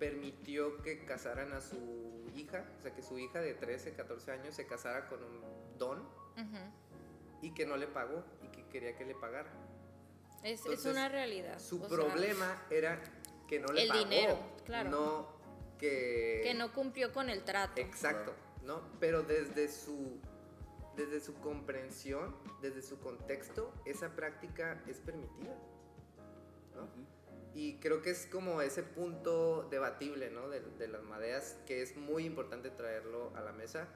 [0.00, 4.56] permitió que casaran a su hija, o sea, que su hija de 13, 14 años
[4.56, 7.40] se casara con un don Ujú.
[7.40, 9.52] y que no le pagó y que quería que le pagara.
[10.42, 11.60] Es, es Entonces, una realidad.
[11.60, 13.00] Su o sea, problema era
[13.46, 14.00] que no le el pagó.
[14.00, 14.90] dinero, claro.
[14.90, 15.28] No
[15.78, 16.40] que...
[16.42, 17.80] que no cumplió con el trato.
[17.80, 18.34] Exacto,
[18.64, 18.82] ¿no?
[18.98, 20.18] Pero desde su
[20.96, 25.56] desde su comprensión, desde su contexto, esa práctica es permitida.
[26.74, 26.88] ¿no?
[27.54, 30.48] Y creo que es como ese punto debatible ¿no?
[30.48, 33.88] de, de las madeas que es muy importante traerlo a la mesa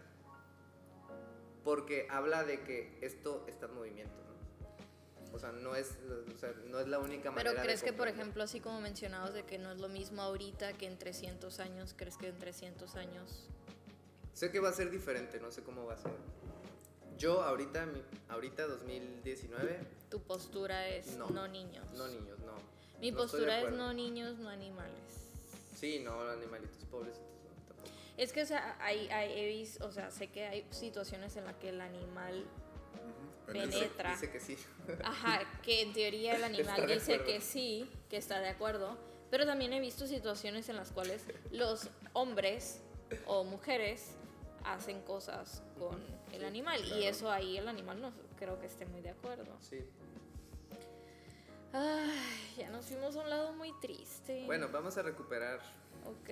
[1.67, 4.15] porque habla de que esto está en movimiento.
[4.23, 5.35] ¿no?
[5.35, 5.99] O sea, no es,
[6.33, 7.51] o sea, no es la única manera.
[7.51, 10.23] Pero crees de que, por ejemplo, así como mencionabas de que no es lo mismo
[10.23, 13.49] ahorita que en 300 años, ¿crees que en 300 años?
[14.33, 16.13] Sé que va a ser diferente, no sé cómo va a ser.
[17.19, 19.79] Yo ahorita, mi- ahorita 2019,
[20.11, 21.49] Tu postura es no, No.
[21.49, 21.85] niños.
[21.97, 22.53] no niños, no.
[23.01, 24.93] Mi No postura es no niños, no animales.
[25.75, 27.91] Sí, no, animalitos pobrecitos, no, tampoco.
[28.17, 31.45] Es que, o sea, hay, hay, he visto- o sea, sé que hay situaciones en
[31.45, 32.45] las que el animal
[33.47, 34.11] Penetra.
[34.11, 34.57] Dice que sí.
[35.05, 36.45] Ajá, que en teoría el
[36.79, 38.97] animal dice que sí, que está de acuerdo,
[39.31, 42.81] pero también he visto situaciones en las cuales los hombres
[43.27, 44.11] o mujeres
[44.67, 45.97] hacen cosas con
[46.33, 49.57] el Sí, animal y eso ahí el animal no creo que esté muy de acuerdo.
[49.61, 49.79] Sí.
[51.73, 54.45] Ay, ya nos fuimos a un lado muy triste.
[54.47, 55.61] Bueno, vamos a recuperar.
[56.07, 56.31] Ok.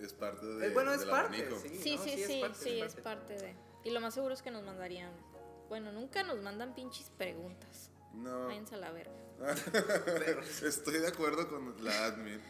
[0.00, 1.68] Es parte de, Eh, bueno, es parte, sí.
[1.68, 2.24] Sí, sí,
[2.54, 3.54] Sí, es parte de.
[3.84, 5.10] Y lo más seguro es que nos mandarían.
[5.68, 7.90] Bueno, nunca nos mandan pinches preguntas.
[8.12, 9.12] No, Váyanse a la verga.
[10.62, 12.40] estoy de acuerdo con la admin.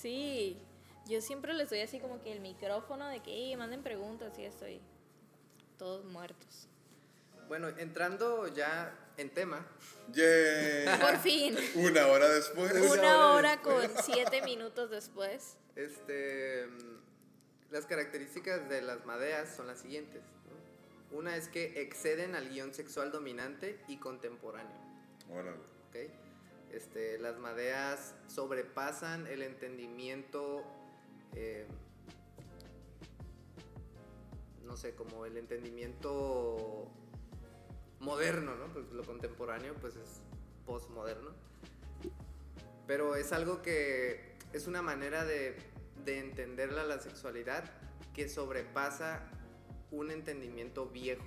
[0.00, 0.58] Sí,
[1.06, 4.44] yo siempre les doy así como que el micrófono de que "Ey, manden preguntas y
[4.44, 4.80] estoy
[5.78, 6.68] todos muertos.
[7.48, 9.64] Bueno, entrando ya en tema,
[10.12, 10.86] ¡Yay!
[11.00, 12.72] Por fin, Una hora después.
[12.72, 15.56] Una una hora hora con siete minutos después.
[15.76, 16.96] este, mm,
[17.72, 20.22] las características de las madeas son las siguientes.
[21.10, 21.18] ¿no?
[21.18, 24.76] Una es que exceden al guion sexual dominante y contemporáneo.
[25.30, 25.58] Órale.
[25.88, 26.10] ¿ok?
[26.72, 30.64] Este, las madeas sobrepasan el entendimiento,
[31.34, 31.66] eh,
[34.64, 36.90] no sé, como el entendimiento
[38.00, 38.72] moderno, ¿no?
[38.72, 40.20] Pues lo contemporáneo pues es
[40.66, 41.30] postmoderno.
[42.86, 45.56] Pero es algo que es una manera de,
[46.04, 47.64] de entenderla la sexualidad
[48.14, 49.28] que sobrepasa
[49.90, 51.24] un entendimiento viejo,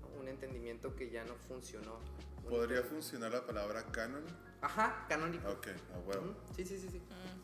[0.00, 0.20] ¿no?
[0.20, 1.98] un entendimiento que ya no funcionó.
[2.44, 4.24] Un ¿Podría funcionar la palabra canon?
[4.60, 5.48] Ajá, canónico.
[5.48, 6.34] Ok, a huevo.
[6.56, 6.98] Sí, sí, sí, sí.
[6.98, 7.43] Mm.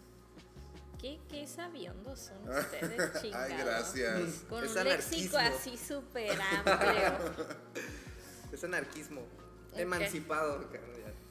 [1.01, 3.51] ¿Qué, qué sabiondos son ustedes, chingados?
[3.51, 4.45] Ay, gracias.
[4.49, 7.35] Con Es un léxico así súper amplio.
[8.53, 9.21] Es anarquismo.
[9.21, 9.79] Ok.
[9.79, 10.69] Emancipado.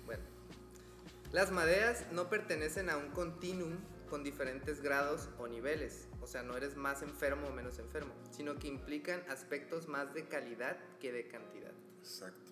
[0.06, 0.24] Bueno.
[1.34, 3.78] Las madeas no pertenecen a un continuum
[4.10, 6.08] con diferentes grados o niveles.
[6.22, 10.30] O sea, no eres más enfermo o menos enfermo, sino que implican aspectos más de
[10.30, 11.74] calidad que de cantidad.
[12.00, 12.49] Exacto.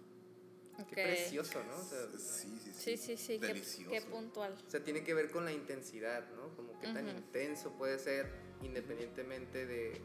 [0.86, 1.76] Qué precioso, ¿no?
[1.78, 2.74] O sea, Sí, sí, sí.
[2.74, 3.92] Sí, sí, sí, qué, Delicioso.
[3.92, 4.54] qué puntual.
[4.66, 6.56] o sea, tiene que ver con la intensidad, ¿no?
[6.56, 10.00] Como qué tan intenso puede ser independientemente de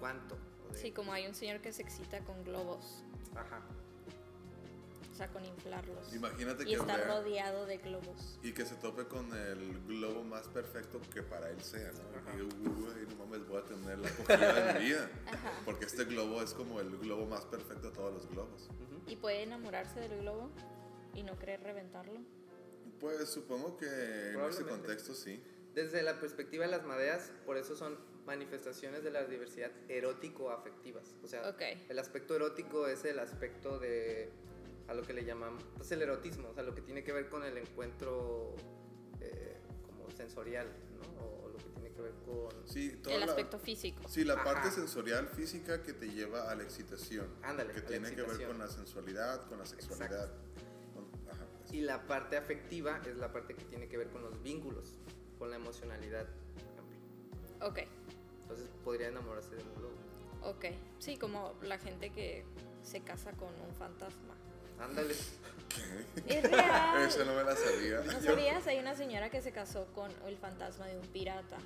[0.00, 0.36] cuánto.
[0.68, 3.02] o de- Sí, como hay un señor que se excita con globos,
[3.34, 3.62] Ajá.
[5.16, 6.12] O sea, con inflarlos.
[6.14, 8.38] Imagínate Y que está vea- rodeado de globos.
[8.42, 12.18] y que se tope con el globo más perfecto que para él sea, ¿no?
[12.18, 12.36] Ajá.
[12.36, 15.10] Y "Uy, no mames, voy a tener la acogida de mi vida.
[15.26, 15.52] Ajá.
[15.64, 18.68] Porque este globo es como el globo más perfecto de todos los globos.
[19.06, 20.50] Y puede enamorarse del globo
[21.14, 22.20] y no querer reventarlo.
[23.00, 23.86] Pues supongo que
[24.32, 25.42] en ese contexto sí.
[25.74, 31.14] Desde la perspectiva de las madeas, por eso son manifestaciones de la diversidad erótico-afectivas.
[31.22, 31.62] O sea, Ok.
[31.88, 34.30] el aspecto erótico es el aspecto de
[34.88, 37.28] a lo que le llaman, pues el erotismo, o sea, lo que tiene que ver
[37.28, 38.54] con el encuentro
[39.20, 41.24] eh, como sensorial, ¿no?
[41.24, 42.68] O lo que tiene que ver con...
[42.68, 44.02] Sí, El la- aspecto físico.
[44.08, 44.44] Sí, la Ajá.
[44.44, 47.28] parte sensorial física que te lleva a la excitación.
[47.42, 50.32] Ándale, Que tiene que ver con la sensualidad, con la sexualidad.
[50.94, 51.74] con- ajá, eso.
[51.74, 54.98] Y la parte afectiva es la parte que tiene que ver con los vínculos,
[55.38, 57.66] con la emocionalidad, por ejemplo.
[57.66, 57.78] Ok,
[58.42, 59.94] Entonces podría enamorarse de un globo.
[60.44, 60.66] ok.
[61.00, 62.44] Sí, como la gente que
[62.82, 64.36] se casa con un fantasma.
[64.80, 65.14] Ándale.
[66.26, 67.02] Es real.
[67.02, 68.00] Esa no me la sabía.
[68.00, 68.66] ¿No sabías?
[68.66, 71.56] Hay una señora que se casó con el fantasma de un pirata.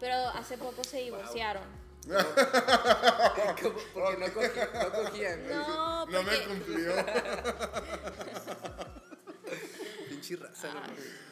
[0.00, 1.62] Pero hace poco se divorciaron.
[2.06, 3.74] ¿Cómo?
[3.94, 5.48] Porque no, no cogían.
[5.48, 6.92] No, No me porque cumplió.
[10.08, 10.80] Pinche raza, ¿no?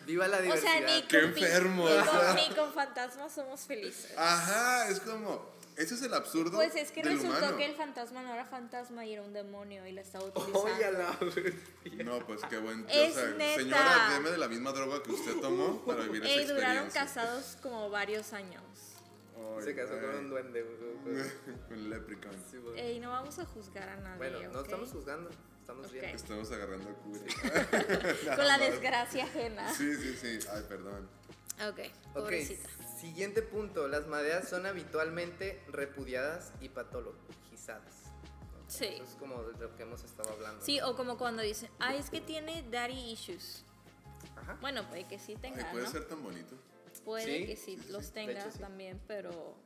[0.07, 0.73] Viva la O diversidad.
[0.73, 4.13] sea, ni Qué con, pi- enfermo, ni o con- ni con fantasmas somos felices.
[4.17, 5.58] Ajá, es como.
[5.79, 6.57] Ese es el absurdo.
[6.57, 7.57] Pues es que del resultó humano.
[7.57, 10.65] que el fantasma no era fantasma y era un demonio y la estaba utilizando.
[11.21, 12.05] Oye.
[12.05, 12.85] No, pues qué buen.
[12.91, 13.61] Es o sea, neta.
[13.63, 17.01] señora, deme de la misma droga que usted tomó para vivir esa Ey, duraron experiencia.
[17.05, 18.63] casados como varios años.
[19.37, 20.67] Ay, Se casó con un duende.
[21.69, 22.35] Con Leprechaun.
[22.51, 22.57] Sí.
[22.77, 24.19] Ey, no vamos a juzgar a nadie.
[24.19, 25.31] Bueno, no estamos juzgando,
[25.61, 25.93] estamos Ok.
[25.93, 26.17] viendo.
[26.17, 27.21] Estamos agarrando cura.
[28.37, 29.73] Con la desgracia ajena.
[29.73, 30.39] Sí, sí, sí.
[30.53, 31.09] Ay, perdón.
[31.69, 32.69] Ok, Ok, pobrecita.
[33.01, 33.89] Siguiente punto.
[33.89, 37.95] Las madeas son habitualmente repudiadas y patologizadas.
[38.67, 38.87] Sí.
[38.87, 40.65] Eso es como de lo que hemos estado hablando.
[40.65, 43.65] Sí, o como cuando dicen, ay, es que tiene daddy issues.
[44.37, 44.59] Ajá.
[44.61, 45.91] Bueno, puede que sí Ay, tenga, puede ¿no?
[45.91, 46.55] ser tan bonito.
[47.05, 48.59] Puede Sí, que sí, sí, sí, los tenga hecho, sí.
[48.59, 49.57] también, pero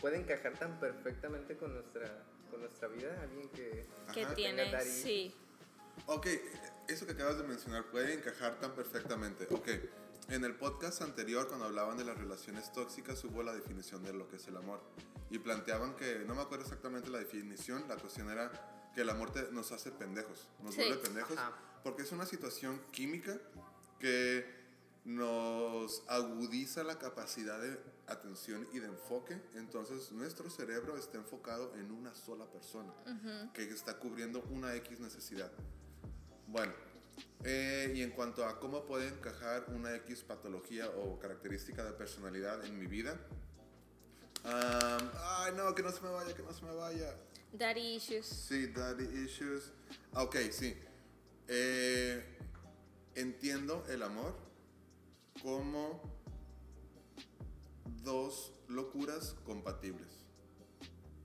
[0.00, 3.20] Puede encajar tan perfectamente con nuestra, con nuestra vida.
[3.22, 3.86] Alguien que.
[4.12, 5.34] que tiene, Tenga daddy sí.
[6.06, 6.26] Ok,
[6.88, 9.46] eso que acabas de mencionar puede encajar tan perfectamente.
[9.50, 9.68] Ok,
[10.32, 14.28] en el podcast anterior cuando hablaban de las relaciones tóxicas hubo la definición de lo
[14.28, 14.80] que es el amor.
[15.30, 18.50] Y planteaban que, no me acuerdo exactamente la definición, la cuestión era
[18.94, 20.80] que el amor te- nos hace pendejos, nos Sí.
[20.80, 21.52] vuelve pendejos, Ajá.
[21.84, 23.38] porque es una situación química
[23.98, 24.62] que
[25.04, 31.90] nos agudiza la capacidad de atención y de enfoque, entonces nuestro cerebro está enfocado en
[31.90, 32.92] una sola persona
[33.52, 35.50] que está cubriendo una X necesidad.
[36.46, 36.72] Bueno,
[37.44, 42.64] eh, y en cuanto a cómo puede encajar una X patología o característica de personalidad
[42.64, 43.18] en mi vida,
[44.44, 47.16] am, ay no, que no se me vaya, que no se me vaya.
[47.52, 48.26] Daddy issues.
[48.26, 49.72] Sí, daddy issues.
[50.14, 50.74] Ah, Ok, sí.
[51.48, 52.24] Eh,
[53.14, 54.34] entiendo el amor
[55.42, 56.00] como
[58.02, 60.08] dos locuras compatibles.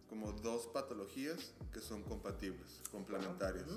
[0.10, 3.68] Como dos patologías que son compatibles, complementarias.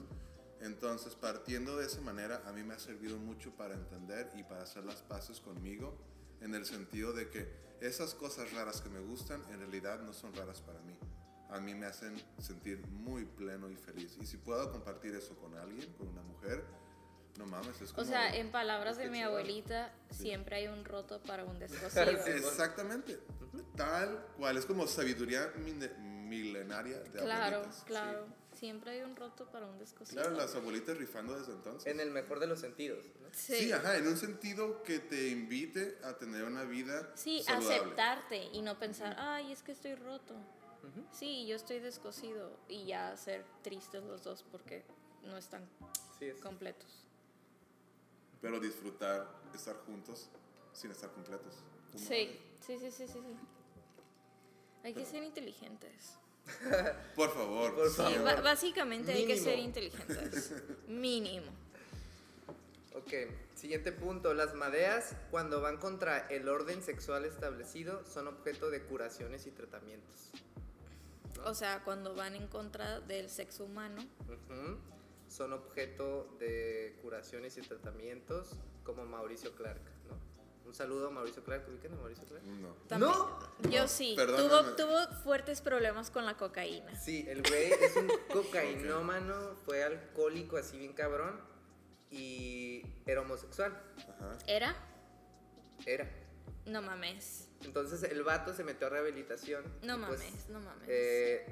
[0.61, 4.62] Entonces, partiendo de esa manera, a mí me ha servido mucho para entender y para
[4.62, 5.97] hacer las paces conmigo,
[6.41, 7.49] en el sentido de que
[7.81, 10.97] esas cosas raras que me gustan, en realidad no son raras para mí.
[11.49, 14.16] A mí me hacen sentir muy pleno y feliz.
[14.20, 16.62] Y si puedo compartir eso con alguien, con una mujer,
[17.39, 18.03] no mames, es como...
[18.07, 22.03] O sea, en palabras de mi abuelita, siempre hay un roto para un descosido.
[22.27, 23.19] Exactamente.
[23.77, 24.59] Tal cual.
[24.59, 25.53] Es como sabiduría
[25.99, 27.85] milenaria de Claro, abuelitas.
[27.85, 28.27] claro.
[28.61, 30.20] Siempre hay un roto para un descosido.
[30.20, 31.91] Claro, las abuelitas rifando desde entonces.
[31.91, 33.03] En el mejor de los sentidos.
[33.23, 33.28] ¿no?
[33.32, 37.77] Sí, Sí, ajá, en un sentido que te invite a tener una vida Sí, saludable.
[37.77, 40.35] aceptarte y no pensar, ay, es que estoy roto.
[41.11, 44.85] Sí, yo estoy descosido y ya ser tristes los dos porque
[45.24, 45.66] no están
[46.19, 46.39] Sí, es.
[46.43, 47.07] completos.
[48.43, 50.28] Pero disfrutar estar juntos
[50.74, 51.55] sin estar completos.
[51.97, 53.12] Sí, sí, sí, sí, sí.
[53.15, 53.37] sí.
[54.85, 56.19] Hay que ser inteligentes.
[57.16, 57.74] Por favor.
[57.74, 58.22] Por Sí, favor.
[58.24, 60.52] ba- básicamente hay que ser inteligentes.
[60.89, 61.51] Mínimo.
[62.94, 63.12] Ok,
[63.55, 64.35] siguiente punto.
[64.35, 70.31] Las madeas, cuando van contra el orden sexual establecido, son objeto de curaciones y tratamientos.
[71.44, 74.05] O sea, cuando van en contra del sexo humano.
[75.28, 78.51] Son objeto de curaciones y tratamientos,
[78.85, 79.81] como Mauricio Clark.
[80.71, 81.65] Un saludo a Mauricio Clark.
[81.69, 82.45] ¿Ubican a Mauricio Clark?
[82.45, 82.69] No.
[82.87, 83.11] También.
[83.11, 83.71] ¡No!
[83.71, 84.15] Yo sí.
[84.17, 86.95] Tuvo, tuvo fuertes problemas con la cocaína.
[86.95, 91.41] Sí, el güey es un cocainómano, fue alcohólico así bien cabrón
[92.09, 93.77] y era homosexual.
[93.99, 94.39] Ajá.
[94.47, 94.77] ¿Era?
[95.87, 96.09] Era.
[96.67, 97.49] No mames.
[97.65, 99.65] Entonces el vato se metió a rehabilitación.
[99.83, 100.85] No pues, mames, no mames.
[100.89, 101.47] eh,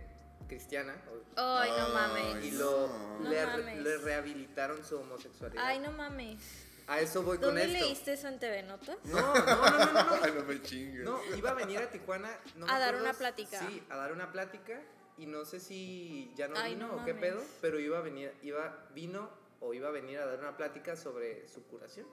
[0.46, 0.94] cristiana.
[1.34, 2.44] Ay, no Ay, mames.
[2.44, 2.86] Y lo,
[3.20, 3.28] No.
[3.30, 3.78] le, No mames.
[3.82, 5.64] le rehabilitaron su homosexualidad.
[5.66, 6.40] Ay, no mames.
[6.88, 7.84] A eso voy con ¿Dónde esto.
[7.84, 8.96] leíste eso en TV Notas?
[9.04, 10.18] No, no, no, no, no, no.
[10.24, 11.04] Ay, no me chingues.
[11.04, 12.30] No, iba a venir a Tijuana.
[12.56, 13.58] no me A dar una plática.
[13.60, 14.80] Sí, a dar una plática.
[15.18, 18.00] Y no sé si ya no Ay, vino no o qué pedo, pero iba a
[18.02, 19.28] venir, iba, vino
[19.60, 22.06] o iba a venir a dar una plática sobre su curación.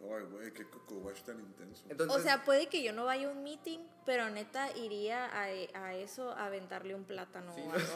[0.00, 1.84] Ay, güey, qué coco tan intenso.
[1.88, 5.42] Entonces, O sea, puede que yo no vaya a un meeting, pero neta iría a,
[5.44, 7.72] a eso a aventarle un plátano Sí, o ¿no?
[7.74, 7.88] algo.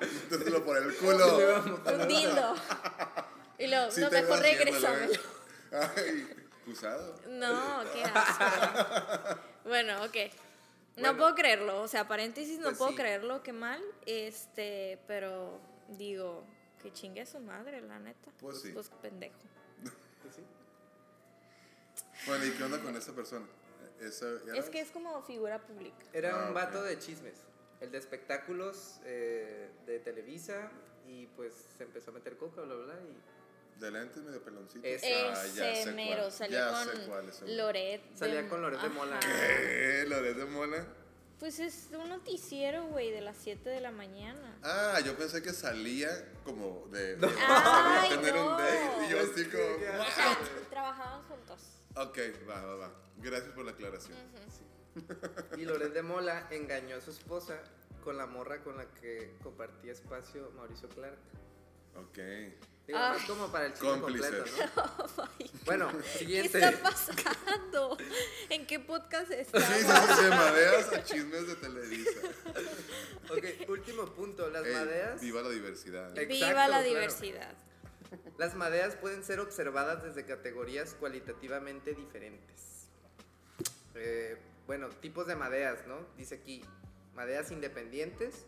[0.22, 1.36] Entonces por el culo.
[2.02, 2.54] un dildo.
[3.58, 5.20] Y luego, Sí no, mejor regrésamelo.
[5.72, 6.28] Ay,
[6.62, 7.14] acusado.
[7.28, 9.40] No, qué asco.
[9.64, 10.16] bueno, ok.
[10.96, 11.18] No Bueno.
[11.18, 12.96] puedo creerlo, o sea, paréntesis, no Pues puedo sí.
[12.96, 16.44] creerlo, qué mal, este, pero digo,
[16.82, 18.30] que chingue a su madre, la neta.
[18.38, 18.70] Pues sí.
[18.72, 19.38] Pues pendejo.
[20.22, 20.42] pues sí.
[22.26, 23.46] Bueno, ¿y qué onda con esa persona?
[24.00, 24.26] ¿Esa?
[24.56, 26.04] Es que es como figura pública.
[26.12, 27.34] Era Ah, un vato de chismes,
[27.80, 30.70] el de espectáculos eh, de Televisa
[31.06, 32.94] y pues se empezó a meter coca, bla, bla, bla.
[33.02, 33.16] Y
[33.80, 34.86] De lentes medio peloncito.
[34.86, 38.02] Es- Ah, ya Ese sé mero, cuál, salió ya sé cuál con es el- Loret.
[38.16, 39.20] Salía con Loret de Mola.
[39.20, 40.04] ¿Qué?
[40.08, 40.86] ¿Loret de Mola?
[41.40, 44.56] Pues es un noticiero, güey, de las 7 de la mañana.
[44.62, 46.08] Ah, yo pensé que salía
[46.44, 47.16] como de...
[47.16, 47.26] No.
[47.26, 48.50] de- Ay, tener un no.
[48.58, 49.06] date.
[49.06, 49.64] Y yo así como...
[50.02, 50.38] O sea,
[50.70, 51.60] trabajaban juntos.
[51.96, 52.18] Ok,
[52.48, 52.94] va, va, va.
[53.18, 54.16] Gracias por la aclaración.
[55.58, 57.60] Y Loret de Mola engañó a su esposa
[58.04, 61.18] con la morra con la que compartía espacio Mauricio Clark.
[61.96, 62.18] Ok.
[62.86, 63.14] Digo, Ah.
[63.16, 64.30] más como para el chisme Cómplices.
[64.50, 64.72] completo,
[65.16, 65.28] ¿no?
[65.40, 66.58] Ay, Bueno, ¿Qué siguiente.
[66.58, 67.96] está pasando?
[68.50, 69.66] ¿En qué podcast estamos?
[69.68, 72.20] Sí, sí, sí, de madeas a chismes de Televisa.
[73.30, 74.50] Ok, último punto.
[74.50, 75.20] Las Ey, madeas.
[75.20, 76.12] Viva la diversidad.
[76.14, 76.82] Viva la claro.
[76.84, 77.54] diversidad.
[78.36, 82.88] Las madeas pueden ser observadas desde categorías cualitativamente diferentes.
[83.94, 84.36] Eh,
[84.66, 85.96] bueno, tipos de madeas, ¿no?
[86.18, 86.62] Dice aquí,
[87.14, 88.44] madeas independientes,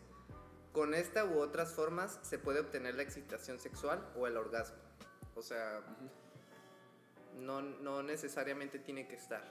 [0.77, 4.77] Con esta u otras formas se puede obtener la excitación sexual o el orgasmo.
[5.33, 5.81] O sea,
[7.39, 9.41] no, no necesariamente tiene que estar.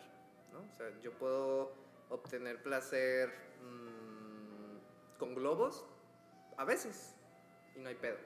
[0.53, 0.61] ¿no?
[0.61, 1.73] O sea, yo puedo
[2.11, 5.85] obtener placer mm, con globos
[6.59, 7.17] a veces
[7.75, 8.19] y no hay pedo.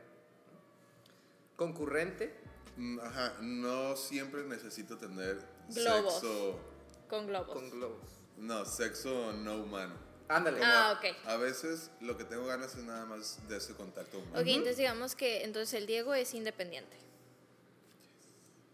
[1.56, 2.38] Concurrente,
[2.76, 5.38] Mm, Ajá, no siempre necesito tener
[5.70, 6.14] Globos.
[6.20, 6.60] sexo.
[7.08, 7.54] Con globos.
[7.54, 8.10] con globos.
[8.36, 9.94] No, sexo no humano.
[10.30, 10.60] Ándale.
[10.62, 11.26] Ah, ok.
[11.26, 14.38] A veces lo que tengo ganas es nada más de ese contacto humano.
[14.40, 16.96] Ok, entonces digamos que entonces el Diego es independiente.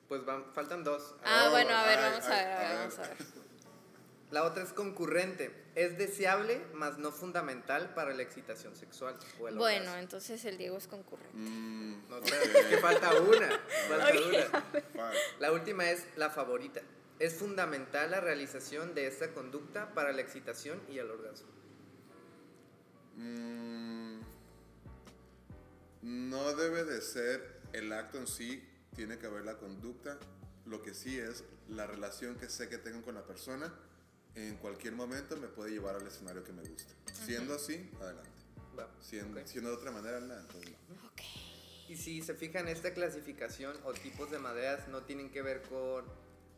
[0.09, 1.15] Pues van, faltan dos.
[1.25, 2.79] Ah, Oh, bueno, a ver, ay, vamos a ay, ver, a a ver, ver.
[2.79, 3.17] vamos a ver.
[4.33, 5.65] La otra es concurrente.
[5.77, 9.15] Es deseable, mas no fundamental para la excitación sexual.
[9.39, 10.01] o el Bueno, orgasmo.
[10.01, 11.37] entonces el Diego es concurrente.
[11.37, 12.25] Mm, No, ok.
[12.25, 13.61] espérate, es que falta una.
[13.89, 14.43] Falta una.
[15.13, 15.41] Fuck.
[15.41, 16.81] La última es la favorita.
[17.19, 21.49] Es fundamental la realización de esta conducta para la excitación y el orgasmo.
[23.17, 24.21] Mm,
[26.03, 28.63] no debe de ser el acto en sí,
[28.95, 30.19] tiene que haber la conducta.
[30.67, 33.73] Lo que sí es la relación que sé que tengo con la persona,
[34.35, 36.93] en cualquier momento me puede llevar al escenario que me gusta.
[37.25, 38.31] Siendo así, adelante.
[38.79, 39.41] Va, Siendo,
[39.71, 41.09] de otra manera, nada, entonces no.
[41.09, 41.23] Ok.
[41.89, 46.05] Y si se fijan, esta clasificación o tipos de maderas no tienen que ver con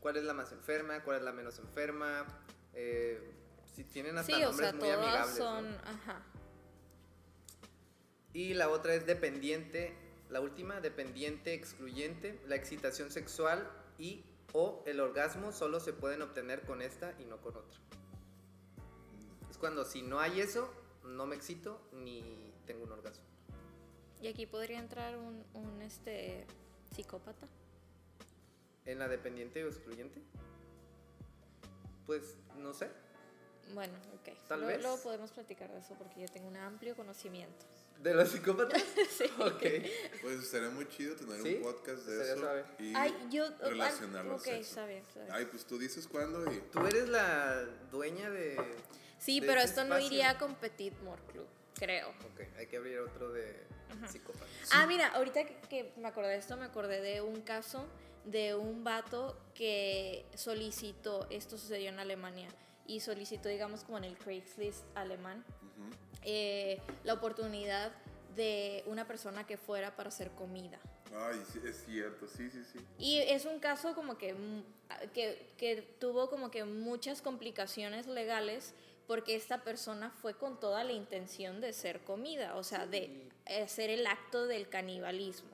[0.00, 2.26] cuál es la más enferma, cuál es la menos enferma.
[2.74, 3.34] eh,
[3.74, 5.38] si tienen hasta Sí, o nombres sea, muy todas amigables.
[5.38, 5.44] ¿no?
[5.44, 6.22] son, ajá.
[8.32, 9.96] Y la otra es dependiente,
[10.30, 12.40] la última, dependiente, excluyente.
[12.46, 17.40] La excitación sexual y o el orgasmo solo se pueden obtener con esta y no
[17.40, 17.78] con otra.
[19.50, 20.72] Es cuando si no hay eso,
[21.04, 23.24] no me excito ni tengo un orgasmo.
[24.20, 26.46] Y aquí podría entrar un, un este
[26.94, 27.46] psicópata.
[28.88, 30.20] En la dependiente o excluyente,
[32.06, 32.88] pues no sé.
[33.74, 34.34] Bueno, ok.
[34.48, 34.82] Tal luego, vez.
[34.82, 37.66] luego podemos platicar de eso porque yo tengo un amplio conocimiento.
[38.02, 38.82] ¿De los psicópatas?
[39.10, 39.24] Sí.
[39.38, 39.62] Ok.
[40.22, 42.64] Pues estaría muy chido tener Sí, un podcast de eso suave.
[42.78, 43.44] y Ay, yo.
[43.46, 44.60] ah, relacionarlo Ok, sexo.
[44.60, 45.32] está bien, está bien.
[45.34, 46.60] Ay, pues tú dices cuándo y...
[46.72, 48.56] Tú eres la dueña de...
[49.18, 50.06] sí, de pero ese esto no espacio.
[50.06, 52.08] iría con Petit More Club, creo.
[52.10, 53.66] Ok, hay que abrir otro de
[54.10, 54.48] psicópatas.
[54.72, 57.84] Ah, mira, ahorita que, que me acordé de esto, me acordé de un caso
[58.24, 62.48] de un vato que solicitó, esto sucedió en Alemania,
[62.86, 65.44] y solicitó, digamos, como en el Craigslist alemán,
[66.22, 67.92] eh, la oportunidad
[68.34, 70.78] de una persona que fuera para hacer comida.
[71.14, 72.78] Ay, sí, es cierto, sí, sí, sí.
[72.98, 74.62] Y es un caso como que, mm,
[75.12, 78.74] que, que tuvo como que muchas complicaciones legales
[79.08, 83.30] porque esta persona fue con toda la intención de ser comida, o sea, de
[83.62, 85.48] hacer el acto del canibalismo,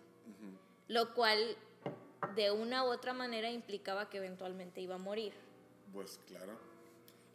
[0.88, 1.56] lo cual
[2.28, 5.32] de una u otra manera implicaba que eventualmente iba a morir.
[5.92, 6.52] Pues claro.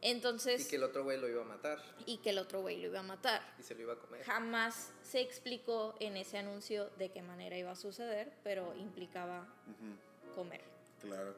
[0.01, 2.77] Entonces, Y que el otro güey lo iba a matar y que el otro güey
[2.81, 3.41] lo iba a matar.
[3.59, 4.23] y se lo iba a comer.
[4.23, 10.33] Jamás se explicó en ese anuncio de qué manera iba a suceder, pero implicaba Ujú.
[10.35, 10.61] comer.
[11.01, 11.35] Claro.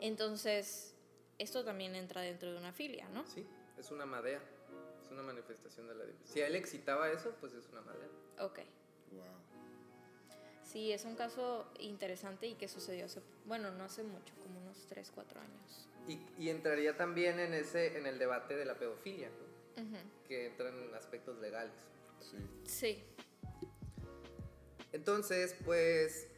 [0.00, 0.94] Entonces,
[1.38, 3.26] esto también entra dentro de una filia, ¿no?
[3.26, 3.46] Sí,
[3.78, 4.40] es una madea.
[5.04, 6.30] Es una manifestación de la divinidad.
[6.32, 8.08] Si a él excitaba eso, pues es una madea.
[8.38, 8.60] Ok.
[9.12, 9.24] Wow.
[10.70, 14.86] Sí, es un caso interesante y que sucedió hace, bueno, no hace mucho, como unos
[14.88, 15.88] 3, 4 años.
[16.06, 19.50] Y, y entraría también en ese en el debate de la pedofilia, ¿no?
[20.28, 21.72] Que entran en aspectos legales.
[22.20, 22.36] Sí.
[22.66, 23.04] Sí.
[24.92, 26.28] Entonces, pues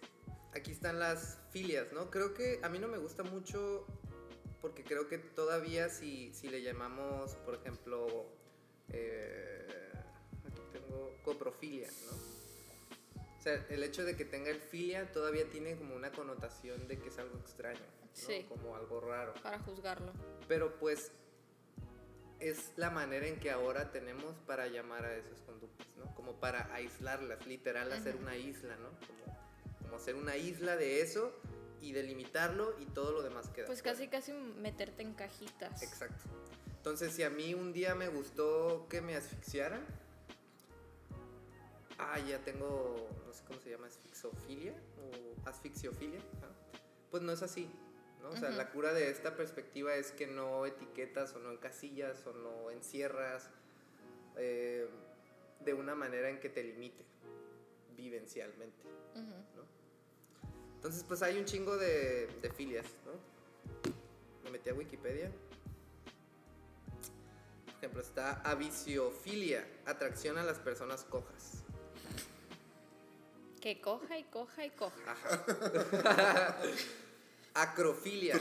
[0.54, 2.10] aquí están las filias, ¿no?
[2.10, 3.86] Creo que a mí no me gusta mucho
[4.62, 8.26] porque creo que todavía si, si le llamamos, por ejemplo,
[8.88, 9.92] eh,
[10.46, 12.31] aquí tengo coprofilia, ¿no?
[13.42, 17.00] O sea, el hecho de que tenga el filia todavía tiene como una connotación de
[17.00, 18.08] que es algo extraño, ¿no?
[18.12, 18.46] Sí.
[18.48, 19.34] Como algo raro.
[19.42, 20.12] Para juzgarlo.
[20.46, 21.10] Pero pues
[22.38, 26.14] es la manera en que ahora tenemos para llamar a esas conductas, ¿no?
[26.14, 28.90] Como para aislarlas, literal hacer una isla, ¿no?
[29.08, 29.38] Como,
[29.80, 31.32] como hacer una isla de eso
[31.80, 33.66] y delimitarlo y todo lo demás queda.
[33.66, 35.82] Pues casi, casi meterte en cajitas.
[35.82, 36.30] Exacto.
[36.76, 39.84] Entonces, si a mí un día me gustó que me asfixiaran,
[42.10, 46.48] ah, ya tengo, no sé cómo se llama, asfixofilia o asfixiofilia, ajá,
[47.10, 47.70] pues no es así.
[48.22, 48.30] ¿no?
[48.30, 52.32] O sea, la cura de esta perspectiva es que no etiquetas o no encasillas o
[52.32, 53.50] no encierras
[54.36, 54.88] eh,
[55.64, 57.04] de una manera en que te limite
[57.96, 58.84] vivencialmente.
[59.14, 59.64] ¿no?
[60.76, 63.12] Entonces, pues hay un chingo de, de filias, ¿no?
[64.44, 65.30] Me metí a Wikipedia.
[67.66, 71.61] Por ejemplo, está avisiofilia, atracción a las personas cojas.
[73.62, 75.12] Que coja y coja y coja.
[75.12, 76.56] Ajá.
[77.54, 78.34] Acrofilia,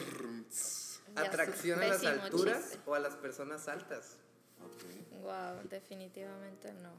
[1.15, 2.80] atracción a las alturas chiste.
[2.88, 4.18] o a las personas altas.
[4.65, 5.22] Ok.
[5.22, 6.91] Wow, definitivamente no.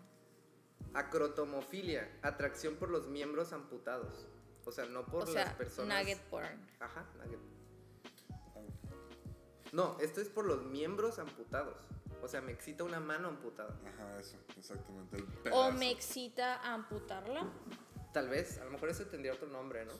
[0.94, 4.28] Acrotomofilia, atracción por los miembros amputados.
[4.66, 5.99] O sea, no por o sea, las personas.
[5.99, 6.69] nugget porn.
[6.78, 7.40] Ajá, nugget.
[9.73, 11.89] No, esto es por los miembros amputados.
[12.23, 13.77] O sea, me excita una mano amputada.
[13.85, 15.16] Ajá, eso, exactamente.
[15.16, 17.51] El O me excita amputarla.
[18.13, 19.93] Tal vez, a lo mejor eso tendría otro nombre, ¿no?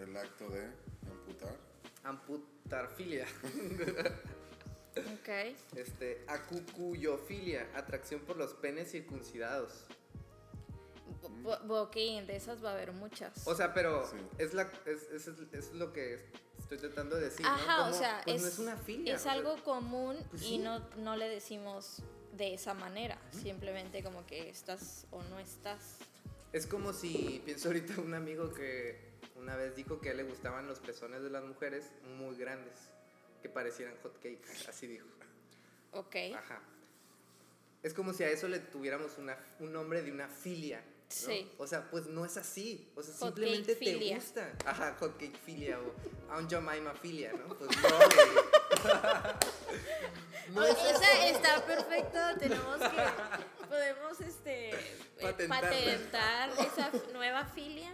[0.00, 0.70] El acto de
[1.10, 1.56] amputar.
[2.04, 3.26] Amputarfilia.
[4.96, 5.28] Ok.
[5.76, 9.86] Este, acucuyofilia, atracción por los penes circuncidados.
[11.68, 13.46] Ok, de esas va a haber muchas.
[13.46, 14.16] O sea, pero Sí.
[14.38, 16.24] es, la, es, es, es lo que
[16.58, 17.44] estoy tratando de decir.
[17.46, 17.96] Ajá, ¿no?
[17.96, 19.14] o sea, pues es, no es una filia.
[19.14, 20.58] es o sea, algo común pues y sí.
[20.58, 22.02] no, no le decimos
[22.32, 23.18] de esa manera.
[23.30, 25.98] Simplemente como que estás o no estás.
[26.52, 28.98] Es como si pienso ahorita un amigo que
[29.36, 32.74] una vez dijo que a él le gustaban los pezones de las mujeres muy grandes,
[33.40, 35.06] que parecieran hot cakes, así dijo.
[35.92, 36.16] Ok.
[36.36, 36.60] Ajá.
[37.82, 40.80] Es como si a eso le tuviéramos una, un nombre de una filia.
[40.84, 40.92] ¿no?
[41.08, 41.50] Sí.
[41.58, 42.90] O sea, pues no es así.
[42.94, 44.16] O sea, Hot simplemente te filia.
[44.16, 44.52] gusta.
[44.64, 47.48] Ajá, hot cake filia o Aunt Jemima filia, ¿no?
[47.58, 48.28] Pues no, güey.
[50.54, 50.64] O, o
[50.98, 52.18] sea, está perfecto.
[52.38, 53.61] Tenemos que.
[53.72, 55.62] Podemos este, eh, Patentar.
[55.62, 57.90] patentar esa nueva filia.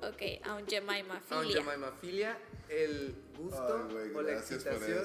[0.00, 1.62] Ok, Aunt Jemima Aunt filia.
[1.62, 2.38] Jemima filia,
[2.70, 5.04] el gusto Ay, o la por excitación.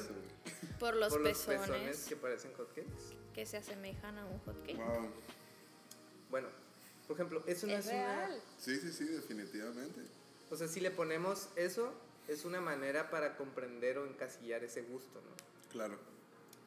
[0.79, 3.13] Por los por los pezones, que parecen hot cakes.
[3.33, 4.77] que se asemejan a un hot cake.
[4.77, 5.11] Wow.
[6.29, 6.47] Bueno,
[7.05, 8.17] por ejemplo, eso no Es es, una...
[8.27, 8.41] real.
[8.57, 9.99] Sí, sí, sí, definitivamente.
[10.49, 11.93] O sea, si le ponemos eso,
[12.29, 15.71] es una manera para comprender o encasillar ese gusto, ¿no?
[15.73, 15.97] Claro.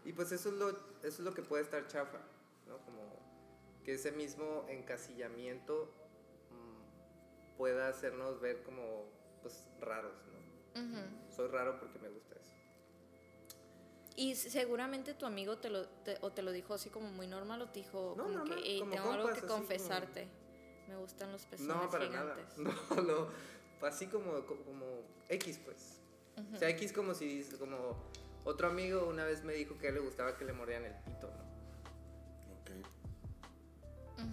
[0.04, 2.18] Y pues eso es lo, eso es lo que puede estar chafa,
[2.66, 2.78] ¿no?
[2.84, 3.02] Como
[3.84, 5.90] que ese mismo encasillamiento
[6.50, 9.04] mm, pueda hacernos ver como,
[9.42, 10.80] pues, raros, ¿no?
[10.80, 11.30] Ujú.
[11.34, 12.50] Soy raro porque me gusta eso.
[14.16, 17.62] Y seguramente tu amigo te lo, te- o te lo dijo así como muy normal
[17.62, 19.60] o te dijo No, como normal, que "Ey, como tengo algo compas, que así como-
[19.60, 20.28] confesarte.
[20.88, 22.58] Me gustan los pezones No, para gigantes.
[22.58, 22.76] nada.
[22.96, 23.28] No, no.
[23.86, 24.86] Así como, como
[25.28, 26.00] X, pues.
[26.54, 27.96] O sea, X como si como
[28.44, 30.94] otro amigo una vez me dijo que a él le gustaba que le mordieran el
[31.04, 31.43] pito, ¿no?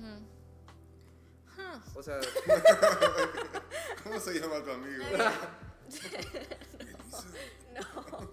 [0.02, 2.00] Huh.
[2.00, 2.20] O sea,
[4.04, 5.04] ¿Cómo se llama tu amigo?
[7.74, 8.30] No,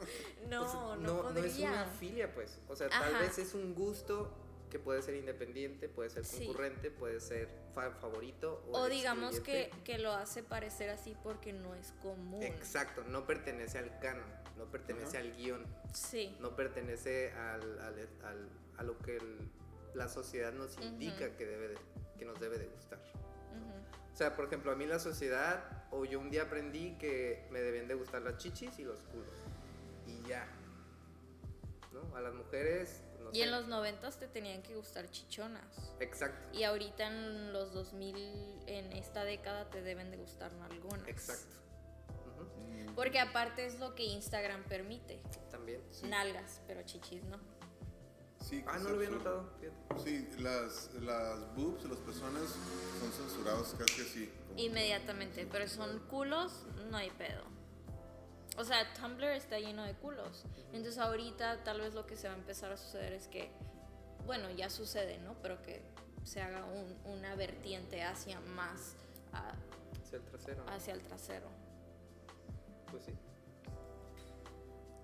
[0.49, 2.59] no, no, no, no es una filia, pues.
[2.69, 4.31] O sea, tal vez es un gusto
[4.71, 6.45] que puede ser independiente, puede ser Sí.
[6.47, 11.53] concurrente, puede ser fa- favorito o, o digamos que, que lo hace parecer así porque
[11.53, 12.43] no es común.
[12.43, 14.27] Exacto, no pertenece al canon,
[14.59, 15.65] no pertenece al guion,
[15.95, 16.37] Sí.
[16.41, 19.49] no pertenece al, al- al- a lo que el-
[19.95, 21.79] la sociedad nos indica que, debe de-
[22.19, 22.99] que nos debe de gustar.
[24.13, 25.63] O sea, por ejemplo, a mí la sociedad,
[25.93, 29.29] o yo un día aprendí que me deben de gustar las chichis y los culos.
[30.07, 30.47] Y ya.
[31.93, 32.17] ¿No?
[32.17, 33.43] A las mujeres, no Y sé.
[33.45, 35.93] en los noventas te tenían que gustar chichonas.
[36.01, 38.17] Exacto, Y ahorita en los 2000,
[38.67, 41.07] en esta década, te deben de gustar nalgonas.
[41.07, 41.55] exacto.
[42.97, 45.21] Porque aparte es lo que Instagram permite.
[45.53, 45.81] También.
[46.05, 47.39] Nalgas, pero chichis no.
[48.41, 49.45] Sí, Ah, no lo había notado.
[49.61, 50.03] fíjate.
[50.05, 52.51] Sí, las, las boobs, los pezones
[53.01, 54.31] son censurados casi así.
[54.57, 55.47] Inmediatamente.
[55.51, 57.43] Pero son culos, no hay pedo.
[58.57, 60.45] O sea, Tumblr está lleno de culos.
[60.73, 63.51] Entonces ahorita tal vez lo que se va a empezar a suceder es que,
[64.27, 65.35] bueno, ya sucede, ¿no?
[65.43, 65.83] Pero que
[66.25, 68.95] se haga un- una vertiente hacia más
[69.33, 69.53] a-
[70.03, 70.65] Hacia el trasero.
[70.65, 70.73] ¿no?
[70.73, 71.49] hacia el trasero.
[72.91, 73.13] Pues sí.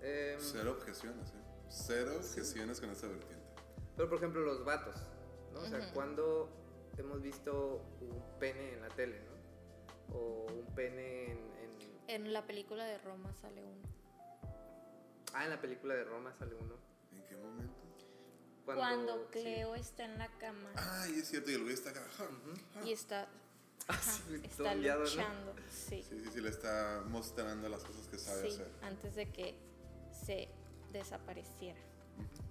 [0.01, 1.44] Em, Cero objeciones, ¿eh?
[1.69, 3.45] Cero objeciones con esa vertiente.
[3.95, 4.95] pero por ejemplo, los vatos.
[5.53, 5.61] ¿no?
[5.61, 6.49] O sea, cuando
[6.97, 10.15] hemos visto un pene en la tele, ¿no?
[10.17, 11.37] O un pene en.
[11.37, 11.75] en-
[12.07, 13.87] En la película de Roma sale uno.
[15.33, 16.75] Ah, en la película de Roma sale uno.
[17.13, 17.73] ¿En qué momento?
[18.65, 19.23] Cuando, sí.
[19.31, 22.01] Cleo está en la cama Ay, es cierto, y el güey está acá.
[22.83, 23.23] y está,
[23.87, 25.05] Ah, ajá, sí, está liado, ¿no?
[25.09, 25.55] luchando.
[25.69, 28.71] Sí, Sí, sí, sí, le está mostrando las cosas que sabe sí, hacer.
[28.81, 29.55] antes de que
[30.25, 30.49] se
[30.97, 31.79] desapareciera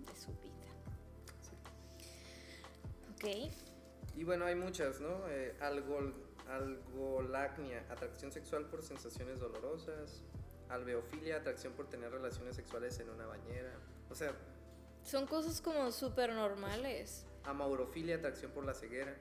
[0.07, 0.51] de su vida.
[3.15, 3.53] Ok,
[4.17, 5.29] Y bueno, hay muchas, ¿no?
[5.29, 6.15] Eh, algol,
[6.49, 10.23] algolacnia, atracción sexual por sensaciones dolorosas.
[10.69, 13.73] Alveofilia, atracción por tener relaciones sexuales en una bañera.
[14.11, 14.33] O sea,
[15.03, 17.27] son cosas como súper normales.
[17.45, 19.15] amaurofilia, atracción por la ceguera.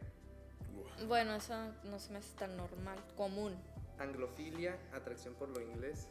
[1.07, 1.53] Bueno, eso
[1.85, 3.55] no se me hace tan normal, común.
[3.99, 6.07] Anglofilia, atracción por lo inglés.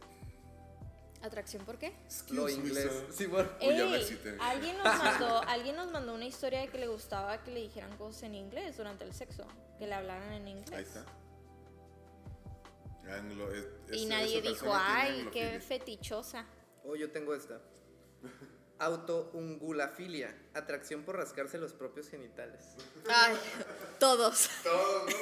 [1.23, 1.95] ¿Atracción por qué?
[2.31, 2.91] Lo inglés.
[3.15, 3.49] Sí, bueno.
[3.61, 4.37] Uy, ya me Ey, excité.
[4.41, 7.97] alguien nos mandó, alguien nos mandó una historia de que le gustaba que le dijeran
[7.97, 9.47] cosas en inglés durante el sexo,
[9.79, 10.73] que le hablaran en inglés.
[10.73, 11.05] Ahí está.
[13.17, 15.61] Anglo, es- Y nadie dijo, ay, qué anglofilia".
[15.61, 16.47] fetichosa.
[16.85, 17.61] Oh, yo tengo esta.
[18.81, 22.65] Autoungulafilia, atracción por rascarse los propios genitales.
[23.09, 23.37] Ay,
[24.01, 24.49] todos.
[24.65, 25.13] Todo, ¿no?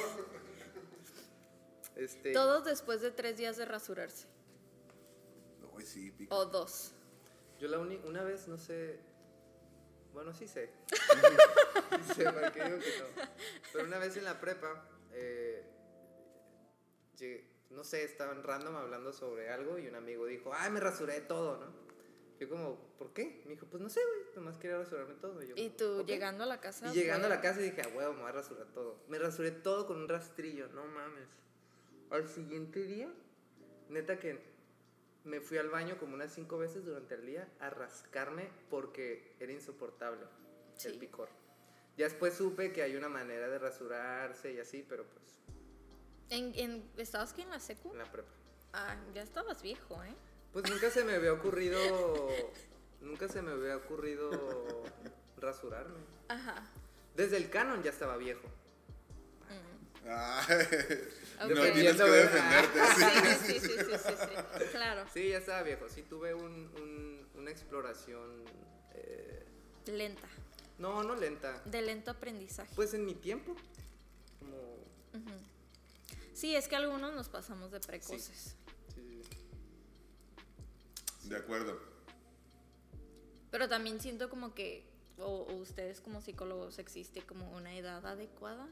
[1.95, 4.25] Este, Todos después de tres días de rasurarse.
[5.73, 6.35] Uy, sí, pica.
[6.35, 6.93] O dos.
[7.59, 8.99] Yo la uni- una vez, no sé.
[10.13, 10.69] Bueno, sí sé.
[12.07, 13.05] sí sé, ¿para qué digo que no?
[13.71, 14.83] Pero una vez en la prepa,
[15.13, 15.63] eh,
[17.17, 21.21] llegué- no sé, estaban random hablando sobre algo y un amigo dijo, ay, me rasuré
[21.21, 21.71] todo, ¿no?
[22.39, 23.41] Yo como, ¿por qué?
[23.45, 25.41] Me dijo, pues no sé, güey, nomás quería rasurarme todo.
[25.43, 26.87] yo Y como, tú llegando a la casa.
[26.89, 28.97] Y llegando a la casa dije, a huevo, me voy a rasurar todo.
[29.07, 31.29] Me rasuré todo con un rastrillo, no mames.
[32.09, 33.07] Al siguiente día,
[33.89, 34.50] neta que
[35.23, 39.51] me fui al baño como unas cinco veces durante el día a rascarme porque era
[39.51, 40.21] insoportable
[40.85, 40.97] el Sí.
[40.97, 41.29] picor.
[41.97, 45.39] Ya después supe que hay una manera de rasurarse y así, pero pues
[46.29, 47.91] ¿En, en, ¿Estabas que en la secu?
[47.91, 48.31] en la prepa.
[48.73, 50.15] Ah, ya estabas viejo, ¿eh?
[50.53, 51.77] Pues nunca se me había ocurrido,
[53.01, 54.31] nunca se me había ocurrido
[55.37, 55.99] rasurarme.
[56.29, 56.63] Ajá.
[57.15, 58.47] Desde el canon ya estaba viejo.
[60.03, 60.07] Mm.
[60.09, 60.45] Ay,
[61.43, 61.49] Ok.
[61.55, 62.79] No tienes que defenderte.
[62.79, 64.65] Ah, Sí, sí, sí, sí, sí, sí.
[64.71, 65.05] Claro.
[65.13, 65.89] Sí, ya estaba viejo.
[65.89, 68.43] Sí tuve un, un- una exploración...
[68.93, 69.45] eh,
[69.87, 70.27] Lenta.
[70.77, 71.59] no, no lenta.
[71.65, 72.71] De lento aprendizaje.
[72.75, 73.55] Pues en mi tiempo.
[74.39, 74.77] Como...
[76.33, 78.55] Sí, es que algunos nos pasamos de precoces.
[78.95, 79.21] sí,
[81.27, 81.79] De acuerdo.
[83.51, 84.85] Pero también siento como que,
[85.17, 88.67] o, o ustedes como psicólogos, existe como una edad adecuada.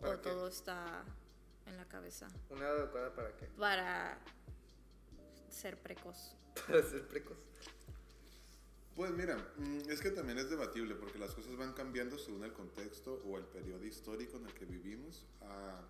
[0.00, 0.22] ¿Para O qué?
[0.30, 1.04] todo está
[1.66, 2.28] en la cabeza.
[2.50, 3.46] ¿Una edad adecuada para qué?
[3.58, 4.18] Para
[5.50, 6.34] ser precoz.
[6.66, 7.36] Para ser precoz.
[8.94, 12.52] Pues mira, mm, es que también es debatible porque las cosas van cambiando según el
[12.52, 15.24] contexto o el periodo histórico en el que vivimos.
[15.42, 15.82] Ah,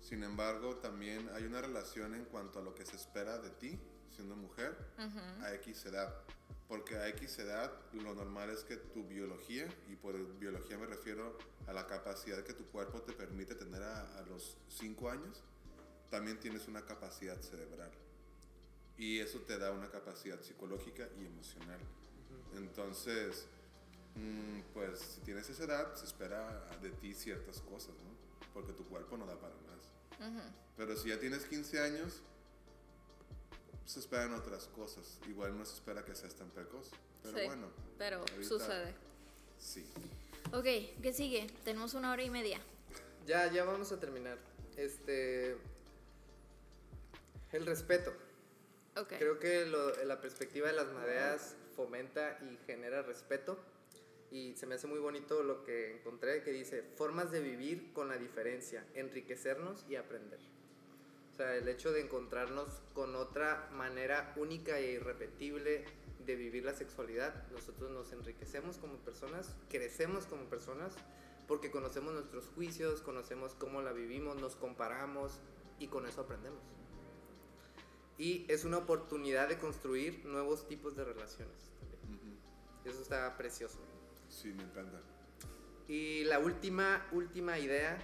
[0.00, 3.78] sin embargo, también hay una relación en cuanto a lo que se espera de ti,
[4.14, 4.76] siendo mujer,
[5.42, 6.14] a X edad.
[6.68, 11.38] Porque a X edad lo normal es que tu biología, y por biología me refiero
[11.66, 15.42] a la capacidad que tu cuerpo te permite tener a, a los 5 años,
[16.10, 17.90] también tienes una capacidad cerebral.
[18.98, 21.78] Y eso te da una capacidad psicológica y emocional.
[22.56, 23.46] Entonces,
[24.16, 28.48] mm, pues si tienes esa edad, se espera de ti ciertas cosas, ¿no?
[28.52, 30.28] Porque tu cuerpo no da para más.
[30.28, 30.42] Ujú.
[30.76, 32.22] Pero si ya tienes 15 años,
[33.88, 35.18] se esperan otras cosas.
[35.28, 36.90] Igual no se espera que seas tan precoz.
[37.22, 38.94] Pero Sí, bueno, Pero ahorita- sucede.
[39.58, 39.86] sí.
[40.52, 40.64] Ok,
[41.02, 41.46] ¿qué sigue?
[41.64, 42.60] Tenemos una hora y media.
[43.26, 44.36] Ya, ya vamos a terminar.
[44.76, 45.56] Este...
[47.52, 48.12] El respeto.
[48.96, 49.14] Ok.
[49.18, 53.58] Creo que lo- la perspectiva de las mareas fomenta y genera respeto.
[54.30, 58.08] Y se me hace muy bonito lo que encontré que dice, formas de vivir con
[58.08, 60.38] la diferencia, enriquecernos y aprender.
[61.38, 65.84] O sea, el hecho de encontrarnos con otra manera única e irrepetible
[66.26, 70.96] de vivir la sexualidad, nosotros nos enriquecemos como personas, crecemos como personas,
[71.46, 75.38] porque conocemos nuestros juicios, conocemos cómo la vivimos, nos comparamos
[75.78, 76.78] y con eso aprendemos
[78.18, 81.70] y es una oportunidad de construir nuevos tipos de relaciones.
[82.02, 82.36] también.
[82.84, 83.78] Eso está precioso.
[84.28, 85.00] Sí, me encanta.
[85.86, 87.96] Y la última, última idea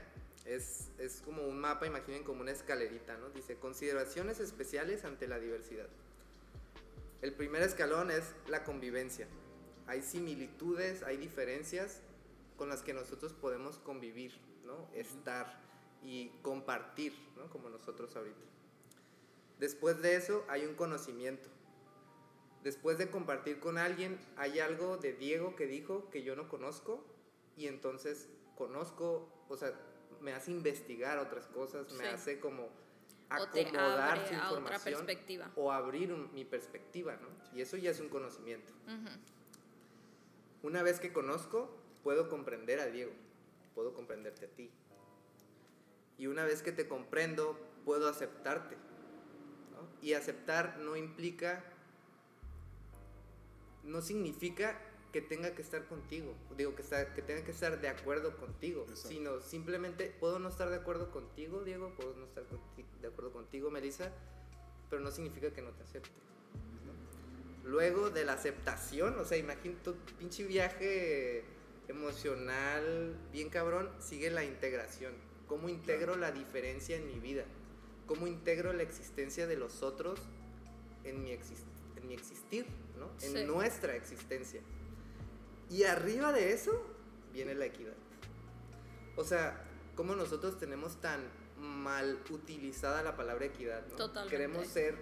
[0.44, 3.30] es, es como un mapa, imaginen como una escalerita, ¿no?
[3.30, 5.88] Dice, consideraciones especiales ante la diversidad.
[7.22, 9.26] El primer escalón es la convivencia.
[9.86, 12.00] Hay similitudes, hay diferencias
[12.56, 14.32] con las que nosotros podemos convivir,
[14.64, 14.88] ¿no?
[14.94, 15.60] Estar
[16.02, 17.48] y compartir, ¿no?
[17.48, 18.44] Como nosotros ahorita.
[19.58, 21.48] Después de eso hay un conocimiento.
[22.62, 27.04] Después de compartir con alguien, hay algo de Diego que dijo que yo no conozco
[27.56, 29.72] y entonces conozco, o sea,
[30.20, 32.68] me hace investigar otras cosas, me hace como
[33.30, 35.50] acomodar su a otra información perspectiva.
[35.56, 37.28] o abrir un- mi perspectiva, ¿no?
[37.56, 38.72] Y eso ya es un conocimiento.
[40.62, 43.12] Una vez que conozco, puedo comprender a Diego,
[43.74, 44.70] puedo comprenderte a ti.
[46.16, 48.76] Y una vez que te comprendo, puedo aceptarte.
[49.72, 49.88] ¿no?
[50.00, 51.64] Y aceptar no implica,
[53.82, 54.78] no significa
[55.14, 58.82] que tenga que estar contigo, digo que, está, que tenga que estar de acuerdo contigo,
[58.88, 59.08] Exacto.
[59.10, 62.42] sino simplemente puedo no estar de acuerdo contigo, Diego, puedo no estar
[63.00, 64.10] de acuerdo contigo, Melissa,
[64.90, 66.10] pero no significa que no te acepte.
[66.84, 67.70] ¿no?
[67.70, 71.44] Luego de la aceptación, o sea, imagínate tu pinche viaje
[71.86, 75.12] emocional bien cabrón, sigue la integración.
[75.46, 77.44] ¿Cómo integro la diferencia en mi vida?
[78.08, 80.18] ¿Cómo integro la existencia de los otros
[81.04, 81.62] en mi, exis-
[81.96, 82.66] en mi existir,
[82.98, 83.10] ¿no?
[83.24, 83.44] En Sí.
[83.44, 84.60] nuestra existencia.
[85.70, 86.82] Y arriba de eso
[87.32, 87.94] viene la equidad.
[89.16, 89.62] O sea,
[89.94, 91.20] cómo nosotros tenemos tan
[91.58, 93.96] mal utilizada la palabra equidad, ¿no?
[93.96, 94.30] Totalmente.
[94.36, 94.96] Queremos ser,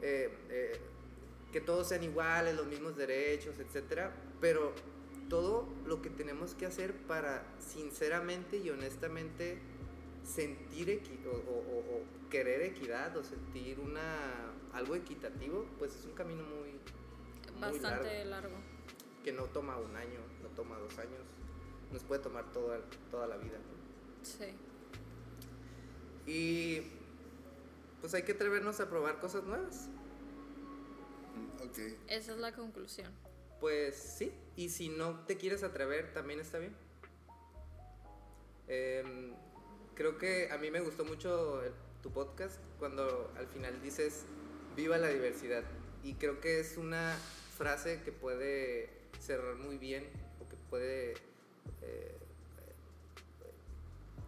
[0.00, 0.80] eh, eh,
[1.52, 4.72] que todos sean iguales, los mismos derechos, etcétera, pero
[5.28, 9.58] todo lo que tenemos que hacer para sinceramente y honestamente
[10.24, 16.04] sentir equi o, o- o- o querer equidad o sentir una algo equitativo, pues es
[16.04, 18.56] un camino muy, muy Bastante largo, largo.
[19.28, 21.20] Que no toma un año, no toma dos años,
[21.92, 22.80] nos puede tomar toda,
[23.10, 23.58] toda la vida.
[23.58, 24.24] ¿no?
[24.24, 24.54] Sí.
[26.26, 26.82] Y
[28.00, 29.88] pues hay que atrevernos a probar cosas nuevas.
[31.36, 31.78] Mm, Ok.
[32.08, 33.12] Esa es la conclusión.
[33.60, 36.74] Pues sí, y si no te quieres atrever, también está bien.
[38.66, 39.34] Em,
[39.94, 44.24] creo que a mí me gustó mucho el- tu podcast cuando al final dices,
[44.74, 45.64] viva la diversidad.
[46.02, 47.14] Y creo que es una
[47.58, 50.08] frase que puede cerrar muy bien
[50.40, 51.14] o que puede
[51.82, 52.16] eh,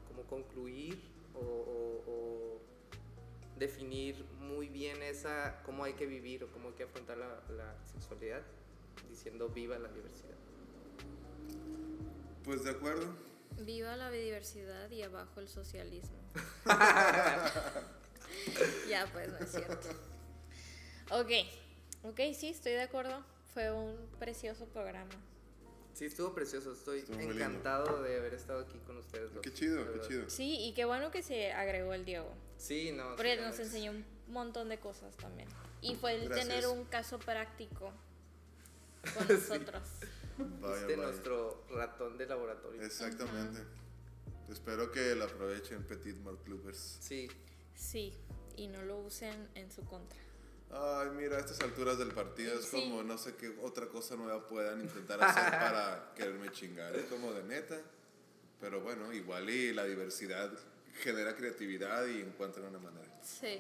[0.09, 1.01] como concluir
[1.35, 2.61] o, o- o
[3.59, 7.74] definir muy bien esa cómo hay que vivir o cómo hay que afrontar la, la
[7.86, 8.43] sexualidad
[9.09, 10.36] diciendo viva la diversidad.
[12.44, 13.07] Pues de acuerdo.
[13.61, 16.16] Viva la biodiversidad y abajo el socialismo.
[18.89, 19.89] ya, pues no es cierto.
[21.11, 21.31] Ok,
[22.05, 23.23] ok, sí, estoy de acuerdo.
[23.55, 25.11] Fue un precioso programa.
[25.95, 26.73] Sí, estuvo precioso.
[26.73, 29.33] Estoy Estuvo encantado de haber estado aquí con ustedes.
[29.35, 30.31] dos, Qué chido, qué chido.
[30.31, 32.33] Sí, y qué bueno que se agregó el Diego.
[32.57, 33.17] Sí, no.
[33.17, 35.49] Porque sí, nos no, enseñó un montón de cosas también.
[35.83, 36.49] Y fue el Gracias.
[36.49, 37.93] tener un caso práctico
[39.15, 39.33] con Sí.
[39.35, 39.83] nosotros.
[40.39, 41.09] Vaya, Fuiste vaya.
[41.09, 42.83] nuestro ratón de laboratorio.
[42.83, 43.61] Exactamente.
[44.49, 46.99] Espero que lo aprovechen Petit Mart Clubbers.
[47.01, 47.29] Sí,
[47.75, 48.13] Sí,
[48.57, 50.19] y no lo usen en su contra.
[50.73, 52.81] Ay, mira, a estas alturas del partido es Sí.
[52.81, 56.95] como no sé qué otra cosa nueva puedan intentar hacer para quererme chingar.
[56.95, 57.79] Es como de neta.
[58.61, 60.51] Pero bueno, igual y la diversidad
[61.03, 63.09] genera creatividad y encuentran una manera.
[63.23, 63.59] Sí.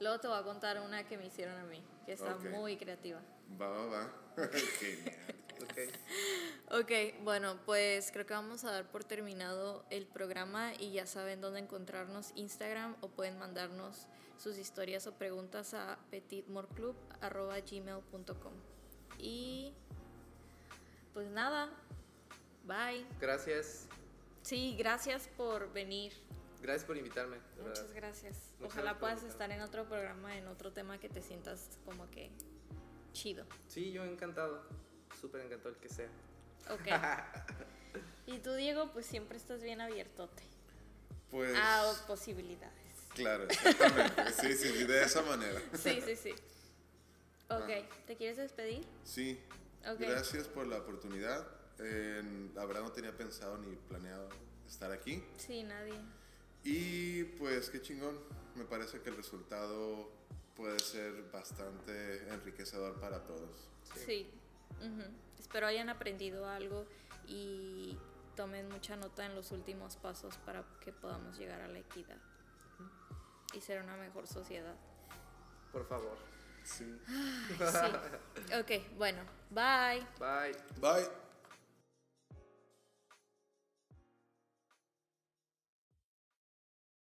[0.00, 2.44] Luego te voy a contar una que me hicieron a mí, que está Ok.
[2.46, 3.20] muy creativa.
[3.60, 4.12] Va, va, va.
[4.80, 5.16] Genial.
[5.60, 6.80] ok.
[6.80, 6.90] Ok,
[7.22, 11.60] bueno, pues creo que vamos a dar por terminado el programa y ya saben dónde
[11.60, 14.06] encontrarnos Instagram o pueden mandarnos
[14.42, 18.52] sus historias o preguntas a petitmorclub.gmail.com
[19.18, 19.72] Y
[21.14, 21.70] pues nada,
[22.64, 23.06] bye.
[23.20, 23.86] Gracias.
[24.42, 26.12] Sí, gracias por venir.
[26.60, 27.36] Gracias por invitarme.
[27.60, 27.94] Muchas verdad.
[27.94, 28.54] gracias.
[28.58, 32.10] Muchas Ojalá gracias puedas estar en otro programa, en otro tema que te sientas como
[32.10, 32.30] que
[33.12, 33.44] chido.
[33.68, 34.64] Sí, yo encantado.
[35.20, 36.08] Súper encantado el que sea.
[36.70, 36.88] Ok.
[38.26, 40.42] y tú, Diego, pues siempre estás bien abiertote
[41.30, 41.54] Pues.
[41.56, 42.81] a posibilidades.
[43.14, 44.32] Claro, exactamente.
[44.32, 45.60] Sí, sí, sí, de esa manera.
[45.74, 46.30] Sí, sí, sí.
[47.50, 47.88] Ok, Ah.
[48.06, 48.86] ¿te quieres despedir?
[49.04, 49.38] Sí.
[49.86, 50.00] Ok.
[50.00, 51.46] Gracias por la oportunidad.
[51.78, 52.22] Eh,
[52.54, 54.28] la verdad no tenía pensado ni planeado
[54.66, 55.22] estar aquí.
[55.36, 55.94] Sí, nadie.
[56.64, 58.18] Y pues qué chingón.
[58.54, 60.10] Me parece que el resultado
[60.56, 63.68] puede ser bastante enriquecedor para todos.
[64.06, 64.30] Sí.
[64.80, 65.02] Ujú.
[65.38, 66.86] Espero hayan aprendido algo
[67.26, 67.98] y
[68.36, 72.16] tomen mucha nota en los últimos pasos para que podamos llegar a la equidad
[73.52, 74.74] y ser una mejor sociedad.
[75.72, 76.16] Por favor.
[76.64, 76.98] Sí.
[77.06, 77.58] Sí.
[78.58, 80.06] Ok, bueno, bye.
[80.18, 80.56] Bye.
[80.80, 81.21] Bye.